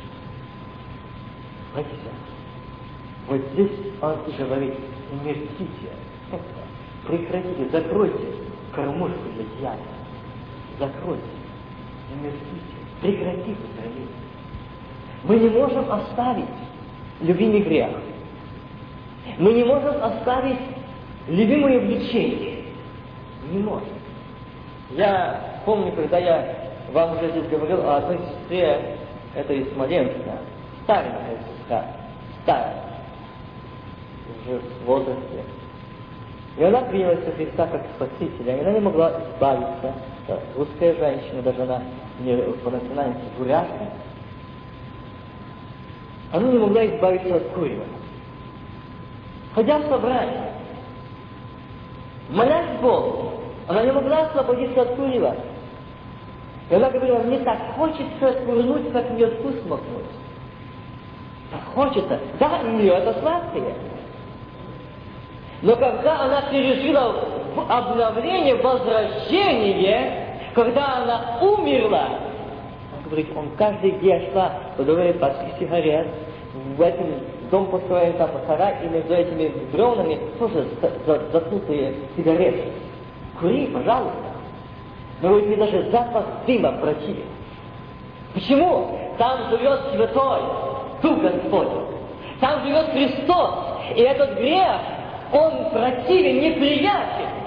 Смотрите, 1.72 2.10
вот 3.28 3.42
здесь 3.54 3.72
он 4.02 4.18
говорит, 4.38 4.74
умертвите, 5.12 5.92
прекратите, 7.06 7.70
закройте 7.70 8.28
кормушку 8.74 9.30
для 9.36 9.44
дьявола. 9.44 9.80
Закройте, 10.80 11.24
умертвите, 12.14 12.76
прекратите 13.02 13.62
травить. 13.76 14.10
Мы 15.26 15.36
не 15.38 15.50
можем 15.50 15.92
оставить 15.92 16.46
любимый 17.22 17.62
грех. 17.62 17.90
Мы 19.38 19.54
не 19.54 19.64
можем 19.64 20.04
оставить 20.04 20.60
любимое 21.28 21.80
влечение. 21.80 22.64
Не 23.52 23.60
можем. 23.60 23.88
Я 24.92 25.62
помню, 25.66 25.92
когда 25.94 26.18
я 26.18 26.56
вам 26.92 27.18
уже 27.18 27.30
здесь 27.32 27.48
говорил 27.48 27.88
о 27.88 27.98
одной 27.98 28.18
сестре, 28.18 28.98
это 29.36 29.54
из 29.54 29.72
Смоленска, 29.74 30.40
старенькая 30.84 31.38
сестра, 31.58 31.86
старая, 32.44 32.76
уже 34.46 34.60
в 34.60 34.86
возрасте. 34.86 35.44
И 36.58 36.64
она 36.64 36.82
приняла 36.82 37.16
Христа 37.16 37.68
как 37.68 37.86
Спасителя, 37.96 38.58
и 38.58 38.62
она 38.62 38.72
не 38.72 38.80
могла 38.80 39.12
избавиться. 39.34 39.94
Русская 40.56 40.96
женщина, 40.96 41.42
даже 41.42 41.64
она 41.64 41.82
не 42.20 42.36
по 42.36 42.70
национальности 42.70 43.26
бурятка, 43.38 43.86
она 46.32 46.48
не 46.48 46.58
могла 46.60 46.86
избавиться 46.86 47.36
от 47.36 47.44
курева. 47.50 47.86
Ходя 49.56 49.80
в 49.80 49.88
собрание, 49.88 50.52
молясь 52.30 52.80
Богу, 52.82 53.34
она 53.68 53.84
не 53.84 53.92
могла 53.92 54.22
освободиться 54.22 54.82
от 54.82 54.96
курева. 54.96 55.36
И 56.70 56.76
она 56.76 56.90
говорила, 56.92 57.20
мне 57.20 57.40
так 57.40 57.58
хочется 57.76 58.34
курнуть, 58.46 58.92
как 58.92 59.10
медку 59.12 59.50
смокнуть. 59.64 60.06
Так 61.52 61.62
хочется. 61.74 62.20
Да, 62.40 62.60
у 62.64 62.68
нее 62.78 62.94
это 62.94 63.20
сладкое. 63.20 63.74
Но 65.64 65.76
когда 65.76 66.22
она 66.22 66.42
пережила 66.44 67.16
обновление, 67.68 68.56
возвращение, 68.56 70.42
когда 70.54 70.98
она 70.98 71.40
умерла, 71.42 72.29
говорит, 73.10 73.28
он 73.36 73.50
каждый 73.58 73.92
день 73.92 74.30
шла, 74.32 74.54
дороге 74.78 75.14
паски 75.14 75.46
сигарет, 75.60 76.08
в 76.76 76.82
этом 76.82 77.08
дом 77.52 77.68
построен 77.68 78.14
там 78.14 78.30
сарай, 78.48 78.76
и 78.84 78.88
между 78.88 79.14
этими 79.14 79.52
бревнами 79.72 80.20
тоже 80.38 80.68
заткнутые 81.32 81.96
сигареты. 82.16 82.64
Кури, 83.40 83.68
пожалуйста. 83.68 84.18
Но 85.22 85.36
ведь 85.36 85.48
мне 85.48 85.58
даже 85.58 85.90
запах 85.92 86.26
дыма 86.46 86.72
противен. 86.74 87.26
Почему? 88.34 88.98
Там 89.18 89.50
живет 89.50 89.80
святой 89.92 90.40
Дух 91.02 91.20
Господь. 91.20 91.68
Там 92.40 92.66
живет 92.66 92.90
Христос. 92.92 93.56
И 93.96 94.02
этот 94.02 94.38
грех, 94.38 94.80
он 95.32 95.70
противен, 95.72 96.42
неприятен. 96.42 97.39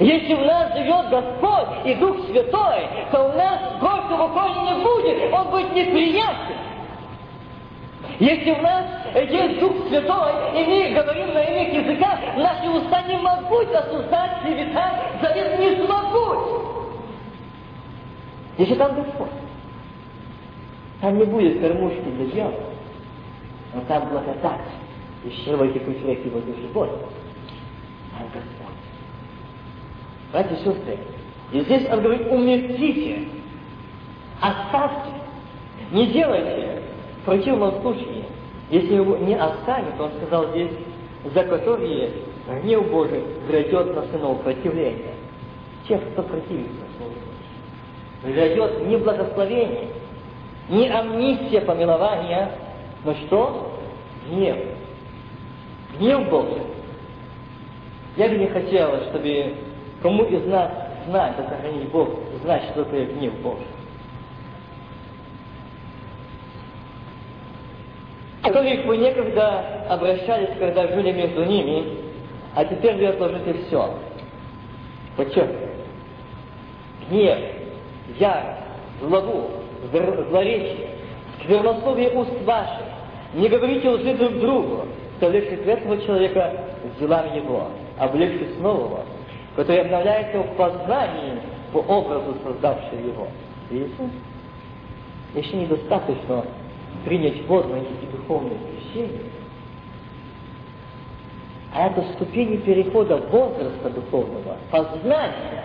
Если 0.00 0.32
в 0.32 0.46
нас 0.46 0.74
живет 0.78 1.10
Господь 1.10 1.84
и 1.84 1.94
Дух 1.96 2.24
Святой, 2.26 2.88
то 3.12 3.22
у 3.22 3.32
нас 3.36 3.78
горького 3.78 4.28
корня 4.28 4.72
не 4.72 4.82
будет, 4.82 5.30
он 5.30 5.50
будет 5.50 5.74
неприятен. 5.74 6.56
Если 8.18 8.50
у 8.50 8.62
нас 8.62 8.86
есть 9.14 9.60
Дух 9.60 9.88
Святой, 9.88 10.32
и 10.54 10.64
мы 10.64 10.94
говорим 10.94 11.34
на 11.34 11.42
иных 11.42 11.84
языках, 11.84 12.18
наши 12.38 12.70
уста 12.70 13.02
не 13.02 13.18
могут 13.18 13.74
осуждать 13.74 14.40
клевета, 14.40 14.90
завет 15.20 15.58
не 15.58 15.84
смогут. 15.84 16.38
Если 18.56 18.76
там 18.76 18.94
Господь, 18.94 19.28
там 21.02 21.18
не 21.18 21.24
будет 21.24 21.60
кормушки 21.60 22.00
для 22.00 22.24
дьявола, 22.24 22.70
но 23.74 23.82
там 23.82 24.08
благодать, 24.08 24.60
и 25.24 25.30
щедрый 25.44 25.72
текучий 25.74 26.24
его 26.24 26.40
души 26.40 26.68
Божьей. 26.72 26.96
Там 28.16 28.26
Господь. 28.32 28.79
Братья 30.32 30.54
и 30.54 30.58
сестры, 30.58 30.98
и 31.52 31.60
здесь 31.60 31.88
он 31.90 32.02
говорит, 32.02 32.30
умертвите, 32.30 33.28
оставьте, 34.40 35.10
не 35.90 36.06
делайте. 36.06 36.82
В 37.22 37.24
противном 37.24 37.80
случае, 37.82 38.24
если 38.70 38.94
его 38.94 39.16
не 39.16 39.34
оставит, 39.34 40.00
он 40.00 40.10
сказал 40.18 40.50
здесь, 40.50 40.70
за 41.34 41.44
которые 41.44 42.12
гнев 42.62 42.90
Божий 42.90 43.22
грядет 43.48 43.94
на 43.94 44.02
сынов 44.06 44.40
противления. 44.42 45.14
Тех, 45.86 46.00
кто 46.12 46.22
противится 46.22 46.84
Слову 46.96 47.12
Грядет 48.22 48.86
не 48.86 48.96
благословение, 48.96 49.88
не 50.68 50.88
амнистия 50.88 51.62
помилования, 51.62 52.52
но 53.04 53.14
что? 53.14 53.80
Гнев. 54.28 54.56
Гнев 55.98 56.28
Божий. 56.30 56.62
Я 58.16 58.28
бы 58.28 58.36
не 58.36 58.46
хотела, 58.46 59.00
чтобы 59.08 59.54
Кому 60.02 60.24
из 60.24 60.46
нас 60.46 60.70
знать, 61.06 61.34
это 61.38 61.56
хранить 61.56 61.88
Бог, 61.90 62.08
знать, 62.42 62.62
что 62.70 62.84
такое 62.84 63.06
гнев 63.06 63.34
Божий? 63.40 63.66
Которых 68.42 68.86
вы 68.86 68.96
некогда 68.96 69.84
обращались, 69.88 70.56
когда 70.58 70.88
жили 70.88 71.12
между 71.12 71.44
ними, 71.44 71.98
а 72.54 72.64
теперь 72.64 72.96
вы 72.96 73.06
отложите 73.06 73.54
все. 73.66 73.94
Подчеркиваю. 75.16 75.68
Гнев, 77.10 77.38
ярость, 78.18 78.60
злобу, 79.00 79.50
злоречие, 80.30 80.88
сквернословие 81.38 82.10
уст 82.14 82.42
ваших. 82.44 82.86
Не 83.34 83.48
говорите 83.48 83.88
лжи 83.88 84.14
друг 84.14 84.32
другу, 84.40 84.86
легче 85.20 85.58
светлого 85.62 86.00
человека 86.02 86.52
делами 86.98 87.36
его, 87.36 87.68
а 87.98 88.06
облегчит 88.06 88.58
нового, 88.60 89.04
который 89.56 89.82
обновляется 89.82 90.38
в 90.40 90.56
познании 90.56 91.40
по 91.72 91.78
образу 91.78 92.36
создавшего 92.42 92.98
его. 92.98 93.28
Видите? 93.70 94.10
Еще 95.34 95.56
недостаточно 95.56 96.44
принять 97.04 97.46
водное 97.46 97.80
и 97.80 98.06
духовное 98.16 98.56
крещение, 98.58 99.22
а 101.72 101.86
это 101.86 102.02
ступени 102.14 102.56
перехода 102.56 103.16
возраста 103.16 103.90
духовного, 103.90 104.56
познания. 104.70 105.64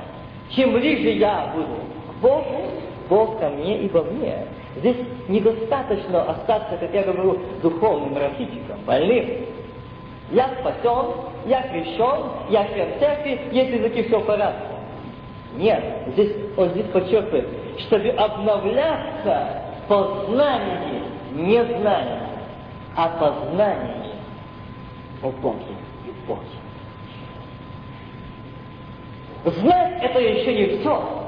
Чем 0.52 0.74
ближе 0.74 1.10
я 1.10 1.52
буду 1.56 1.80
к 2.12 2.22
Богу, 2.22 2.72
Бог 3.10 3.40
ко 3.40 3.50
мне 3.50 3.82
и 3.82 3.90
во 3.90 4.04
мне. 4.04 4.46
Здесь 4.78 4.98
недостаточно 5.28 6.24
остаться, 6.24 6.78
как 6.78 6.94
я 6.94 7.04
говорю, 7.04 7.40
духовным 7.62 8.16
рахитиком, 8.18 8.80
больным. 8.86 9.26
Я 10.32 10.50
спасен, 10.60 11.06
я 11.46 11.62
крещен, 11.64 12.32
я 12.50 12.68
член 12.68 13.00
церкви, 13.00 13.42
есть 13.52 13.74
языки, 13.74 14.04
все 14.04 14.20
в 14.20 14.26
порядке. 14.26 14.66
Нет, 15.56 15.84
здесь, 16.14 16.36
он 16.58 16.70
здесь 16.70 16.88
подчеркивает, 16.88 17.48
чтобы 17.80 18.10
обновляться 18.10 19.62
в 19.84 19.88
познании, 19.88 21.04
не 21.34 21.64
знании, 21.64 22.20
а 22.96 23.10
познании 23.10 24.12
о 25.22 25.30
Боге 25.30 25.76
и 26.06 26.12
в 26.12 26.28
Боге. 26.28 26.42
Знать 29.60 30.02
это 30.02 30.20
еще 30.20 30.56
не 30.56 30.78
все, 30.80 31.26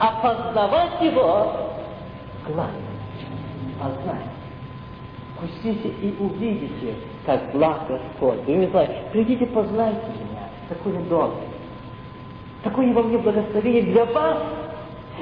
а 0.00 0.20
познавать 0.22 1.02
его 1.02 1.70
главное. 2.46 2.72
Познать. 3.78 4.24
Вкусите 5.36 5.88
и 5.88 6.16
увидите, 6.18 6.94
как 7.28 7.52
благ 7.52 7.86
Господь. 7.86 8.42
Вы 8.46 8.54
не 8.54 8.66
знаете, 8.68 9.02
придите, 9.12 9.44
познайте 9.44 10.00
меня, 10.00 10.48
какой 10.70 10.96
он 10.96 11.04
добрый. 11.08 11.42
Какое 12.64 12.90
во 12.94 13.02
мне 13.02 13.18
благословение 13.18 13.82
для 13.82 14.06
вас, 14.06 14.38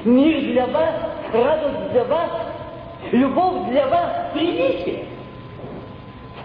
мир 0.05 0.39
для 0.39 0.67
вас, 0.67 0.95
радость 1.33 1.91
для 1.91 2.05
вас, 2.05 2.31
любовь 3.11 3.69
для 3.71 3.87
вас. 3.87 4.31
Примите, 4.33 5.03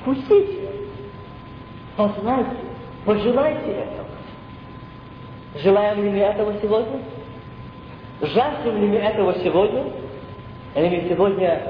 вкусите, 0.01 0.69
познайте, 1.97 2.57
пожелайте 3.05 3.71
этого. 3.71 4.09
Желаем 5.63 6.03
ли 6.03 6.11
мы 6.11 6.19
этого 6.19 6.55
сегодня? 6.61 6.99
Жаждем 8.21 8.81
ли 8.81 8.89
мы 8.89 8.97
этого 8.97 9.33
сегодня? 9.35 9.85
Или 10.75 11.03
мы 11.03 11.09
сегодня 11.09 11.63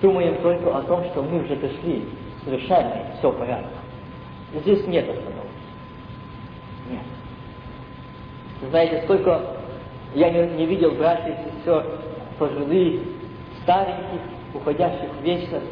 думаем 0.00 0.40
только 0.40 0.78
о 0.78 0.80
том, 0.84 1.04
что 1.12 1.22
мы 1.22 1.44
уже 1.44 1.56
дошли 1.56 2.06
совершенный, 2.48 3.02
все 3.18 3.30
порядок. 3.32 3.70
Здесь 4.54 4.86
нет 4.86 5.08
остановки. 5.08 5.48
Нет. 6.90 7.02
Знаете, 8.70 9.02
сколько 9.04 9.40
я 10.14 10.30
не, 10.30 10.56
не 10.56 10.66
видел 10.66 10.92
братьев 10.92 11.34
и 11.38 11.58
сестер 11.58 11.86
пожилых, 12.38 13.02
стареньких, 13.62 14.20
уходящих 14.54 15.10
в 15.20 15.22
вечность. 15.22 15.66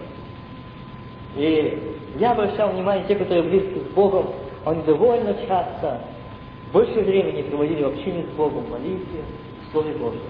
И 1.36 1.96
я 2.18 2.32
обращал 2.32 2.70
внимание, 2.70 3.06
те, 3.06 3.14
которые 3.14 3.42
близки 3.42 3.80
с 3.80 3.94
Богом, 3.94 4.32
они 4.64 4.82
довольно 4.82 5.34
часто 5.46 6.02
больше 6.72 7.00
времени 7.00 7.42
проводили 7.42 7.82
в 7.82 7.88
общении 7.88 8.22
с 8.22 8.36
Богом, 8.36 8.64
в 8.64 8.70
молитве, 8.70 9.22
в 9.66 9.72
Слове 9.72 9.94
Божьем. 9.94 10.20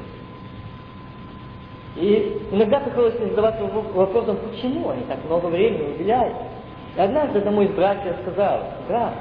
И 1.97 2.43
иногда 2.51 2.81
приходилось 2.81 3.19
задаваться 3.19 3.65
вопросом, 3.65 4.37
почему 4.37 4.91
они 4.91 5.03
так 5.05 5.19
много 5.25 5.47
времени 5.47 5.95
уделяют. 5.95 6.35
И 6.97 7.01
однажды 7.01 7.39
одному 7.39 7.63
из 7.63 7.71
братьев 7.71 8.17
сказал, 8.23 8.61
брат, 8.87 9.15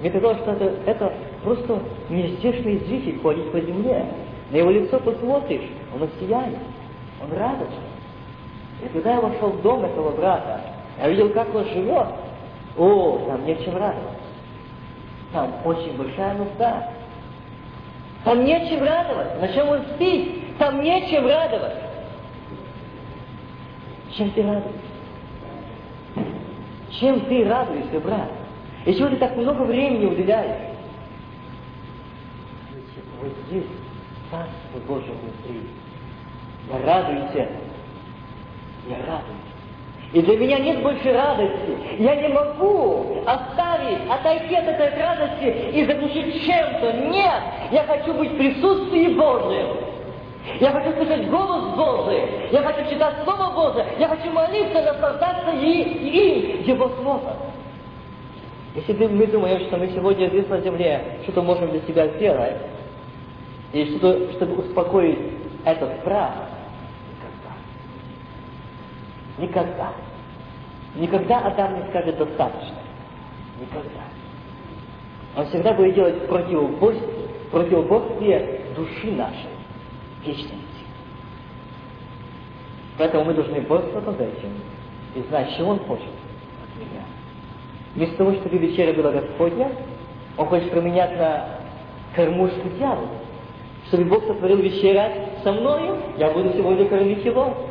мне 0.00 0.10
казалось, 0.10 0.38
что 0.38 0.52
это, 0.52 0.74
это 0.86 1.12
просто 1.44 1.80
нездешный 2.10 2.78
зритель 2.78 3.20
ходит 3.20 3.50
по 3.52 3.60
земле. 3.60 4.04
На 4.50 4.56
его 4.56 4.70
лицо 4.70 4.98
посмотришь, 4.98 5.68
он 5.94 6.08
сияет, 6.20 6.56
он 7.22 7.36
радостный. 7.36 7.88
И 8.84 8.88
когда 8.88 9.14
я 9.14 9.20
вошел 9.20 9.50
в 9.50 9.62
дом 9.62 9.84
этого 9.84 10.10
брата, 10.12 10.60
я 11.00 11.08
видел, 11.08 11.30
как 11.30 11.54
он 11.54 11.64
живет. 11.66 12.06
О, 12.76 13.18
там 13.26 13.44
нечем 13.44 13.76
радоваться. 13.76 14.18
Там 15.32 15.52
очень 15.64 15.96
большая 15.96 16.34
нужда. 16.34 16.88
Там 18.24 18.44
нечем 18.44 18.82
радоваться. 18.82 19.36
На 19.40 19.48
чем 19.48 19.68
он 19.68 19.80
спит? 19.94 20.58
Там 20.58 20.82
нечем 20.82 21.26
радоваться. 21.26 21.87
Чем 24.18 24.30
ты 24.32 24.42
радуешься? 24.42 24.72
Чем 26.98 27.20
ты 27.20 27.48
радуешься, 27.48 28.00
брат? 28.00 28.32
И 28.84 28.94
чего 28.94 29.10
ты 29.10 29.16
так 29.16 29.36
много 29.36 29.62
времени 29.62 30.06
уделяешь? 30.06 30.74
Вот 33.22 33.32
здесь 33.46 33.64
Царство 34.28 34.78
Божье 34.88 35.12
внутри. 35.12 35.68
Я 36.68 36.84
радуюсь. 36.84 37.48
Я 38.88 38.96
радуюсь. 39.06 39.48
И 40.12 40.22
для 40.22 40.36
меня 40.36 40.58
нет 40.58 40.82
больше 40.82 41.12
радости. 41.12 41.78
Я 41.98 42.16
не 42.16 42.28
могу 42.28 43.22
оставить, 43.24 44.10
отойти 44.10 44.56
от 44.56 44.66
этой 44.66 45.00
радости 45.00 45.70
и 45.74 45.84
заглушить 45.84 46.44
чем-то. 46.44 46.92
Нет! 47.08 47.42
Я 47.70 47.84
хочу 47.84 48.14
быть 48.14 48.32
в 48.32 48.36
присутствии 48.36 49.14
Божьем. 49.14 49.87
Я 50.60 50.72
хочу 50.72 50.92
слышать 50.92 51.28
голос 51.28 51.76
Божий. 51.76 52.50
Я 52.50 52.62
хочу 52.62 52.90
читать 52.90 53.14
Слово 53.24 53.54
Божие. 53.54 53.86
Я 53.98 54.08
хочу 54.08 54.30
молиться, 54.30 54.82
наслаждаться 54.82 55.50
им, 55.52 56.62
Его 56.62 56.88
Словом. 57.00 57.36
Если 58.74 58.92
мы 59.06 59.26
думаем, 59.26 59.60
что 59.66 59.76
мы 59.76 59.88
сегодня 59.88 60.28
здесь 60.28 60.48
на 60.48 60.60
земле 60.60 61.18
что-то 61.22 61.42
можем 61.42 61.70
для 61.70 61.80
себя 61.80 62.08
сделать, 62.08 62.56
и 63.72 63.96
что 63.96 64.32
чтобы 64.32 64.62
успокоить 64.62 65.18
этот 65.64 66.00
страх, 66.00 66.32
никогда. 69.36 69.38
Никогда. 69.38 69.92
Никогда 70.94 71.38
Адам 71.40 71.76
не 71.76 71.88
скажет 71.90 72.16
достаточно. 72.18 72.76
Никогда. 73.60 74.04
Он 75.36 75.46
всегда 75.46 75.72
будет 75.74 75.94
делать 75.94 76.26
противоборствие, 76.26 77.28
противоборствие 77.50 78.60
души 78.74 79.12
нашей, 79.12 79.50
вечности. 80.28 80.58
Поэтому 82.98 83.24
мы 83.24 83.34
должны 83.34 83.60
бороться 83.62 84.00
над 84.00 84.20
этим 84.20 84.50
и 85.14 85.20
знать, 85.28 85.56
чего 85.56 85.70
Он 85.70 85.78
хочет 85.80 86.04
от 86.06 86.80
меня. 86.80 87.02
Вместо 87.94 88.16
того, 88.16 88.34
чтобы 88.34 88.58
вечеря 88.58 88.92
была 88.92 89.12
Господня, 89.12 89.72
Он 90.36 90.46
хочет 90.46 90.70
променять 90.70 91.16
на 91.16 91.48
кормушку 92.14 92.68
дьявола. 92.76 93.08
Чтобы 93.86 94.04
Бог 94.04 94.24
сотворил 94.26 94.58
вечерять 94.58 95.42
со 95.42 95.52
мною, 95.52 95.98
я 96.18 96.30
буду 96.30 96.52
сегодня 96.52 96.86
кормить 96.88 97.24
его. 97.24 97.68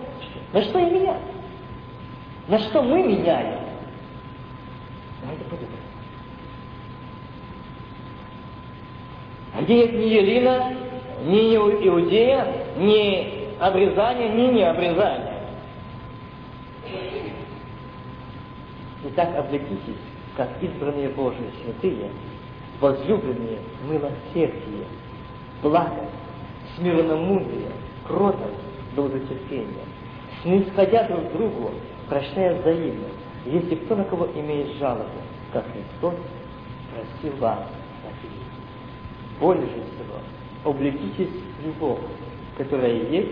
На 0.54 0.62
что 0.64 0.80
я 0.80 0.90
меняю? 0.90 1.20
На 2.48 2.58
что 2.60 2.82
мы 2.82 3.04
меняем? 3.04 3.60
Давайте 5.22 5.44
подумаем. 5.44 5.78
А 9.56 9.62
где 9.62 9.76
нет 9.76 9.94
ни 9.94 10.06
Елина, 10.06 10.74
ни 11.28 11.56
Иудея, 11.56 12.48
ни 12.78 13.50
обрезания, 13.60 14.30
ни 14.30 14.54
необрезания. 14.54 15.34
Итак, 19.04 19.36
облекитесь, 19.38 20.02
как 20.36 20.50
избранные 20.62 21.10
Божьи 21.10 21.52
святые, 21.64 22.10
возлюбленные, 22.80 23.60
милосердие, 23.84 24.86
благость, 25.62 26.12
смиренномудрие, 26.76 27.72
кротость, 28.08 28.56
долготерпение, 28.96 29.86
снисходя 30.42 31.08
друг 31.08 31.32
другу, 31.34 31.72
прощая 32.10 32.60
взаимно, 32.62 33.08
если 33.46 33.76
кто 33.76 33.96
на 33.96 34.04
кого 34.06 34.28
имеет 34.34 34.78
жалобу, 34.78 35.06
как 35.52 35.66
Христос 35.72 36.16
просил 36.92 37.38
вас. 37.40 37.60
От 37.60 39.40
Более 39.40 39.66
же 39.66 39.74
всего, 39.74 40.20
облекитесь 40.64 41.30
в 41.60 41.66
любовь, 41.66 42.00
которая 42.58 42.94
есть 42.94 43.32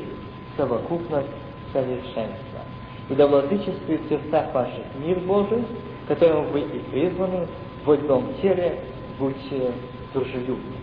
совокупность 0.57 1.27
совершенства. 1.73 2.61
И 3.09 3.13
да 3.15 3.27
владычествует 3.27 4.01
в 4.01 4.09
сердцах 4.09 4.53
ваших 4.53 4.83
мир 5.03 5.19
Божий, 5.19 5.63
которым 6.07 6.51
вы 6.51 6.61
и 6.61 6.79
призваны, 6.91 7.47
в 7.83 7.91
одном 7.91 8.33
теле 8.41 8.79
будьте 9.19 9.71
дружелюбны. 10.13 10.75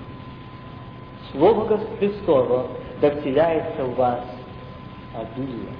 Слово 1.33 1.81
Христова 1.99 2.67
да 3.01 3.11
в 3.11 3.95
вас 3.97 4.25
обилие. 5.15 5.73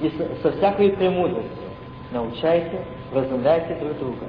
И 0.00 0.10
со 0.42 0.52
всякой 0.52 0.90
премудростью 0.92 1.68
научайте, 2.10 2.84
разумляйте 3.12 3.74
друг 3.76 3.98
друга. 3.98 4.26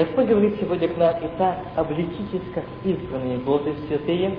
Господь 0.00 0.28
говорит 0.28 0.56
сегодня 0.58 0.88
к 0.88 0.96
нам, 0.96 1.14
итак, 1.20 1.58
облекитесь, 1.76 2.40
как 2.54 2.64
избранные 2.84 3.36
Божьи 3.36 3.74
святые, 3.86 4.34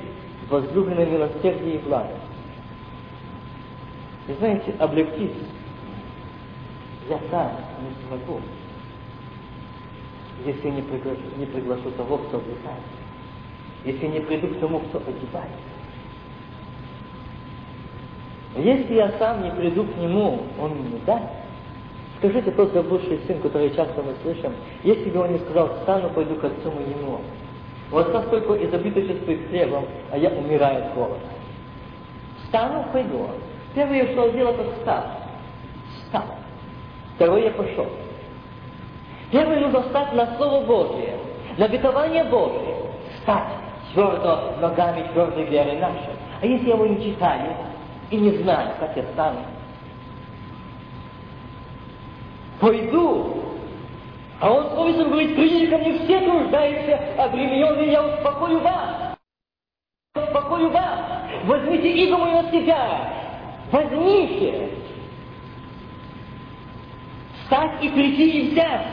возлюбленные 0.50 1.06
милосердие 1.06 1.76
и 1.76 1.78
благость. 1.78 2.16
И 4.28 4.34
знаете, 4.40 4.74
облегчить 4.80 5.36
я 7.08 7.20
сам 7.30 7.52
не 7.80 8.08
смогу, 8.08 8.42
если 10.48 10.68
не 10.72 10.82
приглашу, 10.82 11.22
не 11.38 11.46
приглашу 11.46 11.92
того, 11.92 12.18
кто 12.18 12.38
облекает, 12.38 12.82
если 13.86 14.08
не 14.08 14.20
приду 14.22 14.48
к 14.48 14.60
тому, 14.60 14.80
кто 14.80 14.98
одевает. 14.98 15.52
Если 18.56 18.96
я 18.96 19.12
сам 19.20 19.44
не 19.44 19.52
приду 19.52 19.84
к 19.84 19.96
нему, 19.98 20.42
он 20.60 20.72
не 20.90 20.98
даст. 21.06 21.41
Скажите, 22.22 22.52
тот 22.52 22.72
заблудший 22.72 23.20
сын, 23.26 23.42
который 23.42 23.72
часто 23.72 24.00
мы 24.04 24.14
слышим, 24.22 24.54
если 24.84 25.10
бы 25.10 25.22
он 25.22 25.34
не 25.34 25.40
сказал, 25.40 25.76
встану, 25.80 26.12
пойду 26.12 26.36
к 26.36 26.44
отцу 26.44 26.70
моему. 26.70 27.20
У 27.92 27.98
отца 27.98 28.22
столько 28.28 28.64
изобилительствует 28.64 29.50
хлебом, 29.50 29.86
а 30.12 30.20
я 30.20 30.30
умираю 30.30 30.86
от 30.86 30.94
голода. 30.94 31.20
Встану, 32.44 32.86
пойду. 32.94 33.28
Первое, 33.74 34.06
что 34.12 34.26
он 34.26 34.30
сделал, 34.34 34.54
это 34.54 34.72
встал. 34.72 35.04
Встал. 36.04 36.24
Второе, 37.16 37.50
пошел. 37.50 37.88
Первое, 39.32 39.60
нужно 39.60 39.82
встать 39.82 40.14
на 40.14 40.38
Слово 40.38 40.64
Божие, 40.64 41.16
на 41.58 41.66
обетование 41.66 42.24
Божие. 42.26 42.76
Встать 43.16 43.48
твердо 43.94 44.54
ногами 44.62 45.08
твердой 45.12 45.46
веры 45.46 45.80
нашей. 45.80 46.14
А 46.40 46.46
если 46.46 46.68
я 46.68 46.76
его 46.76 46.86
не 46.86 47.04
читаю 47.04 47.56
и 48.12 48.18
не 48.18 48.38
знаю, 48.44 48.76
как 48.80 48.96
я 48.96 49.04
стану, 49.14 49.40
пойду. 52.62 53.38
А 54.40 54.52
он 54.52 54.76
совестно 54.76 55.06
говорит, 55.06 55.36
придите 55.36 55.68
ко 55.68 55.78
мне 55.78 56.00
все 56.00 56.20
труждающиеся, 56.22 57.00
обремененные, 57.18 57.92
я 57.92 58.04
успокою 58.04 58.60
вас. 58.60 59.16
Успокою 60.16 60.70
вас. 60.70 61.00
Возьмите 61.46 61.92
иго 61.92 62.18
мою 62.18 62.42
на 62.42 62.52
себя. 62.52 63.14
Возьмите. 63.72 64.70
Встать 67.44 67.84
и 67.84 67.90
прийти 67.90 68.30
и 68.30 68.52
взять. 68.52 68.88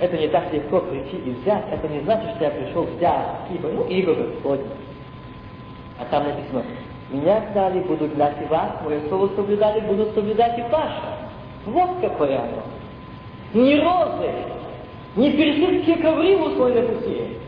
Это 0.00 0.16
не 0.16 0.28
так 0.28 0.52
легко 0.52 0.80
прийти 0.80 1.16
и 1.16 1.30
взять. 1.30 1.64
Это 1.70 1.88
не 1.88 2.00
значит, 2.00 2.36
что 2.36 2.44
я 2.44 2.50
пришел 2.50 2.84
взять, 2.84 3.50
ибо, 3.52 3.68
ну, 3.68 3.84
иго 3.88 4.14
Господне. 4.14 4.70
А 5.98 6.04
там 6.06 6.24
написано, 6.24 6.64
меня 7.10 7.40
дали, 7.54 7.80
будут 7.80 8.12
знать 8.14 8.36
и 8.42 8.44
вас, 8.46 8.70
мое 8.84 9.00
слово 9.08 9.30
соблюдали, 9.34 9.80
будут 9.80 10.14
соблюдать 10.14 10.58
и 10.58 10.62
ваше. 10.62 11.02
Вот 11.64 11.90
какое 12.00 12.38
оно. 12.38 12.62
Не 13.54 13.80
розы, 13.80 14.30
не 15.16 15.32
персидские 15.32 15.96
ковры 15.96 16.36
в 16.36 16.42
условиях 16.42 16.86
пути. 16.86 17.38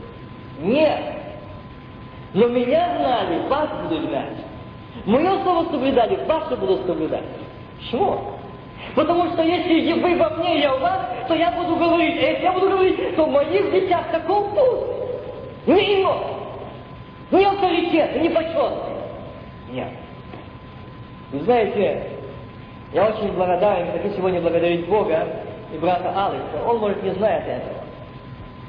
Нет. 0.60 1.00
Но 2.32 2.48
меня 2.48 2.96
знали, 2.98 3.48
вас 3.48 3.68
будут 3.82 4.08
знать. 4.08 4.36
Мое 5.04 5.42
слово 5.42 5.70
соблюдали, 5.70 6.18
ваше 6.26 6.56
будут 6.56 6.86
соблюдать. 6.86 7.24
Почему? 7.78 8.18
Потому 8.94 9.30
что 9.32 9.42
если 9.42 9.92
вы 10.00 10.16
во 10.16 10.30
мне, 10.30 10.60
я 10.60 10.74
у 10.74 10.78
вас, 10.80 11.00
то 11.28 11.34
я 11.34 11.52
буду 11.52 11.76
говорить, 11.76 12.16
если 12.16 12.42
я 12.42 12.52
буду 12.52 12.70
говорить, 12.70 13.14
то 13.14 13.24
в 13.26 13.30
моих 13.30 13.72
детях 13.72 14.10
таков 14.10 14.50
путь. 14.50 15.66
Не 15.66 16.00
ино. 16.00 16.16
Не 17.30 17.44
авторитет, 17.44 18.22
не 18.22 18.30
почет. 18.30 18.99
Нет. 19.72 19.88
Вы 21.32 21.40
знаете, 21.40 22.10
я 22.92 23.06
очень 23.08 23.32
благодарен, 23.32 23.92
хочу 23.92 24.14
сегодня 24.16 24.40
благодарить 24.40 24.86
Бога 24.86 25.26
и 25.72 25.78
брата 25.78 26.08
Алекса. 26.08 26.64
Он, 26.66 26.78
может, 26.78 27.02
не 27.02 27.12
знает 27.14 27.44
этого. 27.46 27.84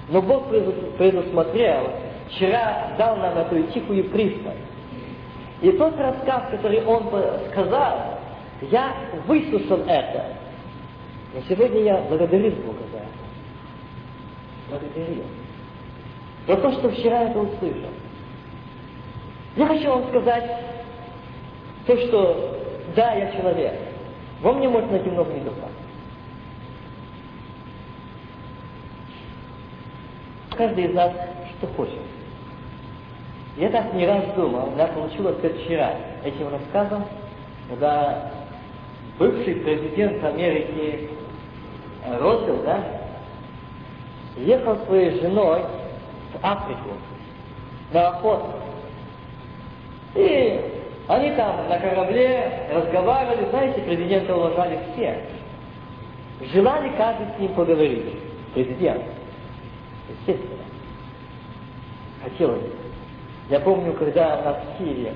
Но 0.10 0.22
Бог 0.22 0.50
предусмотрел, 0.50 1.90
вчера 2.30 2.92
дал 2.98 3.16
нам 3.16 3.38
эту 3.38 3.64
тихую 3.72 4.04
пристань. 4.10 4.58
И 5.62 5.72
тот 5.72 5.98
рассказ, 5.98 6.44
который 6.52 6.84
он 6.86 7.08
сказал, 7.52 8.20
я 8.70 8.94
выслушал 9.26 9.84
это. 9.88 10.26
Но 11.34 11.42
сегодня 11.48 11.82
я 11.82 11.98
благодарю 12.10 12.52
Бога 12.52 12.80
за 12.92 12.98
это. 12.98 13.08
Благодарю. 14.70 15.24
За 16.48 16.58
то, 16.58 16.72
что 16.74 16.90
вчера 16.90 17.24
это 17.24 17.40
услышал. 17.40 17.90
Я 19.56 19.66
хочу 19.66 19.90
вам 19.90 20.08
сказать, 20.10 20.44
то, 21.86 21.98
что 21.98 22.58
да, 22.96 23.14
я 23.14 23.32
человек, 23.32 23.74
во 24.42 24.54
мне 24.54 24.68
может 24.70 24.92
найти 24.92 25.10
много 25.10 25.34
недостатков. 25.34 25.72
Каждый 30.58 30.86
из 30.86 30.94
нас 30.94 31.12
что 31.58 31.68
хочет. 31.76 32.00
Я 33.58 33.70
так 33.70 33.94
не 33.94 34.06
раз 34.08 34.24
думал, 34.36 34.72
я 34.78 34.88
получил 34.88 35.28
ответ 35.28 35.56
вчера 35.58 35.94
этим 36.24 36.50
рассказом, 36.50 37.06
когда 37.70 38.32
бывший 39.20 39.56
президент 39.56 40.24
Америки 40.24 41.10
Росвелл, 42.06 42.64
да, 42.64 42.84
ехал 44.38 44.78
своей 44.86 45.20
женой 45.22 45.62
в 46.34 46.46
Африку 46.46 46.90
на 47.94 48.10
охоту. 48.10 48.54
И 50.16 50.81
они 51.12 51.32
там 51.32 51.68
на 51.68 51.78
корабле 51.78 52.70
разговаривали, 52.72 53.50
знаете, 53.50 53.82
президента 53.82 54.34
уважали 54.34 54.80
все. 54.94 55.20
Желали 56.54 56.90
каждый 56.98 57.28
с 57.36 57.40
ним 57.40 57.54
поговорить. 57.54 58.16
Президент. 58.54 59.04
Естественно. 60.10 60.64
Хотелось. 62.24 62.64
Я 63.50 63.60
помню, 63.60 63.94
когда 63.94 64.38
на 64.42 64.78
Сирии 64.78 65.12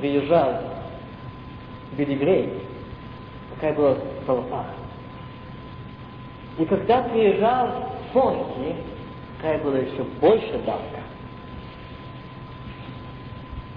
приезжал 0.00 0.54
Билли 1.92 2.14
Грей, 2.14 2.52
какая 3.54 3.74
была 3.74 3.96
толпа. 4.26 4.66
И 6.58 6.64
когда 6.64 7.02
приезжал 7.02 7.92
Фонки, 8.12 8.74
какая 9.36 9.58
была 9.58 9.78
еще 9.78 10.02
больше 10.20 10.58
давка. 10.66 11.02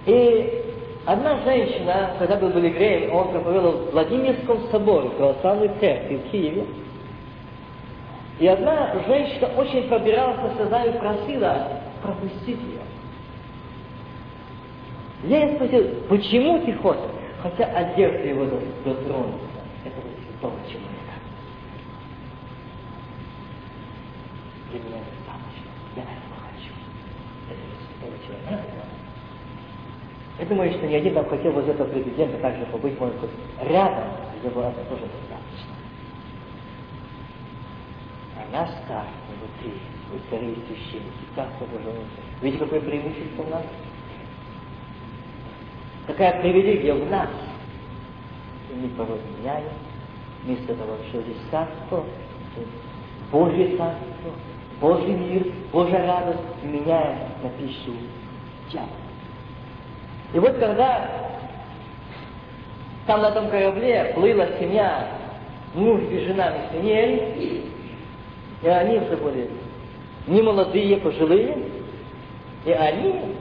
И 0.07 0.61
одна 1.05 1.43
женщина, 1.43 2.15
когда 2.19 2.37
был 2.37 2.49
Белигрей, 2.49 3.09
он 3.09 3.31
проповедовал 3.31 3.85
в 3.85 3.91
Владимирском 3.91 4.69
соборе 4.71 5.09
православной 5.09 5.69
церкви 5.79 6.17
в 6.17 6.31
Киеве. 6.31 6.65
И 8.39 8.47
одна 8.47 8.93
женщина 9.07 9.49
очень 9.55 9.87
пробиралась 9.87 10.37
на 10.37 10.57
сознание 10.57 10.95
и 10.95 10.99
просила 10.99 11.67
пропустить 12.01 12.59
ее. 12.59 12.81
Я 15.23 15.45
ей 15.45 15.55
спросил, 15.55 15.87
почему 16.09 16.59
ты 16.65 16.73
хочешь? 16.73 17.01
Хотя 17.43 17.65
одежда 17.65 18.27
его 18.27 18.45
дотронуться, 18.85 19.45
этого 19.85 20.05
святого 20.27 20.55
человека. 20.67 21.13
Для 24.71 24.79
меня 24.79 24.97
достаточно. 24.97 25.69
Я 25.95 26.03
этого 26.03 26.37
хочу. 26.41 26.73
Этого 27.49 27.71
святого 27.85 28.17
человека. 28.25 29.00
Я 30.41 30.47
думаю, 30.47 30.71
что 30.71 30.87
ни 30.87 30.95
один 30.95 31.13
там 31.13 31.29
хотел 31.29 31.51
возле 31.51 31.73
этого 31.73 31.87
президента 31.87 32.35
также 32.39 32.65
побыть, 32.65 32.99
может 32.99 33.15
быть, 33.19 33.29
рядом, 33.61 34.05
где 34.39 34.49
бы 34.49 34.61
это 34.61 34.83
тоже 34.89 35.03
достаточно. 35.03 35.75
А 38.35 38.51
наш 38.51 38.69
царство 38.87 39.33
внутри, 39.37 39.79
вы 40.11 40.19
цари 40.31 40.57
священники, 40.67 41.11
царство 41.35 41.65
Божие. 41.65 41.93
Видите, 42.41 42.63
какое 42.63 42.81
преимущество 42.81 43.43
у 43.43 43.49
нас? 43.51 43.61
Какая 46.07 46.41
привилегия 46.41 46.95
в 46.95 47.07
нас. 47.11 47.29
И 48.71 48.73
мы 48.73 48.89
порой 48.97 49.19
вместо 50.43 50.73
того, 50.73 50.97
что 51.09 51.21
здесь 51.21 51.37
царство, 51.51 52.03
Божье 53.31 53.77
царство, 53.77 54.31
Божий 54.79 55.13
мир, 55.13 55.53
Божья 55.71 56.03
радость, 56.03 56.63
меняем 56.63 57.29
на 57.43 57.49
пищу 57.49 57.93
тела. 58.71 58.89
И 60.33 60.39
вот 60.39 60.57
когда 60.57 61.09
там 63.07 63.21
на 63.21 63.29
этом 63.29 63.49
корабле 63.49 64.11
плыла 64.15 64.47
семья, 64.59 65.07
муж 65.73 66.01
и 66.09 66.19
жена 66.25 66.51
миссионеры, 66.51 67.71
и 68.63 68.67
они 68.67 68.97
уже 68.97 69.17
были 69.17 69.49
не 70.27 70.41
молодые, 70.41 70.97
пожилые, 70.97 71.57
и 72.65 72.71
они 72.71 73.35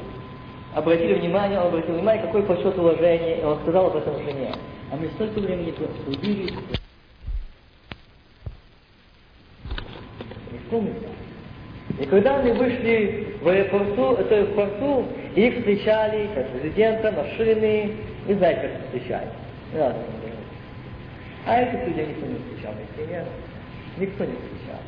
обратили 0.74 1.14
внимание, 1.14 1.60
он 1.60 1.68
обратил 1.68 1.94
внимание, 1.94 2.22
какой 2.22 2.42
почет 2.42 2.76
уважение, 2.78 3.40
и 3.40 3.44
он 3.44 3.58
сказал 3.60 3.88
об 3.88 3.96
этом 3.96 4.16
жене. 4.24 4.54
А 4.90 4.96
мы 4.96 5.08
столько 5.08 5.40
времени 5.40 5.74
судили. 6.04 6.54
Никто 10.52 10.78
не 10.78 10.90
знал. 10.90 11.19
И 12.00 12.06
когда 12.06 12.38
они 12.38 12.52
вышли 12.52 13.36
в 13.42 13.48
аэропорту, 13.48 14.14
это 14.14 14.44
в 14.46 14.54
порту, 14.54 15.06
их 15.36 15.58
встречали, 15.58 16.30
как 16.34 16.48
президента, 16.48 17.12
машины, 17.12 17.92
не 18.26 18.34
знаете, 18.34 18.68
как 18.68 18.86
встречали. 18.86 19.28
Не 19.74 19.80
А 21.44 21.60
этих 21.60 21.86
людей 21.86 22.06
никто 22.06 22.26
не 22.26 22.36
встречал, 22.36 22.72
нет, 23.06 23.26
никто 23.98 24.24
не 24.24 24.32
встречал. 24.32 24.80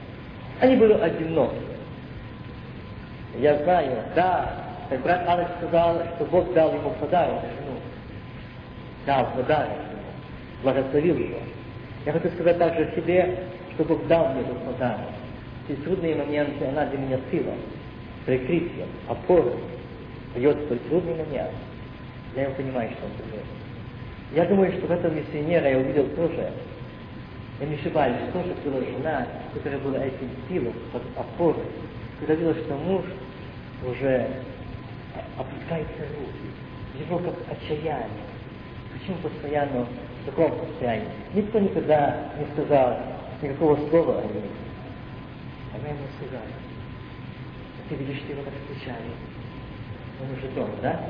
Они 0.61 0.75
были 0.77 0.95
одиноки. 0.95 1.55
Я 3.39 3.59
знаю, 3.59 3.99
да, 4.17 4.51
как 4.89 5.03
брат 5.03 5.29
Алекс 5.29 5.51
сказал, 5.59 6.03
что 6.17 6.25
Бог 6.25 6.51
дал 6.55 6.73
ему 6.73 6.91
подарок, 6.99 7.43
жену. 7.43 7.79
Дал 9.05 9.27
подарок 9.37 9.69
ему, 9.69 10.63
благословил 10.63 11.17
его. 11.19 11.39
Я 12.07 12.13
хочу 12.13 12.31
сказать 12.31 12.59
также 12.59 12.91
себе, 12.97 13.39
что 13.75 13.85
Бог 13.85 14.07
дал 14.07 14.29
мне 14.29 14.41
этот 14.41 14.59
подарок 14.65 15.22
эти 15.69 15.79
трудные 15.81 16.17
моменты, 16.17 16.65
она 16.65 16.87
для 16.87 16.99
меня 16.99 17.19
сила, 17.31 17.55
прикрытие, 18.27 18.87
опора. 19.09 19.53
Дает 20.35 20.57
свой 20.67 20.79
трудный 20.89 21.15
момент. 21.15 21.51
Я 22.35 22.45
его 22.45 22.55
понимаю, 22.55 22.91
что 22.93 23.05
он 23.05 23.13
делает. 23.29 23.45
Я 24.35 24.47
думаю, 24.47 24.73
что 24.73 24.87
в 24.87 24.91
этом 24.91 25.15
миссионера 25.15 25.71
я 25.71 25.79
увидел 25.79 26.07
тоже, 26.17 26.51
я 27.61 27.67
не 27.67 27.75
ошибаюсь, 27.75 28.17
тоже 28.33 28.55
была 28.65 28.81
жена, 28.81 29.27
которая 29.53 29.79
была 29.81 29.99
этим 29.99 30.31
силой, 30.49 30.73
под 30.91 31.03
опорой, 31.17 31.67
когда 32.19 32.35
видела, 32.35 32.55
что 32.55 32.75
муж 32.75 33.03
уже 33.87 34.27
опускается 35.37 36.03
руки, 36.17 36.99
его 36.99 37.19
как 37.19 37.35
отчаяние. 37.51 38.09
Почему 38.95 39.17
постоянно 39.19 39.87
в 40.23 40.27
таком 40.27 40.53
состоянии? 40.67 41.09
Никто 41.35 41.59
никогда 41.59 42.31
не 42.39 42.47
сказал 42.55 42.99
никакого 43.43 43.77
слова 43.91 44.21
о 44.21 44.23
ней. 44.23 44.51
Она 45.75 45.89
ему 45.89 46.07
сказала, 46.17 46.45
ты 47.89 47.95
видишь, 47.97 48.19
что 48.23 48.33
его 48.33 48.43
так 48.43 48.55
встречали. 48.55 49.11
Он 50.21 50.31
уже 50.37 50.49
дома, 50.55 50.75
да? 50.83 51.01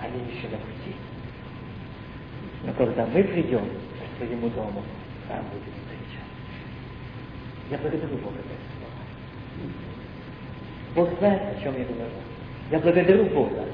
Они 0.00 0.18
еще 0.32 0.48
на 0.48 0.58
пути. 0.58 0.94
Но 2.64 2.72
когда 2.72 3.06
мы 3.06 3.22
придем 3.24 3.64
к 3.64 4.18
своему 4.18 4.48
дому, 4.50 4.82
там 5.28 5.44
будет 5.50 5.74
встреча. 5.74 6.22
Я 7.70 7.78
благодарю 7.78 8.16
Бога 8.18 8.36
за 8.36 8.54
это 8.54 8.66
слово. 8.78 8.92
Бог 10.94 11.18
знает, 11.18 11.42
о 11.42 11.62
чем 11.62 11.76
я 11.78 11.84
говорю. 11.84 12.10
Я 12.70 12.78
благодарю 12.80 13.26
Бога. 13.26 13.64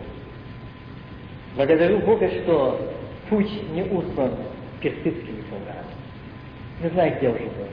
Благодарю 1.57 1.99
Бога, 2.01 2.29
что 2.29 2.95
путь 3.29 3.71
не 3.73 3.83
услан 3.83 4.35
кирпичскими 4.83 5.43
солдатами. 5.49 5.93
Не 6.83 6.89
знаю, 6.91 7.17
где 7.19 7.29
уже 7.29 7.45
был. 7.45 7.69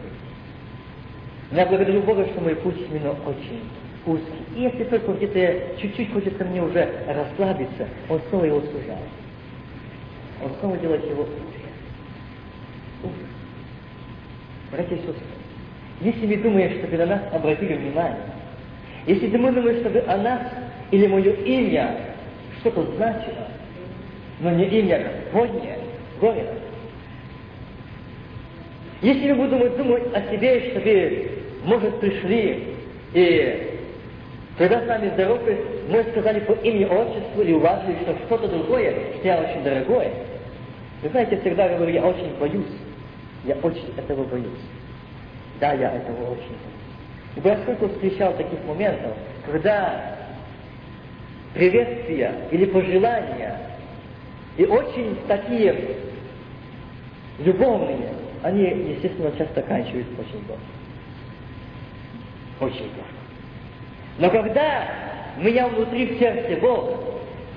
Я 1.51 1.65
благодарю 1.65 2.01
Бога, 2.01 2.27
что 2.27 2.41
мой 2.41 2.55
путь 2.55 2.77
именно 2.89 3.11
очень 3.25 3.63
узкий. 4.05 4.45
И 4.55 4.61
если 4.61 4.83
только 4.83 5.13
где-то 5.13 5.81
чуть-чуть 5.81 6.13
хочется 6.13 6.45
мне 6.45 6.61
уже 6.61 6.87
расслабиться, 7.07 7.87
он 8.07 8.21
снова 8.29 8.45
его 8.45 8.61
сужает. 8.61 9.09
Он 10.43 10.51
снова 10.59 10.77
делает 10.77 11.03
его 11.09 11.23
уже. 11.23 11.39
Братья 14.71 14.95
и 14.95 14.99
сестры, 14.99 15.15
если 16.01 16.27
вы 16.27 16.37
думаете, 16.37 16.79
чтобы 16.79 16.97
на 16.97 17.05
нас 17.07 17.21
обратили 17.33 17.73
внимание, 17.73 18.17
если 19.07 19.35
мы 19.35 19.51
думаем, 19.51 19.79
чтобы 19.79 19.99
о 20.01 20.17
нас 20.17 20.41
или 20.91 21.07
мое 21.07 21.31
имя 21.33 21.95
что-то 22.59 22.83
значило, 22.95 23.47
но 24.39 24.51
не 24.51 24.65
имя 24.65 24.99
Господне, 24.99 25.79
горе, 26.21 26.45
если 29.01 29.31
вы 29.31 29.47
будете 29.47 29.77
думать 29.77 30.03
о 30.13 30.21
себе, 30.31 30.69
чтобы 30.71 31.38
может, 31.63 31.99
пришли 31.99 32.75
и 33.13 33.79
когда 34.59 34.81
с 34.81 34.87
нами 34.87 35.09
здоровались, 35.11 35.57
мы 35.87 36.03
сказали 36.11 36.41
по 36.41 36.51
имени 36.51 36.83
отчеству 36.83 37.41
или 37.41 37.53
уважили, 37.53 37.97
что 38.01 38.13
что-то 38.25 38.49
другое, 38.49 38.93
что 39.15 39.27
я 39.27 39.37
очень 39.39 39.63
дорогое. 39.63 40.11
Вы 41.01 41.09
знаете, 41.09 41.35
я 41.35 41.41
всегда 41.41 41.69
говорю, 41.69 41.93
я 41.93 42.05
очень 42.05 42.35
боюсь. 42.37 42.65
Я 43.45 43.55
очень 43.63 43.93
этого 43.95 44.25
боюсь. 44.25 44.59
Да, 45.61 45.71
я 45.71 45.95
этого 45.95 46.31
очень 46.31 46.57
боюсь. 46.59 47.37
И 47.37 47.41
я 47.47 47.57
сколько 47.59 47.87
встречал 47.87 48.33
таких 48.33 48.61
моментов, 48.65 49.13
когда 49.45 50.17
приветствия 51.53 52.33
или 52.51 52.65
пожелания, 52.65 53.59
и 54.57 54.65
очень 54.65 55.17
такие 55.29 55.95
любовные, 57.39 58.09
они, 58.43 58.63
естественно, 58.91 59.31
часто 59.37 59.61
заканчиваются 59.61 60.11
очень 60.19 60.43
плохо 60.45 60.59
очень 62.59 62.89
плохо. 62.89 63.19
Но 64.17 64.29
когда 64.29 64.87
у 65.37 65.41
меня 65.41 65.67
внутри 65.67 66.07
в 66.07 66.19
сердце 66.19 66.59
Бог, 66.61 66.89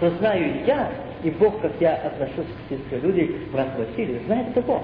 то 0.00 0.11
знаю 0.18 0.64
я, 0.66 0.90
и 1.22 1.30
Бог, 1.30 1.61
как 1.61 1.72
я 1.80 1.94
отношусь 1.94 2.46
к 2.46 2.70
сестре 2.70 2.98
люди, 3.00 3.36
брат 3.53 3.68
Василий, 3.78 4.20
знает 4.26 4.48
это 4.48 4.62
Бог. 4.62 4.82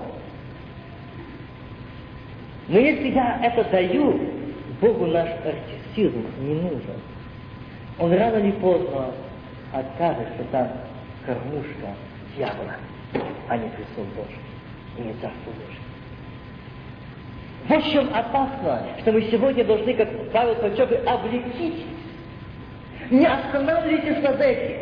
Но 2.69 2.79
если 2.79 3.09
я 3.09 3.41
это 3.43 3.65
даю, 3.71 4.21
Богу 4.81 5.07
наш 5.07 5.29
артистизм 5.45 6.25
не 6.41 6.55
нужен. 6.55 7.01
Он 7.99 8.13
рано 8.13 8.37
или 8.37 8.53
поздно 8.53 9.13
откажет, 9.73 10.29
что 10.35 10.45
там 10.53 10.69
кормушка 11.27 11.95
дьявола, 12.37 12.77
а 13.49 13.57
не 13.57 13.69
престол 13.71 14.05
Божий, 14.17 14.39
и 14.99 15.03
не 15.03 15.13
Царство 15.15 15.51
Божие. 15.51 15.88
Чем 17.69 18.09
опасно, 18.15 18.83
что 19.01 19.13
мы 19.13 19.23
сегодня 19.31 19.65
должны, 19.65 19.93
как 19.95 20.09
Павел 20.33 20.55
подчеркивает, 20.57 21.07
облегчить. 21.07 21.85
Не 23.11 23.27
останавливайтесь 23.27 24.23
над 24.23 24.41
этим. 24.41 24.77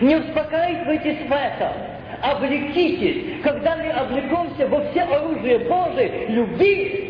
Не 0.00 0.16
успокаивайтесь 0.16 1.28
в 1.28 1.32
этом. 1.32 1.72
Облегчитесь. 2.22 3.42
Когда 3.42 3.76
мы 3.76 3.90
облекемся 3.90 4.66
во 4.68 4.80
все 4.90 5.02
оружие 5.02 5.58
Божие, 5.60 6.26
любви, 6.28 7.06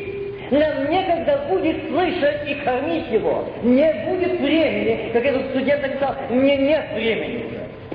нам 0.50 0.90
некогда 0.90 1.46
будет 1.48 1.88
слышать 1.88 2.48
и 2.48 2.54
кормить 2.56 3.10
его. 3.10 3.48
Не 3.62 3.92
будет 4.06 4.40
времени, 4.40 5.10
как 5.12 5.24
этот 5.24 5.50
студент 5.50 5.82
написал, 5.82 6.14
мне 6.30 6.56
нет 6.56 6.84
времени. 6.94 7.44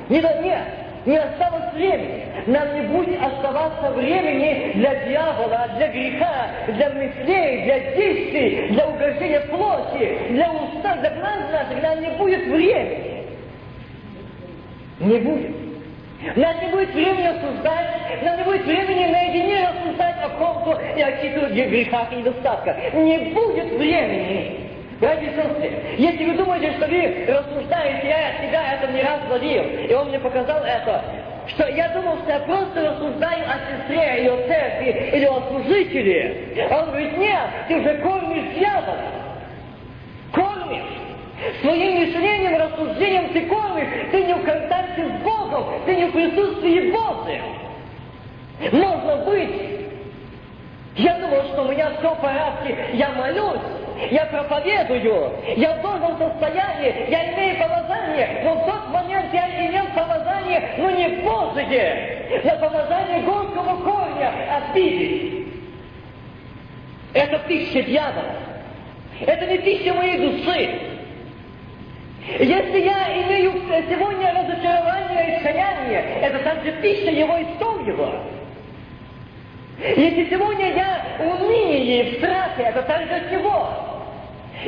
Не, 0.10 0.20
нет, 0.20 0.64
не 1.06 1.18
осталось 1.18 1.74
времени. 1.74 2.26
Нам 2.48 2.76
не 2.76 2.82
будет 2.88 3.22
оставаться 3.22 3.92
времени 3.92 4.74
для 4.76 4.96
дьявола, 5.06 5.68
для 5.78 5.88
греха, 5.88 6.48
для 6.68 6.90
мыслей, 6.90 7.64
для 7.64 7.80
действий, 7.96 8.68
для 8.70 8.88
угрожения 8.88 9.40
плоти, 9.42 10.18
для 10.30 10.52
уста, 10.52 10.96
для 10.98 11.10
глаз 11.12 11.40
наших. 11.52 11.82
Нам 11.82 12.02
не 12.02 12.10
будет 12.18 12.48
времени. 12.48 13.24
Не 15.00 15.18
будет. 15.18 15.52
У 16.36 16.40
нас 16.40 16.56
не 16.62 16.68
будет 16.68 16.94
времени 16.94 17.26
осуждать, 17.26 17.88
у 18.22 18.26
нас 18.26 18.38
не 18.38 18.44
будет 18.44 18.66
времени 18.66 19.12
наедине 19.12 19.68
рассуждать 19.68 20.18
о 20.24 20.30
ком-то 20.30 20.80
и 20.96 21.02
о 21.02 21.12
каких-то 21.12 21.48
грехах 21.48 22.12
и 22.12 22.18
недостатках. 22.18 22.94
Не 22.94 23.18
будет 23.34 23.74
времени. 23.74 24.61
Братья 25.02 25.32
и 25.32 25.36
сестры, 25.36 25.96
если 25.98 26.26
вы 26.26 26.38
думаете, 26.38 26.74
что 26.74 26.86
вы 26.86 27.26
рассуждаете, 27.28 28.08
я 28.08 28.48
себя 28.48 28.74
это 28.76 28.92
не 28.92 29.02
раз 29.02 29.20
ловил, 29.32 29.64
и 29.90 29.94
он 29.96 30.10
мне 30.10 30.20
показал 30.20 30.64
это, 30.64 31.04
что 31.48 31.68
я 31.70 31.90
думал, 31.90 32.20
что 32.20 32.34
я 32.34 32.40
просто 32.42 32.88
рассуждаю 32.88 33.44
о 33.50 33.58
сестре 33.66 34.20
или 34.20 34.28
о 34.28 34.38
церкви, 34.48 35.10
или 35.12 35.26
о 35.26 35.42
служителе. 35.50 36.68
А 36.70 36.84
он 36.84 36.86
говорит, 36.90 37.18
нет, 37.18 37.50
ты 37.68 37.78
уже 37.78 37.98
кормишь 37.98 38.54
дьявола. 38.54 38.98
Кормишь. 40.34 40.84
Своим 41.62 42.00
мышлением, 42.00 42.62
рассуждением 42.62 43.30
ты 43.34 43.48
кормишь. 43.48 44.12
Ты 44.12 44.24
не 44.24 44.36
в 44.36 44.44
контакте 44.44 45.04
с 45.04 45.24
Богом, 45.24 45.66
ты 45.88 45.96
не 45.96 46.06
в 46.06 46.12
присутствии 46.12 46.92
Божьем. 46.92 47.44
Можно 48.72 49.16
быть. 49.26 49.50
Я 50.96 51.18
думал, 51.18 51.44
что 51.46 51.64
у 51.64 51.72
меня 51.72 51.90
все 51.98 52.14
в 52.14 52.22
порядке, 52.22 52.78
я 52.94 53.10
молюсь, 53.14 53.62
я 54.10 54.26
проповедую, 54.26 55.32
я 55.56 55.76
в 55.76 55.82
должном 55.82 56.18
состоянии, 56.18 57.10
я 57.10 57.34
имею 57.34 57.60
помазание, 57.60 58.42
но 58.44 58.56
в 58.56 58.66
тот 58.66 58.90
момент 58.90 59.34
я 59.34 59.68
имел 59.68 59.86
помазание, 59.94 60.76
но 60.78 60.90
не 60.90 61.08
Божие, 61.22 62.42
на 62.44 62.56
помазание 62.56 63.22
горького 63.22 63.76
корня 63.84 64.32
обиды. 64.58 65.48
Это 67.14 67.40
пища 67.40 67.82
дьявола. 67.84 68.36
Это 69.20 69.46
не 69.46 69.58
пища 69.60 69.94
моей 69.94 70.18
души. 70.18 70.80
Если 72.40 72.80
я 72.82 73.24
имею 73.24 73.52
сегодня 73.90 74.34
разочарование 74.34 75.28
и 75.28 75.34
состояние, 75.36 76.20
это 76.22 76.40
также 76.40 76.72
пища 76.82 77.12
его 77.12 77.38
и 77.38 77.46
сон 77.60 77.86
его. 77.86 78.14
Если 79.80 80.30
сегодня 80.30 80.74
я 80.74 81.06
в 81.20 81.42
унынии, 81.42 82.12
в 82.12 82.18
страхе, 82.18 82.64
это 82.64 82.84
также 82.84 83.16
от 83.16 83.30
чего? 83.32 83.91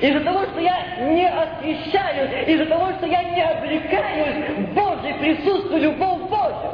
Из-за 0.02 0.22
того, 0.22 0.44
что 0.46 0.60
я 0.60 0.98
не 1.12 1.28
освещаю, 1.28 2.48
из-за 2.48 2.66
того, 2.66 2.92
что 2.94 3.06
я 3.06 3.24
не 3.24 3.42
облекаюсь 3.42 4.50
в 4.58 4.74
Божье 4.74 5.14
присутствие, 5.16 5.82
любовь 5.82 6.22
Божью, 6.30 6.72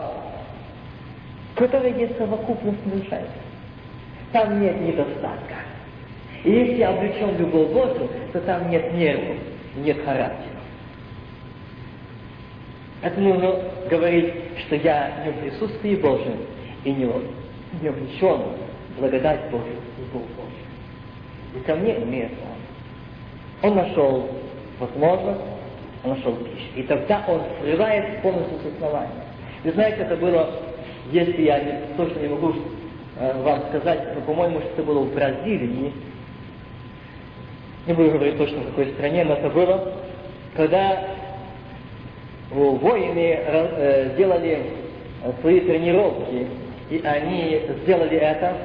которая 1.56 1.94
есть 1.94 2.18
совокупность 2.18 2.84
души. 2.90 3.22
Там 4.32 4.62
нет 4.62 4.80
недостатка. 4.80 5.56
И 6.44 6.52
если 6.52 6.76
я 6.76 6.90
облечен 6.90 7.38
любовь 7.38 7.72
Божью, 7.72 8.10
то 8.32 8.40
там 8.42 8.70
нет 8.70 8.94
нервов, 8.94 9.38
нет 9.76 9.98
характера. 10.06 10.60
Это 13.02 13.20
нужно 13.20 13.56
говорить, 13.90 14.34
что 14.66 14.76
я 14.76 15.12
не 15.26 15.32
в 15.32 15.40
присутствии 15.40 15.96
Божьем 15.96 16.38
и 16.84 16.92
не, 16.92 17.10
не 17.82 17.88
облечен 17.88 18.42
благодать 18.98 19.50
Божью, 19.52 19.76
любовь 19.98 20.28
Божью. 20.38 21.56
И 21.56 21.60
ко 21.66 21.76
мне 21.76 21.98
имеет 21.98 22.32
он. 22.32 22.59
Он 23.62 23.76
нашел 23.76 24.30
возможность, 24.80 25.42
он 26.04 26.12
нашел 26.12 26.36
пищу. 26.36 26.68
И 26.76 26.84
тогда 26.84 27.24
он 27.28 27.42
срывает 27.62 28.22
полностью 28.22 28.58
с 28.60 28.74
основания. 28.74 29.10
Вы 29.64 29.72
знаете, 29.74 30.02
это 30.02 30.16
было, 30.16 30.50
если 31.12 31.42
я 31.42 31.60
не, 31.60 31.74
точно 31.98 32.20
не 32.20 32.30
могу 32.30 32.54
э, 33.20 33.44
вам 33.44 33.64
сказать, 33.70 34.16
но, 34.16 34.22
по-моему, 34.22 34.60
это 34.60 34.82
было 34.84 35.00
в 35.02 35.14
Бразилии, 35.14 35.92
не 37.86 37.94
буду 37.94 38.12
говорить 38.12 38.38
точно 38.38 38.62
в 38.62 38.66
какой 38.68 38.94
стране, 38.94 39.26
но 39.26 39.34
это 39.34 39.50
было, 39.50 39.94
когда 40.56 41.04
воины 42.52 43.38
э, 43.38 44.16
делали 44.16 44.60
свои 45.42 45.60
тренировки, 45.60 46.48
и 46.90 47.02
они 47.04 47.62
сделали 47.84 48.18
это, 48.18 48.56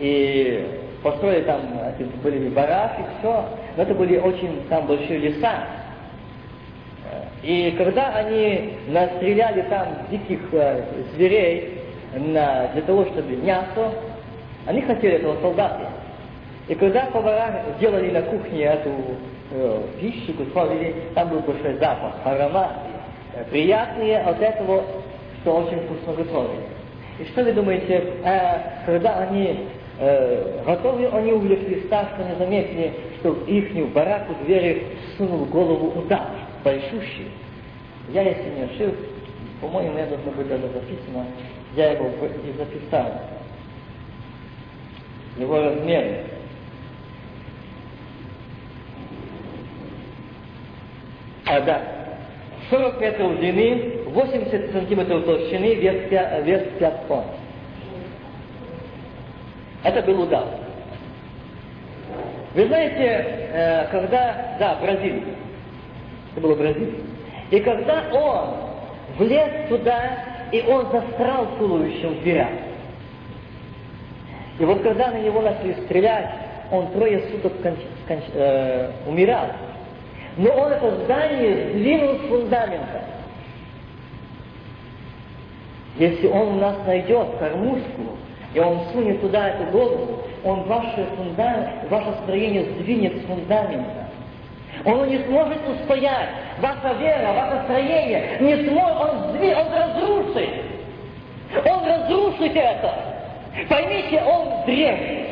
и 0.00 0.77
построили 1.02 1.42
там, 1.42 1.60
были 2.22 2.48
бараки, 2.48 3.02
все, 3.18 3.44
но 3.76 3.82
это 3.82 3.94
были 3.94 4.16
очень 4.18 4.62
там 4.68 4.86
большие 4.86 5.18
леса. 5.18 5.64
И 7.42 7.74
когда 7.78 8.08
они 8.16 8.74
настреляли 8.88 9.62
там 9.62 9.86
диких 10.10 10.40
э, 10.52 10.82
зверей 11.14 11.80
на, 12.14 12.68
для 12.68 12.82
того, 12.82 13.04
чтобы 13.06 13.36
мясо, 13.36 13.92
они 14.66 14.82
хотели 14.82 15.14
этого 15.14 15.40
солдата. 15.40 15.88
И 16.66 16.74
когда 16.74 17.06
повара 17.06 17.64
сделали 17.78 18.10
на 18.10 18.22
кухне 18.22 18.64
эту 18.64 18.90
э, 19.52 19.82
пищу, 20.00 20.34
готовили, 20.36 20.94
там 21.14 21.28
был 21.28 21.40
большой 21.40 21.74
запах, 21.76 22.14
аромат, 22.24 22.72
э, 23.34 23.44
приятные 23.50 24.18
от 24.18 24.42
этого, 24.42 24.84
что 25.40 25.56
очень 25.56 25.80
вкусно 25.80 26.12
готовили. 26.12 26.62
И 27.20 27.24
что 27.26 27.44
вы 27.44 27.52
думаете, 27.52 28.04
э, 28.24 28.60
когда 28.84 29.20
они 29.20 29.68
э, 29.98 30.62
готовили, 30.64 31.06
они 31.12 31.32
увлеклись 31.32 31.88
так, 31.88 32.10
что 32.14 32.24
не 32.24 32.36
заметили, 32.36 32.92
что 33.18 33.32
в 33.32 33.48
их 33.48 33.92
бараку 33.92 34.34
двери 34.44 34.86
сунул 35.16 35.44
голову 35.46 36.00
удав, 36.00 36.28
большущий. 36.64 37.30
Я, 38.10 38.22
если 38.22 38.50
не 38.56 38.62
ошибся, 38.62 39.04
по-моему, 39.60 39.98
это 39.98 40.10
должно 40.10 40.32
быть 40.32 40.48
даже 40.48 40.68
записано, 40.68 41.26
я 41.74 41.92
его 41.92 42.08
и 42.08 42.52
записал. 42.56 43.12
Его 45.36 45.60
размеры. 45.60 46.24
А, 51.46 51.60
да. 51.60 51.82
40 52.70 53.00
метров 53.00 53.38
длины, 53.38 54.02
80 54.06 54.72
сантиметров 54.72 55.24
толщины, 55.24 55.74
вес 55.74 56.08
5, 56.10 56.44
вес 56.44 56.62
5 56.78 57.08
тонн. 57.08 57.24
Это 59.88 60.02
был 60.02 60.20
удар. 60.20 60.44
Вы 62.54 62.66
знаете, 62.66 63.48
э, 63.52 63.86
когда, 63.90 64.56
да, 64.58 64.74
Бразилия, 64.82 65.34
это 66.32 66.40
было 66.42 66.54
Бразилия, 66.54 67.00
и 67.50 67.60
когда 67.60 68.04
он 68.12 68.48
влез 69.16 69.48
туда, 69.70 70.24
и 70.52 70.60
он 70.60 70.90
застрял 70.92 71.46
туловищем 71.58 72.10
в 72.10 72.22
дверях, 72.22 72.50
и 74.58 74.64
вот 74.66 74.82
когда 74.82 75.10
на 75.10 75.20
него 75.20 75.40
начали 75.40 75.72
стрелять, 75.84 76.28
он 76.70 76.88
трое 76.88 77.22
суток 77.30 77.58
конч, 77.62 77.78
конч, 78.06 78.24
э, 78.34 78.90
умирал. 79.06 79.46
Но 80.36 80.50
он 80.50 80.70
это 80.70 80.96
здание 81.04 81.70
сдвинул 81.70 82.16
с 82.16 82.28
фундамента. 82.28 83.04
Если 85.96 86.26
он 86.26 86.56
у 86.56 86.60
нас 86.60 86.76
найдет 86.86 87.38
кормушку, 87.38 88.18
и 88.54 88.58
он 88.60 88.80
сунет 88.92 89.20
туда 89.20 89.50
эту 89.50 89.64
голову, 89.70 90.22
он 90.44 90.62
ваше, 90.62 91.06
фундамент, 91.16 91.90
ваше 91.90 92.12
строение 92.22 92.64
сдвинет 92.64 93.22
с 93.22 93.26
фундамента. 93.26 94.08
Он 94.84 95.08
не 95.08 95.18
сможет 95.24 95.58
устоять. 95.68 96.28
Ваша 96.60 96.94
вера, 96.98 97.32
ваше 97.32 97.64
строение 97.64 98.38
не 98.40 98.68
сможет, 98.68 98.96
он, 99.00 99.30
сдвинет, 99.30 99.58
он 99.58 99.72
разрушит. 99.72 100.50
Он 101.64 101.84
разрушит 101.84 102.56
это. 102.56 102.94
Поймите, 103.68 104.22
он 104.22 104.64
древний. 104.66 105.27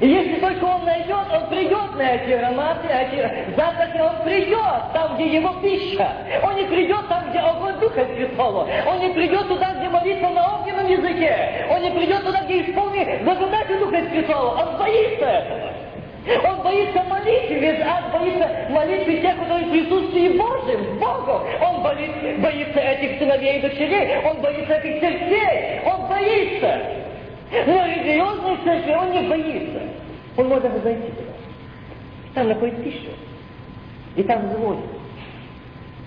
И 0.00 0.06
если 0.06 0.36
только 0.36 0.64
он 0.64 0.84
найдет, 0.84 1.26
он 1.32 1.48
придет 1.48 1.96
на 1.96 2.14
эти 2.14 2.30
ароматы, 2.30 2.86
эти 2.86 3.56
запахи, 3.56 3.98
он 3.98 4.22
придет 4.24 4.92
там, 4.92 5.16
где 5.16 5.26
его 5.36 5.54
пища. 5.60 6.08
Он 6.42 6.54
не 6.54 6.64
придет 6.64 7.08
там, 7.08 7.30
где 7.30 7.40
огонь 7.40 7.74
Духа 7.80 8.06
Святого. 8.14 8.68
Он 8.86 9.00
не 9.00 9.08
придет 9.12 9.48
туда, 9.48 9.74
где 9.74 9.88
молитва 9.88 10.28
на 10.28 10.54
огненном 10.54 10.86
языке. 10.86 11.66
Он 11.68 11.82
не 11.82 11.90
придет 11.90 12.24
туда, 12.24 12.42
где 12.44 12.62
исполнит 12.62 13.24
благодать 13.24 13.78
Духа 13.80 14.00
Святого. 14.10 14.62
Он 14.62 14.78
боится 14.78 15.24
этого. 15.24 15.72
Он 16.44 16.62
боится 16.62 17.02
молитвы, 17.04 17.54
ведь 17.54 17.80
ад 17.80 18.12
боится 18.12 18.48
молитвы 18.68 19.16
тех, 19.16 19.36
которые 19.38 19.66
в 19.66 19.70
присутствии 19.70 20.36
Божьем, 20.36 20.98
Богу. 20.98 21.40
Он 21.60 21.82
боится, 21.82 22.40
боится 22.40 22.80
этих 22.80 23.18
сыновей 23.18 23.58
и 23.58 23.62
дочерей, 23.62 24.18
он 24.24 24.36
боится 24.42 24.74
этих 24.74 25.00
церквей, 25.00 25.80
он 25.86 26.06
боится. 26.06 27.07
Но 27.50 27.86
религиозной 27.86 28.56
церкви 28.64 28.92
он 28.92 29.10
не 29.12 29.28
боится. 29.28 29.80
Он 30.36 30.48
может 30.48 30.82
зайти 30.82 31.08
туда. 31.12 31.32
Там 32.34 32.48
находит 32.48 32.82
пищу. 32.84 33.10
И 34.16 34.22
там 34.22 34.50
заводит. 34.50 34.84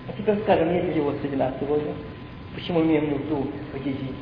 А 0.07 0.13
теперь 0.17 0.37
скажем, 0.43 0.71
нет 0.73 0.85
ли 0.85 0.95
его 0.95 1.13
среди 1.21 1.35
сегодня? 1.59 1.93
Почему 2.53 2.81
имеем 2.81 3.11
нужду 3.11 3.47
в? 3.73 4.13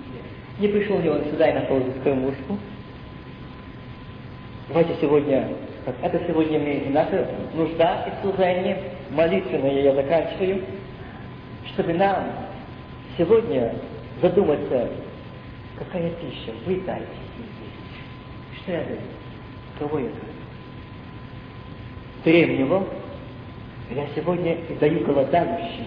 Не 0.60 0.68
пришел 0.68 1.00
ли 1.00 1.10
он 1.10 1.24
сюда 1.26 1.50
и 1.50 1.54
нашел 1.54 1.80
здесь 1.80 2.14
мушку? 2.16 2.58
Давайте 4.68 4.96
сегодня, 5.02 5.48
это 6.04 6.22
сегодня 6.28 6.60
наша 6.90 7.28
нужда 7.56 8.06
и 8.08 8.22
служение, 8.22 8.78
молитвенное 9.10 9.82
я 9.82 9.96
заканчиваю, 9.96 10.62
чтобы 11.74 11.94
нам 11.94 12.24
сегодня 13.18 13.74
задуматься, 14.22 14.90
какая 15.80 16.12
пища 16.12 16.52
вы 16.66 16.82
дайте. 16.86 17.08
Что 18.62 18.72
я 18.72 18.84
даю? 18.84 19.00
Кого 19.80 20.00
я 20.00 20.06
даю? 20.06 20.16
Древнего 22.24 22.88
я 23.92 24.08
сегодня 24.16 24.58
даю 24.80 25.06
голодающим 25.06 25.86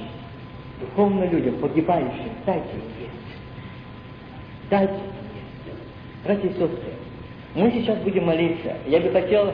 духовным 0.80 1.30
людям, 1.30 1.58
погибающим, 1.58 2.32
дайте 2.44 2.68
им 2.72 2.82
есть. 2.98 3.38
Дайте 4.70 4.94
им 4.94 5.00
есть. 5.00 6.24
Братья 6.24 6.48
и 6.48 6.52
сестры, 6.52 6.92
мы 7.54 7.70
сейчас 7.70 7.98
будем 7.98 8.26
молиться. 8.26 8.76
Я 8.86 9.00
бы 9.00 9.10
хотел, 9.10 9.52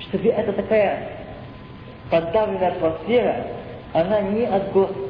чтобы 0.00 0.28
эта 0.28 0.52
такая 0.52 1.18
подавленная 2.10 2.72
атмосфера, 2.72 3.46
она 3.92 4.20
не 4.22 4.44
от 4.44 4.72
Господа. 4.72 5.08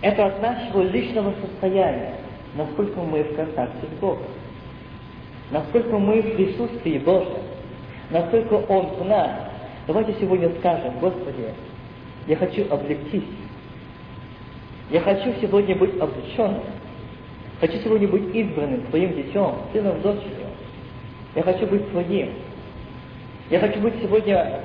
Это 0.00 0.26
от 0.26 0.42
нашего 0.42 0.82
личного 0.82 1.34
состояния, 1.40 2.14
насколько 2.54 3.00
мы 3.00 3.22
в 3.22 3.36
контакте 3.36 3.86
с 3.86 4.00
Богом, 4.00 4.26
насколько 5.50 5.98
мы 5.98 6.20
в 6.20 6.36
присутствии 6.36 6.98
Божьем, 6.98 7.42
насколько 8.10 8.54
Он 8.54 8.86
в 8.86 9.04
нас. 9.04 9.30
Давайте 9.86 10.14
сегодня 10.20 10.50
скажем, 10.58 10.98
Господи, 11.00 11.48
я 12.26 12.36
хочу 12.36 12.70
облегчить. 12.70 13.26
Я 14.90 15.00
хочу 15.00 15.32
сегодня 15.40 15.74
быть 15.76 15.98
облеченным. 15.98 16.62
Хочу 17.60 17.78
сегодня 17.78 18.08
быть 18.08 18.34
избранным 18.34 18.82
Твоим 18.86 19.14
детем, 19.14 19.54
сыном, 19.72 20.00
дочерью. 20.02 20.48
Я 21.34 21.42
хочу 21.42 21.66
быть 21.66 21.90
Твоим. 21.90 22.30
Я 23.50 23.60
хочу 23.60 23.80
быть 23.80 23.94
сегодня 24.00 24.60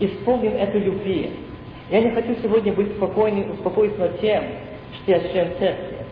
исполнен 0.00 0.52
этой 0.52 0.80
любви. 0.80 1.30
Я 1.90 2.00
не 2.00 2.10
хочу 2.10 2.34
сегодня 2.42 2.72
быть 2.72 2.96
спокойным, 2.96 3.50
успокоиться 3.52 3.98
над 4.00 4.20
тем, 4.20 4.44
что 4.94 5.12
я 5.12 5.20
член 5.20 5.48
церкви, 5.58 6.03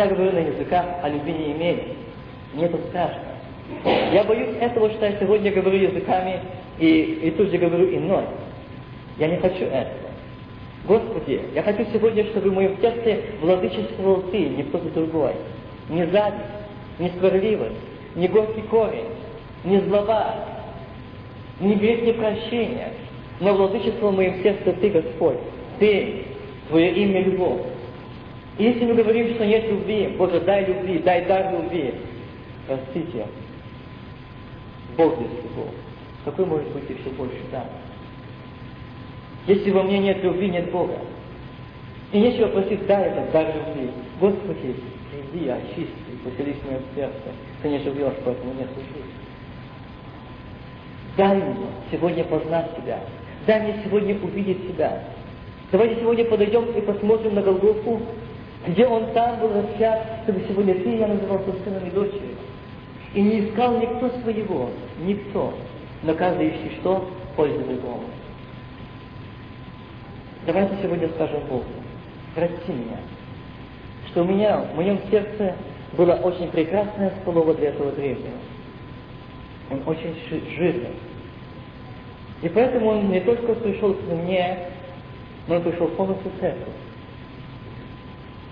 я 0.00 0.06
говорю 0.06 0.32
на 0.32 0.38
языках, 0.38 0.84
а 1.02 1.08
любви 1.08 1.32
не 1.32 1.52
имею. 1.52 1.82
Мне 2.54 2.66
это 2.66 2.78
страшно. 2.88 3.22
Я 4.12 4.24
боюсь 4.24 4.56
этого, 4.60 4.90
что 4.90 5.06
я 5.06 5.18
сегодня 5.18 5.52
говорю 5.52 5.78
языками 5.78 6.40
и, 6.78 7.20
и 7.24 7.30
тут 7.32 7.50
же 7.50 7.58
говорю 7.58 7.88
иной. 7.96 8.24
Я 9.18 9.28
не 9.28 9.36
хочу 9.36 9.64
этого. 9.64 10.10
Господи, 10.86 11.40
я 11.54 11.62
хочу 11.62 11.84
сегодня, 11.92 12.24
чтобы 12.26 12.50
в 12.50 12.54
моем 12.54 12.76
сердце 12.80 13.20
владычествовал 13.40 14.22
Ты, 14.30 14.38
не 14.38 14.62
кто-то 14.64 14.88
другой. 14.90 15.32
Не 15.88 16.06
зависть, 16.06 16.44
не 16.98 17.10
сварливость, 17.18 17.74
не 18.14 18.28
горький 18.28 18.62
корень, 18.62 19.06
не 19.64 19.80
злоба, 19.80 20.34
не 21.60 21.74
грех, 21.74 22.02
не 22.02 22.12
прощение, 22.12 22.92
но 23.40 23.54
владычество 23.54 24.08
в 24.08 24.14
моем 24.14 24.42
сердце 24.42 24.72
Ты, 24.72 24.90
Господь. 24.90 25.38
Ты, 25.78 26.24
Твое 26.68 26.92
имя 26.92 27.22
любовь. 27.22 27.62
Если 28.58 28.84
мы 28.84 28.94
говорим, 28.94 29.34
что 29.34 29.44
нет 29.44 29.68
любви, 29.68 30.14
Боже, 30.16 30.40
дай 30.40 30.64
любви, 30.64 30.98
дай 30.98 31.26
дар 31.26 31.52
любви, 31.52 31.94
простите, 32.66 33.26
Бог 34.96 35.18
без 35.20 35.30
любовь. 35.30 35.74
Какой 36.24 36.46
может 36.46 36.68
быть 36.70 36.88
еще 36.88 37.10
больше 37.10 37.36
дар? 37.52 37.66
Если 39.46 39.70
во 39.70 39.82
мне 39.82 39.98
нет 39.98 40.24
любви, 40.24 40.48
нет 40.48 40.70
Бога. 40.70 40.98
И 42.12 42.18
нечего 42.18 42.48
просить, 42.48 42.86
дай 42.86 43.10
этот 43.10 43.30
дар 43.30 43.46
любви. 43.46 43.90
Господи, 44.20 44.74
приди, 45.10 45.48
очисти, 45.48 45.92
поселись 46.24 46.56
в 46.56 46.66
моем 46.66 46.82
сердце. 46.94 47.14
Ты 47.62 47.68
не 47.68 47.78
живешь, 47.80 48.14
поэтому 48.24 48.52
не 48.54 48.64
служишь. 48.64 49.12
Дай 51.16 51.36
мне 51.36 51.54
сегодня 51.90 52.24
познать 52.24 52.74
Тебя. 52.76 53.00
Дай 53.46 53.60
мне 53.60 53.82
сегодня 53.84 54.16
увидеть 54.20 54.66
Тебя. 54.68 55.04
Давайте 55.72 56.00
сегодня 56.00 56.24
подойдем 56.24 56.64
и 56.70 56.80
посмотрим 56.80 57.34
на 57.34 57.42
Голгофу, 57.42 58.00
где 58.66 58.86
Он 58.86 59.12
там 59.12 59.40
был 59.40 59.52
распят, 59.52 60.22
чтобы 60.24 60.44
сегодня 60.48 60.74
Ты, 60.74 60.96
я 60.96 61.06
назывался 61.06 61.52
сыном 61.64 61.86
и 61.86 61.90
дочерью. 61.90 62.36
И 63.14 63.22
не 63.22 63.48
искал 63.48 63.78
никто 63.78 64.10
своего, 64.20 64.70
никто, 65.00 65.54
но 66.02 66.14
каждый 66.14 66.48
ищет 66.48 66.78
что? 66.80 67.08
Пользу 67.36 67.58
другому. 67.60 68.04
Давайте 70.46 70.76
сегодня 70.82 71.08
скажем 71.10 71.40
Богу, 71.48 71.64
прости 72.34 72.72
меня, 72.72 72.98
что 74.08 74.22
у 74.22 74.24
меня, 74.24 74.58
в 74.58 74.76
моем 74.76 75.00
сердце 75.10 75.54
было 75.96 76.12
очень 76.14 76.48
прекрасное 76.48 77.12
слово 77.24 77.54
для 77.54 77.70
этого 77.70 77.92
древнего. 77.92 78.38
Он 79.70 79.82
очень 79.86 80.14
жирный. 80.56 80.94
И 82.42 82.48
поэтому 82.48 82.90
он 82.90 83.08
не 83.10 83.20
только 83.20 83.54
пришел 83.54 83.94
к 83.94 84.02
мне, 84.02 84.58
но 85.48 85.56
он 85.56 85.62
пришел 85.62 85.88
полностью 85.88 86.30
в 86.36 86.40
церковь. 86.40 86.74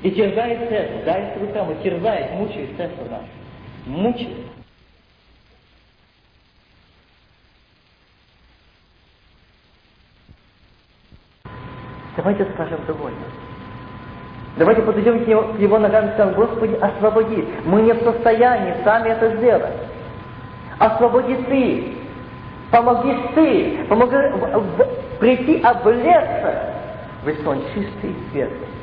И 0.05 0.10
терзает 0.10 0.68
церковь, 0.68 1.05
дает 1.06 1.40
рукам, 1.40 1.72
и 1.72 1.82
терзает, 1.82 2.32
мучает 2.32 2.76
церковь 2.76 3.10
нашу. 3.10 3.24
Мучает. 3.86 4.36
Давайте 12.18 12.47
скажем 12.52 12.81
довольно. 12.86 13.16
Давайте 14.59 14.82
подойдем 14.82 15.24
к 15.24 15.26
его, 15.26 15.55
к 15.55 15.59
его 15.59 15.78
ногам 15.78 16.10
и 16.10 16.12
скажем, 16.12 16.35
Господи, 16.35 16.74
освободи. 16.74 17.43
Мы 17.64 17.81
не 17.81 17.94
в 17.94 18.02
состоянии 18.02 18.85
сами 18.85 19.09
это 19.09 19.35
сделать. 19.39 19.72
Освободи 20.81 21.35
Ты. 21.48 21.94
Помоги 22.70 23.16
Ты. 23.35 23.86
Помоги 23.89 24.16
прийти 25.18 25.62
облеться 25.62 26.74
в 27.24 27.43
сон 27.43 27.62
чистый 27.72 28.10
и 28.10 28.31
светлый. 28.31 28.74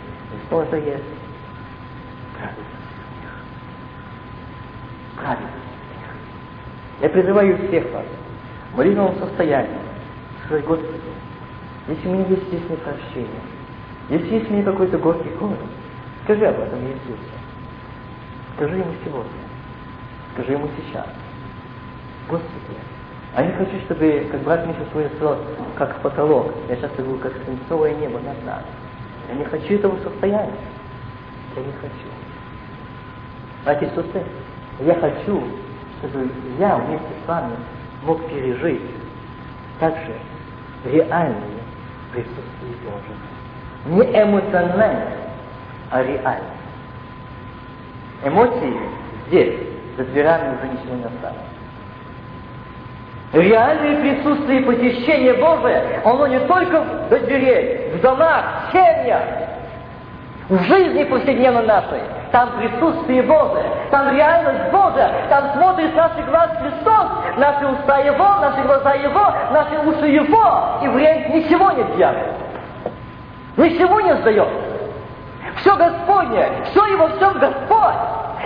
Смех. 2.41 3.33
Праведный 5.15 5.47
смех. 5.47 6.11
Я 7.01 7.09
призываю 7.09 7.57
всех 7.67 7.89
вас 7.91 8.05
в 8.73 8.77
молитвенном 8.77 9.17
состоянии 9.17 9.79
сказать, 10.45 10.65
Господи, 10.65 10.99
если 11.87 12.07
у 12.09 12.11
меня 12.11 12.25
есть 12.27 12.47
здесь 12.47 12.69
непрощение, 12.69 13.41
если 14.09 14.35
есть 14.35 14.49
у 14.49 14.53
меня 14.53 14.63
какой-то 14.63 14.97
горький 14.97 15.29
корень, 15.39 15.55
скажи 16.25 16.45
об 16.45 16.59
этом 16.59 16.79
Иисусу. 16.79 17.31
Скажи 18.57 18.75
ему 18.75 18.93
сегодня. 19.05 19.31
Скажи 20.33 20.51
ему 20.51 20.67
сейчас. 20.75 21.07
Господи, 22.27 22.77
а 23.35 23.43
я 23.43 23.51
хочу, 23.53 23.79
чтобы, 23.85 24.27
как 24.29 24.41
брат 24.41 24.67
Миша 24.67 24.85
свой 24.91 25.09
сказал, 25.15 25.37
как 25.77 26.01
потолок, 26.01 26.53
я 26.67 26.75
сейчас 26.75 26.91
говорю, 26.97 27.19
как 27.19 27.31
свинцовое 27.45 27.93
небо 27.95 28.19
над 28.19 28.45
нами. 28.45 28.80
Я 29.31 29.37
не 29.37 29.45
хочу 29.45 29.75
этого 29.75 29.97
состояния. 30.03 30.51
Я 31.55 31.61
не 31.63 31.71
хочу. 31.73 32.07
Братья 33.63 33.85
и 33.85 33.89
сестры, 33.89 34.23
я 34.81 34.95
хочу, 34.95 35.41
чтобы 35.99 36.29
я 36.59 36.75
вместе 36.75 37.07
с 37.23 37.27
вами 37.27 37.55
мог 38.03 38.27
пережить 38.27 38.81
также 39.79 40.15
реальные 40.83 41.61
присутствие 42.11 42.75
Божие. 42.83 43.15
Не 43.85 44.21
эмоционально, 44.21 45.11
а 45.91 46.03
реально. 46.03 46.49
Эмоции 48.25 48.73
здесь, 49.27 49.55
за 49.97 50.03
дверями 50.05 50.57
уже 50.57 50.73
ничего 50.73 50.95
не 50.95 51.05
осталось. 51.05 51.50
Реальное 53.33 54.01
присутствие 54.01 54.59
и 54.59 54.63
посещение 54.65 55.33
Божие, 55.35 56.01
оно 56.03 56.27
не 56.27 56.39
только 56.41 56.81
в 56.81 57.09
дверей, 57.09 57.93
в 57.93 58.01
домах, 58.01 58.43
в 58.67 58.71
семьях, 58.73 59.21
в 60.49 60.63
жизни 60.63 61.05
повседневно 61.05 61.61
нашей. 61.61 62.01
Там 62.33 62.49
присутствие 62.57 63.23
Божие, 63.23 63.63
там 63.89 64.13
реальность 64.13 64.69
Божия, 64.71 65.11
там 65.29 65.53
смотрит 65.53 65.95
наши 65.95 66.21
глаз 66.23 66.49
Христос, 66.59 67.07
наши 67.37 67.67
уста 67.67 67.99
Его, 67.99 68.35
наши 68.41 68.61
глаза 68.63 68.93
Его, 68.95 69.33
наши 69.51 69.79
уши 69.79 70.07
Его, 70.07 70.79
и 70.81 70.87
время 70.89 71.29
ничего 71.29 71.71
не 71.71 71.83
делает. 71.95 72.35
Ничего 73.55 74.01
не 74.01 74.13
сдает. 74.15 74.47
Все 75.57 75.75
Господне, 75.75 76.49
все 76.65 76.85
Его, 76.85 77.07
все 77.15 77.31
Господь. 77.31 77.95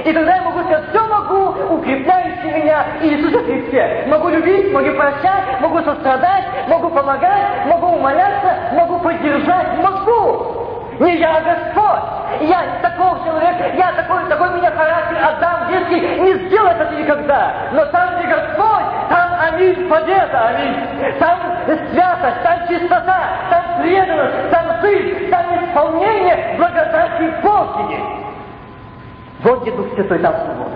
И 0.04 0.14
тогда 0.14 0.36
я 0.36 0.42
могу 0.42 0.60
сказать, 0.60 0.90
все 0.90 1.08
могу, 1.08 1.76
укрепляющий 1.76 2.52
меня 2.52 2.86
Иисуса 3.02 3.44
Христе. 3.44 4.06
Могу 4.08 4.30
любить, 4.30 4.72
могу 4.74 4.92
прощать, 4.92 5.62
могу 5.62 5.82
сострадать, 5.82 6.44
могу 6.68 6.90
помогать, 6.90 7.66
могу 7.68 7.88
умоляться, 7.88 8.56
могу 8.74 9.00
поддержать, 9.00 9.78
могу. 9.78 10.66
Не 11.00 11.18
я, 11.18 11.38
а 11.38 11.42
Господь. 11.42 12.50
Я 12.50 12.80
такого 12.82 13.20
человека, 13.26 13.76
я 13.76 13.92
такой, 13.94 14.26
такой 14.28 14.50
меня 14.52 14.72
характер 14.72 15.18
отдам 15.24 15.68
детский, 15.70 16.22
не 16.22 16.34
сделай 16.48 16.72
это 16.72 16.94
никогда. 16.96 17.54
Но 17.72 17.86
там, 17.88 18.18
где 18.18 18.28
Господь, 18.28 18.86
там 19.10 19.32
аминь, 19.48 19.88
победа, 19.90 20.48
аминь. 20.48 21.18
Там 21.20 21.40
святость, 21.92 22.44
там 22.44 22.68
чистота, 22.68 23.20
там 23.50 23.82
преданность, 23.82 24.50
там 24.52 24.82
жизнь, 24.82 25.30
там 25.30 25.46
исполнение 25.66 26.56
благодати 26.58 27.34
Божьей. 27.44 28.25
Вот 29.46 29.62
где 29.62 29.72
Дух 29.74 29.86
Святой, 29.94 30.18
там 30.20 30.34
свобода. 30.38 30.76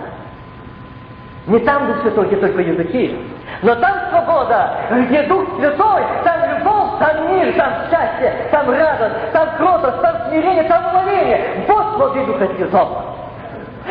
Не 1.48 1.58
там 1.58 1.88
Дух 1.88 2.02
Святой, 2.02 2.26
где 2.28 2.36
только 2.36 2.62
языки, 2.62 3.18
но 3.62 3.74
там 3.74 3.96
свобода, 4.10 4.76
где 5.08 5.24
Дух 5.24 5.44
Святой, 5.58 6.02
там 6.22 6.40
любовь, 6.56 7.00
там 7.00 7.34
мир, 7.34 7.52
там 7.56 7.72
счастье, 7.90 8.48
там 8.52 8.70
радость, 8.70 9.32
там 9.32 9.56
кротость, 9.56 10.00
там 10.00 10.28
смирение, 10.28 10.62
там 10.68 10.86
умоление. 10.86 11.64
Вот 11.66 11.96
плоды 11.96 12.24
Духа 12.26 12.46
Святого. 12.56 13.04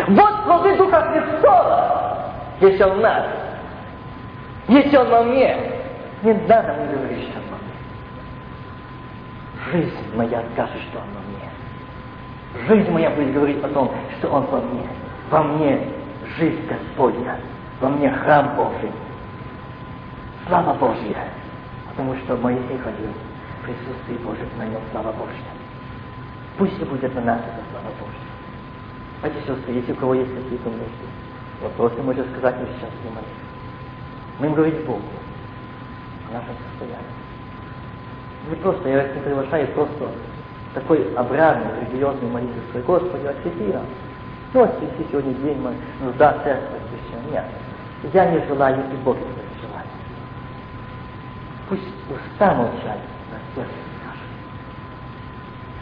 Вот 0.08 0.44
плоды 0.46 0.78
Духа 0.78 1.02
Христова. 1.12 2.16
Если 2.62 2.82
Он 2.82 3.00
в 3.00 3.02
нас, 3.02 3.26
если 4.70 4.96
Он 4.96 5.10
во 5.10 5.24
мне, 5.24 5.58
не 6.24 6.34
надо 6.48 6.74
мне 6.74 6.96
говорить, 6.96 7.28
что 7.28 7.40
жизнь 9.74 10.16
моя 10.16 10.42
скажет, 10.54 10.82
что 10.90 11.00
Он 11.00 11.06
во 11.14 11.20
мне. 11.28 11.29
Жизнь 12.56 12.90
моя 12.92 13.12
будет 13.12 13.34
говорить 13.34 13.64
о 13.64 13.68
том, 13.70 13.92
что 14.18 14.30
Он 14.30 14.46
во 14.46 14.62
мне. 14.62 14.88
Во 15.30 15.44
мне 15.44 15.88
жизнь 16.38 16.66
Господня. 16.68 17.38
Во 17.80 17.90
мне 17.90 18.10
храм 18.12 18.56
Божий. 18.56 18.92
Слава 20.48 20.74
Божья. 20.74 21.30
Потому 21.90 22.16
что 22.16 22.38
Моисей 22.38 22.78
ходил 22.78 23.10
в 23.62 23.66
присутствии 23.66 24.16
Божьем, 24.26 24.48
на 24.58 24.66
нем 24.66 24.82
слава 24.92 25.12
Божья. 25.12 25.52
Пусть 26.58 26.80
и 26.82 26.86
будет 26.86 27.14
на 27.16 27.22
нас 27.22 27.40
эта 27.40 27.64
слава 27.72 27.94
Божья. 28.00 28.30
Братья 29.22 29.40
сестры, 29.42 29.74
если 29.74 29.92
у 29.92 29.96
кого 29.96 30.14
есть 30.16 30.34
какие-то 30.34 30.70
мысли, 30.70 31.08
вопросы, 31.62 32.02
можете 32.02 32.30
сказать 32.32 32.56
мне 32.58 32.68
сейчас 32.78 32.90
не 33.04 33.10
молитвы. 33.10 33.50
Мы 34.40 34.46
им 34.48 34.54
говорить 34.54 34.86
Богу 34.86 35.02
о 36.30 36.34
нашем 36.34 36.56
состоянии. 36.72 37.20
Не 38.50 38.56
просто, 38.56 38.90
я 38.90 39.04
вас 39.04 39.16
не 39.16 39.22
приглашаю 39.22 39.68
просто 39.68 40.10
такой 40.74 41.14
обрядный, 41.16 41.82
религиозный 41.82 42.30
молитвы, 42.30 42.82
Господи, 42.86 43.26
освети 43.26 43.74
нас. 43.74 43.84
Ну, 44.54 44.64
освети 44.64 45.06
сегодня 45.12 45.34
день 45.36 45.60
мой, 45.60 45.76
нужда 46.02 46.34
церкви, 46.44 46.78
священ. 46.90 47.32
Нет. 47.32 47.46
Я 48.14 48.32
не 48.32 48.46
желаю, 48.48 48.78
и 48.78 48.96
Бог 49.04 49.18
не 49.18 49.62
желает. 49.62 49.88
Пусть 51.68 51.82
уста 52.10 52.54
молчат, 52.56 52.98
но 53.32 53.38
сердце 53.56 53.74
скажет. 54.00 54.30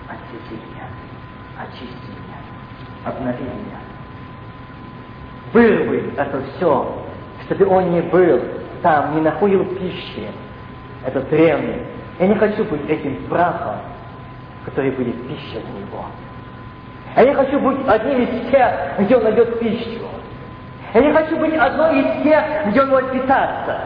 Освети 0.08 0.56
меня, 0.56 0.88
очисти 1.62 2.10
меня, 2.10 2.38
обнови 3.06 3.44
меня. 3.44 3.80
Вырви 5.54 6.14
это 6.18 6.42
все, 6.56 7.04
чтобы 7.46 7.66
он 7.68 7.92
не 7.92 8.02
был 8.02 8.42
там, 8.82 9.16
не 9.16 9.22
находил 9.22 9.66
пищи, 9.66 10.30
этот 11.06 11.30
древний. 11.30 11.82
Я 12.20 12.28
не 12.28 12.36
хочу 12.36 12.66
быть 12.66 12.90
этим 12.90 13.28
прахом, 13.28 13.76
который 14.68 14.92
будет 14.92 15.16
пища 15.30 15.62
для 15.62 15.80
него. 15.80 16.06
Я 17.16 17.24
не 17.24 17.34
хочу 17.34 17.58
быть 17.60 17.78
одним 17.88 18.22
из 18.22 18.52
тех, 18.52 18.70
где 19.00 19.16
он 19.16 19.24
найдет 19.24 19.60
пищу. 19.60 20.06
Я 20.94 21.02
не 21.02 21.14
хочу 21.14 21.38
быть 21.38 21.56
одной 21.56 22.02
из 22.02 22.24
тех, 22.24 22.44
где 22.68 22.82
он 22.82 22.90
может 22.90 23.12
питаться. 23.12 23.80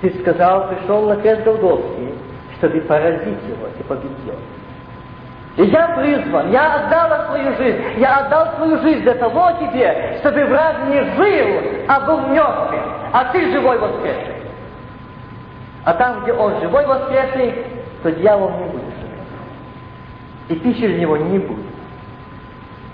Ты 0.00 0.18
сказал, 0.20 0.68
пришел 0.68 1.06
на 1.06 1.16
крест 1.16 1.42
Голгофский, 1.44 2.14
чтобы 2.56 2.80
поразить 2.80 3.46
его 3.46 3.68
и 3.78 3.82
победил. 3.82 4.36
И 5.58 5.64
я 5.64 5.88
призван, 5.88 6.50
я 6.50 6.76
отдал 6.76 7.26
свою 7.26 7.54
жизнь, 7.56 7.82
я 7.98 8.20
отдал 8.20 8.56
свою 8.56 8.78
жизнь 8.78 9.02
для 9.02 9.14
того 9.14 9.52
тебе, 9.60 10.16
чтобы 10.20 10.46
враг 10.46 10.76
не 10.88 11.04
жил, 11.16 11.84
а 11.88 12.00
был 12.00 12.20
мертвым, 12.28 12.84
а 13.12 13.24
ты 13.32 13.52
живой 13.52 13.78
воскресший. 13.78 14.36
А 15.84 15.92
там, 15.94 16.22
где 16.22 16.32
он 16.32 16.58
живой 16.60 16.86
воскресший, 16.86 17.79
то 18.02 18.12
дьявол 18.12 18.50
не 18.50 18.64
будет. 18.70 18.94
И 20.48 20.54
пищи 20.56 20.86
для 20.86 20.98
него 20.98 21.16
не 21.16 21.38
будет. 21.38 21.66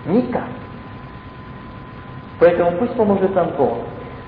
Никак. 0.07 0.49
Поэтому 2.39 2.73
пусть 2.79 2.95
поможет 2.95 3.35
нам 3.35 3.51
Бог. 3.57 3.79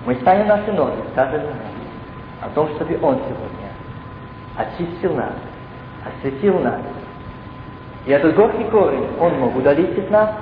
Мы 0.06 0.14
станем 0.16 0.46
наши 0.46 0.72
ноги, 0.72 0.96
скажем 1.12 1.42
о 2.40 2.48
том, 2.50 2.68
чтобы 2.76 2.98
Он 3.02 3.16
сегодня 3.16 3.68
очистил 4.58 5.14
нас, 5.14 5.34
осветил 6.04 6.58
нас, 6.58 6.80
и 8.06 8.10
этот 8.10 8.34
горький 8.34 8.64
корень 8.64 9.06
он 9.20 9.38
мог 9.38 9.54
удалить 9.56 9.96
из 9.96 10.10
нас, 10.10 10.34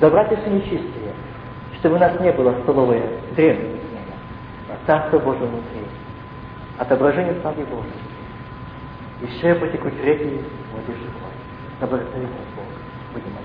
забрать 0.00 0.28
все 0.28 0.50
нечистые, 0.50 1.12
чтобы 1.78 1.96
у 1.96 1.98
нас 1.98 2.18
не 2.20 2.32
было 2.32 2.54
столовой 2.62 3.02
древнего 3.36 3.68
снега, 3.68 4.16
а 4.68 4.86
Царство 4.86 5.18
Божие 5.18 5.46
внутри, 5.46 5.86
отображение 6.78 7.34
славы 7.40 7.64
Божьей. 7.66 8.09
И 9.22 9.26
все 9.26 9.54
потекут 9.54 9.92
реки 10.02 10.40
воды 10.72 10.92
живой. 10.92 11.32
Да 11.80 11.86
благословит 11.86 12.28
нас 12.30 12.46
Бог. 12.56 12.64
Будем. 13.12 13.39